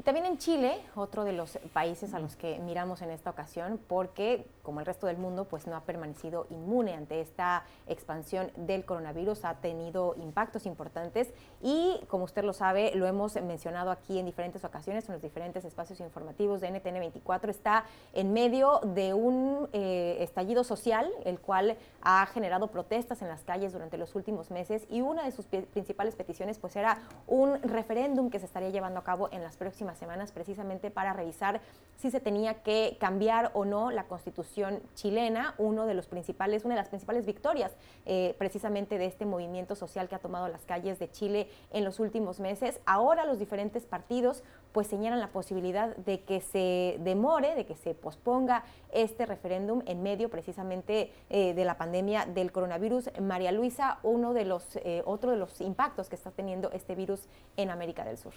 También 0.05 0.25
en 0.25 0.39
Chile, 0.39 0.81
otro 0.95 1.25
de 1.25 1.33
los 1.33 1.59
países 1.75 2.15
a 2.15 2.21
los 2.21 2.35
que 2.35 2.59
miramos 2.61 3.03
en 3.03 3.11
esta 3.11 3.29
ocasión, 3.29 3.79
porque 3.87 4.47
como 4.63 4.81
el 4.81 4.87
resto 4.87 5.07
del 5.07 5.19
mundo, 5.19 5.45
pues 5.45 5.67
no 5.67 5.77
ha 5.77 5.83
permanecido 5.83 6.47
inmune 6.49 6.95
ante 6.95 7.21
esta 7.21 7.65
expansión 7.87 8.51
del 8.57 8.85
coronavirus, 8.87 9.45
ha 9.45 9.57
tenido 9.57 10.15
impactos 10.17 10.65
importantes. 10.65 11.35
Y 11.61 12.01
como 12.09 12.25
usted 12.25 12.45
lo 12.45 12.55
sabe, 12.55 12.93
lo 12.95 13.07
hemos 13.07 13.35
mencionado 13.43 13.91
aquí 13.91 14.19
en 14.19 14.27
diferentes 14.27 14.65
ocasiones, 14.65 15.07
en 15.09 15.15
los 15.15 15.23
diferentes 15.23 15.65
espacios 15.67 16.01
informativos 16.01 16.63
de 16.63 16.71
NTN 16.71 17.01
24, 17.01 17.51
está 17.51 17.85
en 18.15 18.33
medio 18.33 18.81
de 18.83 19.13
un 19.13 19.69
eh, 19.73 20.17
estallido 20.21 20.65
social, 20.65 21.11
el 21.25 21.41
cual 21.41 21.77
ha 22.01 22.25
generado 22.27 22.69
protestas 22.69 23.21
en 23.21 23.29
las 23.29 23.43
calles 23.43 23.73
durante 23.73 23.99
los 23.99 24.15
últimos 24.15 24.51
meses 24.51 24.87
y 24.89 25.03
una 25.03 25.25
de 25.25 25.33
sus 25.33 25.45
principales 25.47 26.15
peticiones 26.15 26.59
pues 26.59 26.77
era 26.77 26.99
un 27.27 27.61
referéndum 27.63 28.31
que 28.31 28.39
se 28.39 28.47
estaría 28.47 28.71
llevando 28.71 29.01
a 29.01 29.05
cabo 29.05 29.29
en 29.33 29.43
las 29.43 29.57
próximas 29.57 29.90
semanas 29.99 30.33
precisamente 30.33 30.91
para 30.91 31.13
revisar 31.13 31.61
si 32.01 32.11
se 32.11 32.21
tenía 32.21 32.63
que 32.63 32.97
cambiar 32.99 33.51
o 33.53 33.67
no 33.67 33.91
la 33.91 34.05
constitución 34.05 34.81
chilena, 34.95 35.55
uno 35.59 35.85
de 35.85 35.93
los 35.93 36.07
principales, 36.07 36.65
una 36.65 36.75
de 36.75 36.81
las 36.81 36.89
principales 36.89 37.27
victorias 37.27 37.73
eh, 38.07 38.35
precisamente 38.39 38.97
de 38.97 39.05
este 39.05 39.27
movimiento 39.27 39.75
social 39.75 40.09
que 40.09 40.15
ha 40.15 40.19
tomado 40.19 40.49
las 40.49 40.65
calles 40.65 40.99
de 40.99 41.11
Chile 41.11 41.49
en 41.73 41.85
los 41.85 42.01
últimos 42.01 42.41
meses. 42.41 42.81
Ahora 42.87 43.27
los 43.27 43.39
diferentes 43.39 43.85
partidos 43.85 44.43
pues 44.73 44.87
señalan 44.87 45.21
la 45.21 45.29
posibilidad 45.29 45.95
de 45.97 46.23
que 46.23 46.41
se 46.41 46.97
demore, 47.01 47.55
de 47.55 47.67
que 47.67 47.75
se 47.75 47.95
posponga 47.95 48.65
este 48.93 49.27
referéndum 49.27 49.83
en 49.87 50.03
medio 50.03 50.31
precisamente 50.31 51.13
eh, 51.29 51.55
de 51.55 51.65
la 51.65 51.77
pandemia 51.77 52.25
del 52.25 52.53
coronavirus. 52.53 53.11
María 53.21 53.53
Luisa, 53.53 53.99
uno 54.03 54.33
de 54.33 54.45
los, 54.45 54.77
eh, 54.77 55.03
otro 55.05 55.33
de 55.33 55.37
los 55.37 55.61
impactos 55.61 56.09
que 56.09 56.17
está 56.17 56.31
teniendo 56.31 56.71
este 56.71 56.95
virus 56.95 57.29
en 57.57 57.71
América 57.71 58.05
del 58.05 58.17
Sur. 58.17 58.33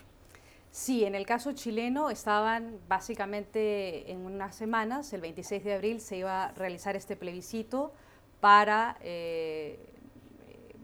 Sí, 0.73 1.05
en 1.05 1.13
el 1.13 1.27
caso 1.27 1.51
chileno 1.51 2.09
estaban 2.09 2.79
básicamente 2.87 4.11
en 4.11 4.25
unas 4.25 4.55
semanas, 4.55 5.13
el 5.13 5.21
26 5.21 5.63
de 5.63 5.73
abril 5.75 6.01
se 6.01 6.17
iba 6.17 6.45
a 6.45 6.51
realizar 6.53 6.95
este 6.95 7.15
plebiscito 7.15 7.93
para 8.39 8.97
eh, 9.01 9.77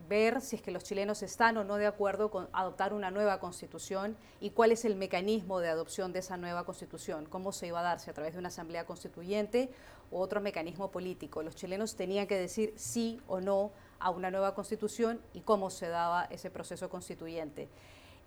ver 0.08 0.42
si 0.42 0.58
es 0.58 0.62
que 0.62 0.70
los 0.70 0.84
chilenos 0.84 1.24
están 1.24 1.58
o 1.58 1.64
no 1.64 1.78
de 1.78 1.88
acuerdo 1.88 2.30
con 2.30 2.50
adoptar 2.54 2.94
una 2.94 3.10
nueva 3.10 3.40
constitución 3.40 4.16
y 4.40 4.52
cuál 4.52 4.72
es 4.72 4.86
el 4.86 4.96
mecanismo 4.96 5.60
de 5.60 5.70
adopción 5.70 6.14
de 6.14 6.20
esa 6.20 6.38
nueva 6.38 6.66
constitución, 6.66 7.26
cómo 7.26 7.52
se 7.52 7.66
iba 7.66 7.80
a 7.80 7.84
darse 7.84 8.12
a 8.12 8.14
través 8.14 8.34
de 8.34 8.40
una 8.40 8.50
asamblea 8.50 8.86
constituyente 8.86 9.72
u 10.12 10.20
otro 10.20 10.40
mecanismo 10.40 10.92
político. 10.92 11.42
Los 11.42 11.56
chilenos 11.56 11.96
tenían 11.96 12.28
que 12.28 12.36
decir 12.36 12.76
sí 12.76 13.20
o 13.26 13.42
no 13.42 13.72
a 13.98 14.12
una 14.12 14.30
nueva 14.30 14.54
constitución 14.54 15.20
y 15.34 15.42
cómo 15.42 15.72
se 15.72 15.88
daba 15.88 16.26
ese 16.26 16.52
proceso 16.52 16.92
constituyente. 16.92 17.70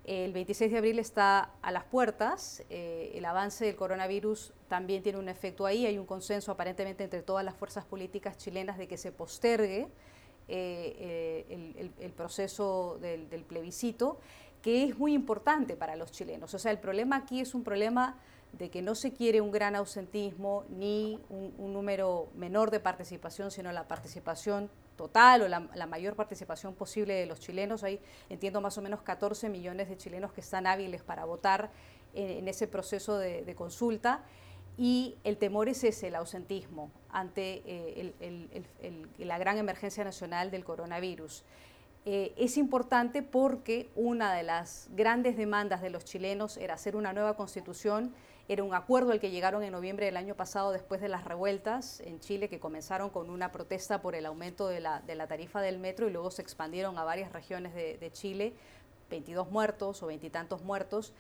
El 0.05 0.33
26 0.33 0.73
de 0.73 0.79
abril 0.79 0.99
está 0.99 1.51
a 1.63 1.71
las 1.71 1.85
puertas, 1.85 2.65
eh, 2.71 3.13
el 3.15 3.25
avance 3.25 3.65
del 3.65 3.77
coronavirus 3.77 4.53
también 4.69 5.01
tiene 5.01 5.19
un 5.19 5.29
efecto 5.29 5.65
ahí, 5.65 5.87
hay 5.87 5.97
un 5.97 6.07
consenso 6.07 6.51
aparentemente 6.51 7.05
entre 7.05 7.23
todas 7.23 7.45
las 7.45 7.55
fuerzas 7.55 7.85
políticas 7.85 8.37
chilenas 8.37 8.79
de 8.79 8.89
que 8.89 8.97
se 8.97 9.13
postergue 9.13 9.89
eh, 10.49 11.47
eh, 11.49 11.91
el, 12.01 12.11
proceso 12.11 12.99
del, 13.01 13.45
plebiscito, 13.45 14.19
que 14.61 14.83
es 14.85 14.99
muy 14.99 15.15
importante 15.15 15.77
para 15.77 15.95
los 15.95 16.11
chilenos. 16.11 16.53
O 16.53 16.59
sea, 16.59 16.73
el 16.73 16.79
problema 16.79 17.17
aquí 17.17 17.41
es 17.41 17.55
un 17.55 17.63
problema 17.63 18.19
de 18.53 18.71
que 18.71 18.83
no 18.83 18.95
se 18.95 19.13
quiere 19.13 19.41
un 19.41 19.51
gran 19.51 19.75
ausentismo 19.77 20.65
ni 20.69 21.19
un 21.31 21.73
número 21.73 22.29
menor 22.35 22.71
de 22.71 22.81
participación, 22.81 23.51
sino 23.51 23.73
la 23.73 23.89
participación 23.89 24.71
total 24.97 25.43
o 25.43 25.49
la, 25.49 25.87
mayor 25.87 26.15
participación 26.15 26.75
posible 26.75 27.15
de 27.15 27.27
los 27.27 27.41
chilenos. 27.41 27.83
Hay, 27.83 28.01
entiendo, 28.29 28.61
más 28.61 28.79
o 28.79 28.83
menos 28.83 29.03
14 29.03 29.49
millones 29.49 29.89
de 29.89 29.97
chilenos 29.97 30.33
que 30.33 30.41
están 30.41 30.67
hábiles 30.67 31.03
para 31.03 31.25
votar 31.25 31.71
en, 32.15 32.47
ese 32.47 32.69
proceso 32.69 33.19
de, 33.19 33.55
consulta. 33.55 34.23
Y 34.79 35.17
el 35.25 35.37
temor 35.37 35.69
es 35.69 35.85
ese, 35.85 36.09
el 36.09 36.15
ausentismo 36.15 36.91
ante 37.11 37.63
eh, 37.67 38.63
la 39.19 39.39
gran 39.39 39.59
emergencia 39.59 40.03
nacional 40.05 40.51
del 40.51 40.65
coronavirus. 40.65 41.45
Eh, 42.05 42.33
es 42.37 42.57
importante 42.57 43.23
porque 43.23 43.91
una 43.95 44.35
de 44.35 44.43
las 44.43 44.89
grandes 44.93 45.37
demandas 45.37 45.83
de 45.83 45.91
los 45.91 46.05
chilenos 46.05 46.57
era 46.57 46.75
hacer 46.75 46.97
una 46.97 47.13
nueva 47.13 47.37
constitución, 47.37 48.13
era 48.49 48.63
un 48.65 48.75
acuerdo 48.75 49.13
al 49.13 49.21
que 49.21 49.31
llegaron 49.31 49.63
en 49.63 49.73
noviembre 49.73 50.07
del 50.07 50.17
año 50.17 50.35
pasado 50.35 50.73
después 50.73 51.01
de 51.01 51.09
las 51.09 51.25
revueltas 51.25 52.01
en 52.01 52.21
Chile 52.21 52.49
que 52.49 52.59
comenzaron 52.59 53.11
con 53.11 53.31
una 53.31 53.53
protesta 53.53 54.03
por 54.03 54.15
el 54.15 54.27
aumento 54.27 54.69
de 54.69 54.81
la, 54.81 55.03
tarifa 55.29 55.61
del 55.61 55.79
metro 55.79 56.09
y 56.09 56.13
luego 56.13 56.31
se 56.31 56.43
expandieron 56.43 56.99
a 56.99 57.05
varias 57.05 57.33
regiones 57.33 57.75
de, 57.75 58.11
Chile, 58.13 58.53
22 59.11 59.51
muertos 59.51 60.03
o 60.03 60.07
veintitantos 60.07 60.63
muertos. 60.63 61.13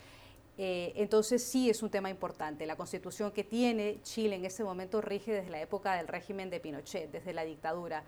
Eh, 0.58 0.92
entonces 0.96 1.42
sí 1.42 1.70
es 1.70 1.82
un 1.82 1.90
tema 1.90 2.10
importante. 2.10 2.66
La 2.66 2.76
constitución 2.76 3.30
que 3.30 3.44
tiene 3.44 4.00
Chile 4.02 4.36
en 4.36 4.44
este 4.44 4.64
momento 4.64 5.00
rige 5.00 5.32
desde 5.32 5.50
la 5.50 5.60
época 5.60 5.96
del 5.96 6.08
régimen 6.08 6.50
de 6.50 6.60
Pinochet, 6.60 7.10
desde 7.10 7.32
la 7.32 7.44
dictadura 7.44 8.04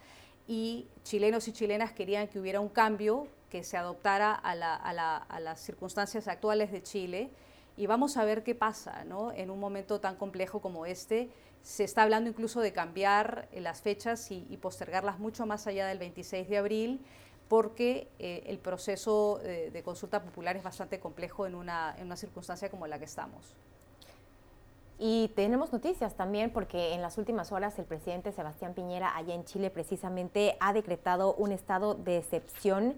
y 0.46 0.86
chilenos 1.04 1.48
y 1.48 1.52
chilenas 1.52 1.92
querían 1.92 2.28
que 2.28 2.38
hubiera 2.38 2.60
un 2.60 2.68
cambio 2.68 3.28
que 3.50 3.64
se 3.64 3.76
adoptara 3.76 4.34
a, 4.34 4.54
las 5.40 5.60
circunstancias 5.60 6.28
actuales 6.28 6.72
de 6.72 6.82
Chile. 6.82 7.30
Y 7.76 7.86
vamos 7.86 8.16
a 8.16 8.24
ver 8.24 8.42
qué 8.44 8.54
pasa 8.54 9.04
¿no? 9.04 9.32
en 9.32 9.50
un 9.50 9.58
momento 9.58 10.00
tan 10.00 10.16
complejo 10.16 10.60
como 10.60 10.86
este. 10.86 11.28
Se 11.62 11.82
está 11.82 12.02
hablando 12.02 12.30
incluso 12.30 12.60
de 12.60 12.72
cambiar 12.72 13.48
eh, 13.52 13.60
las 13.60 13.80
fechas 13.80 14.30
y, 14.30 14.40
postergarlas 14.60 15.18
mucho 15.18 15.46
más 15.46 15.66
allá 15.66 15.86
del 15.86 15.98
26 15.98 16.48
de 16.48 16.58
abril, 16.58 17.00
porque 17.48 18.08
eh, 18.18 18.44
el 18.46 18.58
proceso 18.58 19.40
de, 19.42 19.70
de, 19.70 19.82
consulta 19.82 20.22
popular 20.22 20.56
es 20.56 20.62
bastante 20.62 21.00
complejo 21.00 21.46
en 21.46 21.54
una, 21.54 21.94
en 21.98 22.06
una 22.06 22.16
circunstancia 22.16 22.70
como 22.70 22.86
la 22.86 22.98
que 22.98 23.06
estamos. 23.06 23.54
Y 24.98 25.28
tenemos 25.34 25.72
noticias 25.72 26.14
también 26.14 26.50
porque 26.50 26.94
en 26.94 27.02
las 27.02 27.18
últimas 27.18 27.50
horas 27.50 27.78
el 27.78 27.84
presidente 27.84 28.30
Sebastián 28.30 28.74
Piñera 28.74 29.16
allá 29.16 29.34
en 29.34 29.44
Chile 29.44 29.70
precisamente 29.70 30.56
ha 30.60 30.72
decretado 30.72 31.34
un 31.34 31.50
estado 31.50 31.94
de 31.94 32.18
excepción 32.18 32.94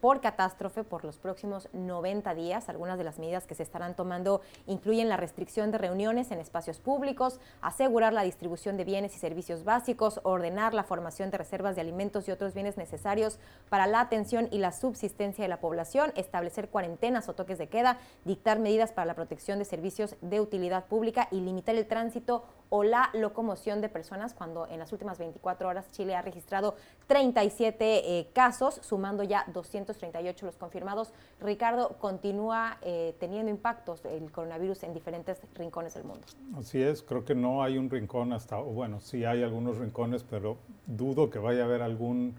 por 0.00 0.20
catástrofe 0.20 0.84
por 0.84 1.04
los 1.04 1.18
próximos 1.18 1.68
90 1.72 2.34
días. 2.34 2.68
Algunas 2.68 2.98
de 2.98 3.04
las 3.04 3.18
medidas 3.18 3.46
que 3.46 3.54
se 3.54 3.62
estarán 3.62 3.94
tomando 3.94 4.40
incluyen 4.66 5.08
la 5.08 5.16
restricción 5.16 5.70
de 5.70 5.78
reuniones 5.78 6.30
en 6.30 6.38
espacios 6.38 6.78
públicos, 6.78 7.40
asegurar 7.60 8.12
la 8.12 8.22
distribución 8.22 8.76
de 8.76 8.84
bienes 8.84 9.14
y 9.16 9.18
servicios 9.18 9.64
básicos, 9.64 10.20
ordenar 10.22 10.74
la 10.74 10.84
formación 10.84 11.30
de 11.30 11.38
reservas 11.38 11.74
de 11.74 11.80
alimentos 11.80 12.28
y 12.28 12.30
otros 12.30 12.54
bienes 12.54 12.76
necesarios 12.76 13.38
para 13.68 13.86
la 13.86 14.00
atención 14.00 14.48
y 14.50 14.58
la 14.58 14.72
subsistencia 14.72 15.44
de 15.44 15.48
la 15.48 15.60
población, 15.60 16.12
establecer 16.16 16.68
cuarentenas 16.68 17.28
o 17.28 17.34
toques 17.34 17.58
de 17.58 17.68
queda, 17.68 17.98
dictar 18.24 18.58
medidas 18.58 18.92
para 18.92 19.06
la 19.06 19.14
protección 19.14 19.58
de 19.58 19.64
servicios 19.64 20.16
de 20.20 20.40
utilidad 20.40 20.86
pública 20.86 21.28
y 21.30 21.40
limitar 21.40 21.74
el 21.74 21.86
tránsito 21.86 22.44
o 22.70 22.84
la 22.84 23.10
locomoción 23.14 23.80
de 23.80 23.88
personas 23.88 24.34
cuando 24.34 24.66
en 24.66 24.78
las 24.78 24.92
últimas 24.92 25.18
24 25.18 25.68
horas 25.68 25.90
Chile 25.90 26.14
ha 26.14 26.22
registrado 26.22 26.76
37 27.08 28.18
eh, 28.20 28.28
casos, 28.34 28.80
sumando 28.82 29.24
ya 29.24 29.44
238 29.52 30.46
los 30.46 30.56
confirmados. 30.56 31.12
Ricardo, 31.40 31.96
continúa 31.98 32.78
eh, 32.82 33.16
teniendo 33.18 33.50
impactos 33.50 34.04
el 34.04 34.30
coronavirus 34.30 34.84
en 34.84 34.94
diferentes 34.94 35.40
rincones 35.54 35.94
del 35.94 36.04
mundo. 36.04 36.24
Así 36.56 36.80
es, 36.80 37.02
creo 37.02 37.24
que 37.24 37.34
no 37.34 37.62
hay 37.62 37.78
un 37.78 37.88
rincón 37.88 38.32
hasta, 38.32 38.56
bueno, 38.58 39.00
sí 39.00 39.24
hay 39.24 39.42
algunos 39.42 39.78
rincones, 39.78 40.22
pero 40.22 40.58
dudo 40.86 41.30
que 41.30 41.38
vaya 41.38 41.62
a 41.62 41.64
haber 41.64 41.82
algún 41.82 42.36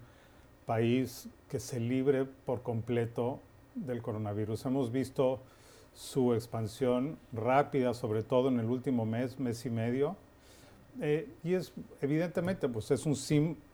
país 0.66 1.28
que 1.48 1.58
se 1.58 1.80
libre 1.80 2.24
por 2.24 2.62
completo 2.62 3.40
del 3.74 4.02
coronavirus. 4.02 4.66
Hemos 4.66 4.92
visto 4.92 5.40
su 5.94 6.32
expansión 6.32 7.18
rápida, 7.32 7.92
sobre 7.92 8.22
todo 8.22 8.48
en 8.48 8.60
el 8.60 8.66
último 8.66 9.04
mes, 9.04 9.40
mes 9.40 9.66
y 9.66 9.70
medio. 9.70 10.16
Eh, 11.00 11.28
y 11.44 11.54
es 11.54 11.72
evidentemente, 12.00 12.68
pues 12.68 12.90
es 12.90 13.06
un, 13.06 13.16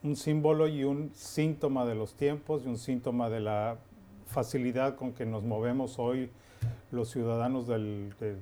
un 0.02 0.16
símbolo 0.16 0.68
y 0.68 0.84
un 0.84 1.10
síntoma 1.14 1.84
de 1.84 1.94
los 1.94 2.14
tiempos 2.14 2.62
y 2.64 2.68
un 2.68 2.78
síntoma 2.78 3.30
de 3.30 3.40
la 3.40 3.78
facilidad 4.26 4.96
con 4.96 5.12
que 5.12 5.24
nos 5.24 5.42
movemos 5.42 5.98
hoy 5.98 6.30
los 6.90 7.10
ciudadanos 7.10 7.66
de 7.66 8.36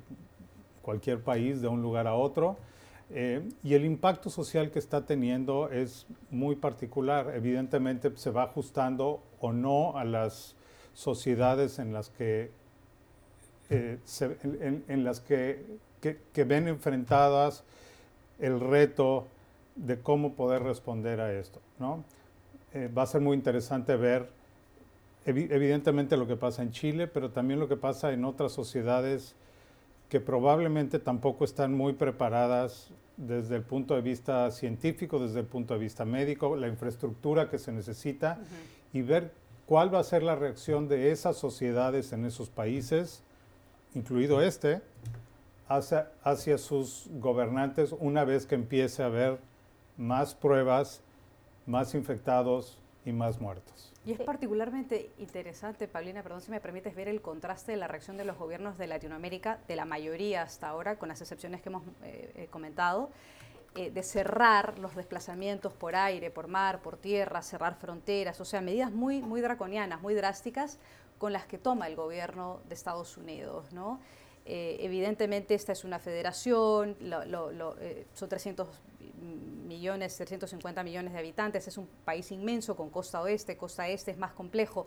cualquier 0.83 1.21
país, 1.23 1.61
de 1.61 1.69
un 1.69 1.83
lugar 1.83 2.07
a 2.07 2.15
otro. 2.15 2.57
Eh, 3.11 3.49
y 3.63 3.75
el 3.75 3.85
impacto 3.85 4.31
social 4.31 4.71
que 4.71 4.79
está 4.79 5.05
teniendo 5.05 5.71
es 5.71 6.07
muy 6.31 6.57
particular. 6.57 7.33
Evidentemente 7.35 8.11
se 8.17 8.31
va 8.31 8.45
ajustando 8.45 9.23
o 9.41 9.53
no 9.53 9.97
a 9.97 10.05
las 10.05 10.57
sociedades 10.95 11.79
en 11.79 11.93
las 11.93 12.11
que 12.11 12.51
eh, 13.71 13.99
en, 14.89 15.05
las 15.05 15.21
que, 15.21 15.65
ven 16.35 16.69
enfrentadas 16.69 17.65
el 18.39 18.61
reto 18.61 19.27
de 19.77 19.99
cómo 20.01 20.35
poder 20.35 20.63
responder 20.63 21.21
a 21.21 21.33
esto. 21.33 21.61
¿no? 21.79 22.05
Eh, 22.73 22.89
va 22.97 23.03
a 23.03 23.07
ser 23.07 23.21
muy 23.21 23.37
interesante 23.37 23.97
ver 23.97 24.29
evidentemente 25.27 26.17
lo 26.17 26.27
que 26.27 26.37
pasa 26.37 26.63
en 26.63 26.71
Chile, 26.71 27.07
pero 27.07 27.31
también 27.31 27.59
lo 27.59 27.67
que 27.67 27.77
pasa 27.77 28.13
en 28.13 28.25
otras 28.25 28.53
sociedades 28.53 29.35
que 30.11 30.21
probablemente 30.21 30.99
tampoco 30.99 31.45
están 31.45 31.73
muy 31.73 31.95
preparadas 31.95 32.91
desde 33.17 33.57
el 33.57 33.63
punto 33.63 33.95
de 33.95 34.03
vista 34.03 34.51
científico, 34.51 35.19
desde 35.19 35.41
el 35.41 35.47
punto 35.47 35.75
de 35.75 35.81
vista 35.81 36.05
médico, 36.05 36.57
la 36.57 36.69
infraestructura 36.69 37.49
que 37.49 37.59
se 37.59 37.73
necesita 37.73 38.39
y 38.93 39.01
ver 39.01 39.33
cuál 39.67 39.95
va 39.95 40.01
a 40.01 40.05
ser 40.05 40.23
la 40.23 40.37
reacción 40.37 40.89
de 40.89 41.11
esas 41.11 41.37
sociedades 41.37 42.13
en 42.13 42.27
esos 42.27 42.51
países 42.51 43.23
incluido 43.95 44.43
este, 44.43 44.81
hacia, 45.69 46.11
hacia 46.23 46.59
sus 46.59 47.09
gobernantes 47.13 47.95
una 47.99 48.25
vez 48.25 48.47
que 48.47 48.55
empiece 48.55 49.03
a 49.03 49.07
haber 49.07 49.39
más 49.97 50.35
pruebas, 50.35 51.01
más 51.67 51.95
infectados 51.95 52.79
y 53.05 53.13
más 53.13 53.41
muertos. 53.41 53.93
Y 54.07 54.13
es 54.13 54.21
particularmente 54.21 55.11
interesante, 55.19 55.89
Paulina, 55.89 56.23
perdón 56.23 56.43
si 56.43 56.51
me 56.51 56.61
permites 56.61 56.95
ver 56.95 57.09
el 57.09 57.23
contraste 57.23 57.73
de 57.73 57.79
la 57.79 57.89
reacción 57.89 58.19
de 58.19 58.25
los 58.25 58.37
gobiernos 58.37 58.77
de 58.77 58.87
Latinoamérica, 58.87 59.61
de 59.67 59.77
la 59.77 59.87
mayoría 59.87 60.43
hasta 60.43 60.69
ahora, 60.69 60.99
con 60.99 61.09
las 61.09 61.23
excepciones 61.23 61.63
que 61.63 61.71
hemos 61.71 61.83
eh, 62.03 62.33
eh, 62.35 62.49
comentado, 62.51 63.11
eh, 63.77 63.91
de 63.91 64.03
cerrar 64.03 64.79
los 64.79 64.95
desplazamientos 64.95 65.73
por 65.73 65.97
aire, 65.97 66.31
por 66.31 66.49
mar, 66.49 66.81
por 66.83 66.99
tierra, 66.99 67.41
cerrar 67.41 67.77
fronteras, 67.77 68.41
o 68.41 68.45
sea, 68.45 68.61
medidas 68.61 68.93
muy, 68.93 69.23
muy 69.23 69.41
draconianas, 69.41 70.03
muy 70.03 70.15
drásticas, 70.15 70.79
con 71.19 71.33
las 71.33 71.47
que 71.47 71.57
toma 71.57 71.87
el 71.87 71.97
gobierno 71.97 72.61
de 72.69 72.75
Estados 72.75 73.17
Unidos. 73.17 73.73
¿no? 73.73 74.01
Eh, 74.47 74.77
evidentemente 74.81 75.55
esta 75.55 75.73
es 75.73 75.85
una 75.85 75.99
federación, 75.99 76.97
eh, 77.01 78.07
son 78.13 78.29
300 78.29 78.69
millones, 79.67 80.17
350 80.17 80.83
millones 80.83 81.13
de 81.15 81.19
habitantes, 81.19 81.67
es 81.67 81.79
un 81.79 81.89
país 82.05 82.31
inmenso 82.31 82.77
con 82.77 82.91
costa 82.91 83.23
oeste, 83.23 83.57
costa 83.57 83.89
este 83.89 84.11
es 84.11 84.19
más 84.19 84.33
complejo, 84.33 84.87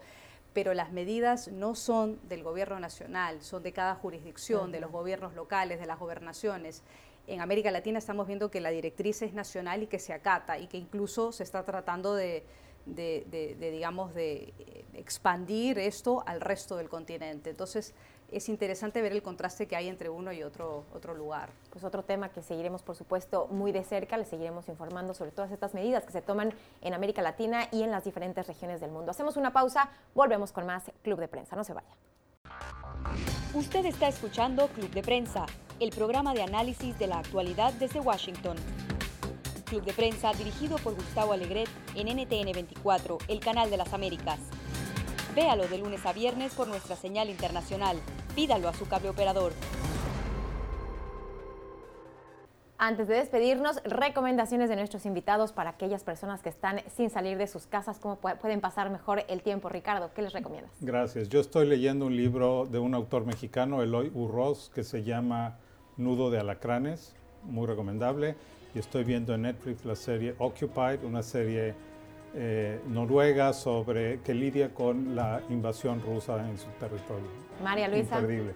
pero 0.53 0.73
las 0.73 0.91
medidas 0.91 1.47
no 1.47 1.73
son 1.73 2.19
del 2.29 2.43
gobierno 2.43 2.79
nacional, 2.79 3.41
son 3.41 3.63
de 3.63 3.73
cada 3.73 3.95
jurisdicción, 3.95 4.71
de 4.71 4.79
los 4.79 4.91
gobiernos 4.91 5.33
locales, 5.33 5.79
de 5.79 5.87
las 5.87 5.99
gobernaciones. 5.99 6.83
En 7.25 7.41
América 7.41 7.71
Latina 7.71 7.97
estamos 7.97 8.27
viendo 8.27 8.49
que 8.51 8.61
la 8.61 8.69
directriz 8.69 9.21
es 9.21 9.33
nacional 9.33 9.83
y 9.83 9.87
que 9.87 9.99
se 9.99 10.13
acata 10.13 10.59
y 10.59 10.67
que 10.67 10.77
incluso 10.77 11.31
se 11.31 11.43
está 11.43 11.63
tratando 11.65 12.15
de, 12.15 12.43
de, 12.85 13.55
digamos, 13.59 14.13
de 14.13 14.53
eh, 14.59 14.85
expandir 14.93 15.77
esto 15.77 16.23
al 16.25 16.41
resto 16.41 16.77
del 16.77 16.89
continente. 16.89 17.49
Entonces, 17.49 17.93
es 18.31 18.49
interesante 18.49 19.01
ver 19.01 19.13
el 19.13 19.21
contraste 19.21 19.67
que 19.67 19.75
hay 19.75 19.87
entre 19.87 20.09
uno 20.09 20.31
y 20.31 20.43
otro, 20.43 20.83
otro 20.93 21.13
lugar. 21.13 21.49
Pues 21.71 21.83
otro 21.83 22.03
tema 22.03 22.29
que 22.29 22.41
seguiremos, 22.41 22.83
por 22.83 22.95
supuesto, 22.95 23.47
muy 23.47 23.71
de 23.71 23.83
cerca, 23.83 24.17
le 24.17 24.25
seguiremos 24.25 24.67
informando 24.67 25.13
sobre 25.13 25.31
todas 25.31 25.51
estas 25.51 25.73
medidas 25.73 26.03
que 26.03 26.11
se 26.11 26.21
toman 26.21 26.53
en 26.81 26.93
América 26.93 27.21
Latina 27.21 27.67
y 27.71 27.83
en 27.83 27.91
las 27.91 28.03
diferentes 28.03 28.45
regiones 28.47 28.81
del 28.81 28.91
mundo. 28.91 29.11
Hacemos 29.11 29.37
una 29.37 29.53
pausa, 29.53 29.89
volvemos 30.13 30.51
con 30.51 30.65
más 30.65 30.91
Club 31.03 31.19
de 31.19 31.27
Prensa, 31.27 31.55
no 31.55 31.63
se 31.63 31.73
vaya. 31.73 31.87
Usted 33.53 33.85
está 33.85 34.07
escuchando 34.07 34.67
Club 34.67 34.89
de 34.91 35.01
Prensa, 35.01 35.45
el 35.79 35.91
programa 35.91 36.33
de 36.33 36.43
análisis 36.43 36.97
de 36.99 37.07
la 37.07 37.19
actualidad 37.19 37.73
desde 37.73 37.99
Washington. 37.99 38.57
Club 39.65 39.83
de 39.83 39.93
Prensa 39.93 40.31
dirigido 40.33 40.77
por 40.77 40.95
Gustavo 40.95 41.33
Alegret 41.33 41.69
en 41.95 42.07
NTN 42.07 42.51
24, 42.53 43.17
el 43.27 43.39
canal 43.39 43.69
de 43.69 43.77
las 43.77 43.93
Américas. 43.93 44.39
Véalo 45.37 45.67
de 45.67 45.77
lunes 45.77 46.03
a 46.07 46.13
viernes 46.13 46.55
por 46.55 46.67
nuestra 46.67 46.95
señal 46.95 47.29
internacional. 47.29 47.97
Pídalo 48.33 48.69
a 48.69 48.73
su 48.73 48.87
cable 48.87 49.09
operador. 49.09 49.53
Antes 52.79 53.07
de 53.07 53.17
despedirnos, 53.17 53.79
recomendaciones 53.83 54.67
de 54.67 54.75
nuestros 54.75 55.05
invitados 55.05 55.51
para 55.51 55.69
aquellas 55.69 56.03
personas 56.03 56.41
que 56.41 56.49
están 56.49 56.81
sin 56.95 57.11
salir 57.11 57.37
de 57.37 57.45
sus 57.45 57.67
casas, 57.67 57.99
cómo 57.99 58.15
pueden 58.15 58.61
pasar 58.61 58.89
mejor 58.89 59.25
el 59.27 59.43
tiempo. 59.43 59.69
Ricardo, 59.69 60.09
¿qué 60.15 60.23
les 60.23 60.33
recomiendas? 60.33 60.71
Gracias. 60.81 61.29
Yo 61.29 61.39
estoy 61.39 61.67
leyendo 61.67 62.07
un 62.07 62.17
libro 62.17 62.65
de 62.65 62.79
un 62.79 62.95
autor 62.95 63.27
mexicano, 63.27 63.83
Eloy 63.83 64.11
Urroz, 64.15 64.71
que 64.73 64.83
se 64.83 65.03
llama 65.03 65.59
Nudo 65.97 66.31
de 66.31 66.39
Alacranes, 66.39 67.15
muy 67.43 67.67
recomendable 67.67 68.35
y 68.73 68.79
estoy 68.79 69.03
viendo 69.03 69.35
en 69.35 69.43
Netflix 69.43 69.85
la 69.85 69.95
serie 69.95 70.33
Occupied, 70.39 71.03
una 71.03 71.21
serie 71.21 71.75
eh, 72.39 72.79
noruega 72.87 73.51
sobre 73.51 74.19
que 74.21 74.35
lidia 74.35 74.71
con 74.73 75.15
la 75.15 75.41
invasión 75.49 76.01
rusa 76.01 76.47
en 76.47 76.57
su 76.57 76.67
territorio. 76.79 77.25
María 77.63 77.87
Luisa. 77.87 78.15
Imperdible. 78.15 78.53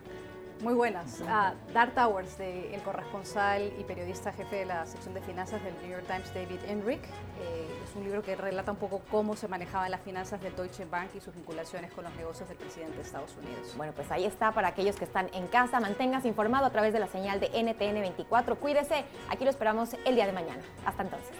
Muy 0.61 0.75
buenas. 0.75 1.21
Uh, 1.21 1.73
Dar 1.73 1.91
Towers, 1.95 2.37
de, 2.37 2.75
el 2.75 2.81
corresponsal 2.81 3.73
y 3.79 3.83
periodista 3.83 4.31
jefe 4.31 4.57
de 4.57 4.65
la 4.65 4.85
sección 4.85 5.15
de 5.15 5.21
finanzas 5.21 5.63
del 5.63 5.73
New 5.81 5.89
York 5.89 6.05
Times, 6.05 6.31
David 6.35 6.59
Enric. 6.67 7.01
Eh, 7.03 7.67
es 7.83 7.95
un 7.95 8.03
libro 8.03 8.21
que 8.21 8.35
relata 8.35 8.71
un 8.71 8.77
poco 8.77 9.01
cómo 9.09 9.35
se 9.35 9.47
manejaban 9.47 9.89
las 9.89 10.01
finanzas 10.01 10.39
del 10.41 10.55
Deutsche 10.55 10.85
Bank 10.85 11.09
y 11.15 11.19
sus 11.19 11.33
vinculaciones 11.33 11.91
con 11.93 12.03
los 12.03 12.15
negocios 12.15 12.47
del 12.47 12.59
presidente 12.59 12.95
de 12.95 13.01
Estados 13.01 13.35
Unidos. 13.37 13.73
Bueno, 13.75 13.93
pues 13.93 14.11
ahí 14.11 14.25
está 14.25 14.51
para 14.51 14.67
aquellos 14.67 14.97
que 14.97 15.05
están 15.05 15.29
en 15.33 15.47
casa. 15.47 15.79
Manténgase 15.79 16.27
informado 16.27 16.67
a 16.67 16.69
través 16.69 16.93
de 16.93 16.99
la 16.99 17.07
señal 17.07 17.39
de 17.39 17.47
NTN 17.47 17.99
24. 17.99 18.55
Cuídese. 18.57 19.03
Aquí 19.29 19.43
lo 19.43 19.49
esperamos 19.49 19.95
el 20.05 20.13
día 20.13 20.27
de 20.27 20.33
mañana. 20.33 20.61
Hasta 20.85 21.01
entonces. 21.01 21.31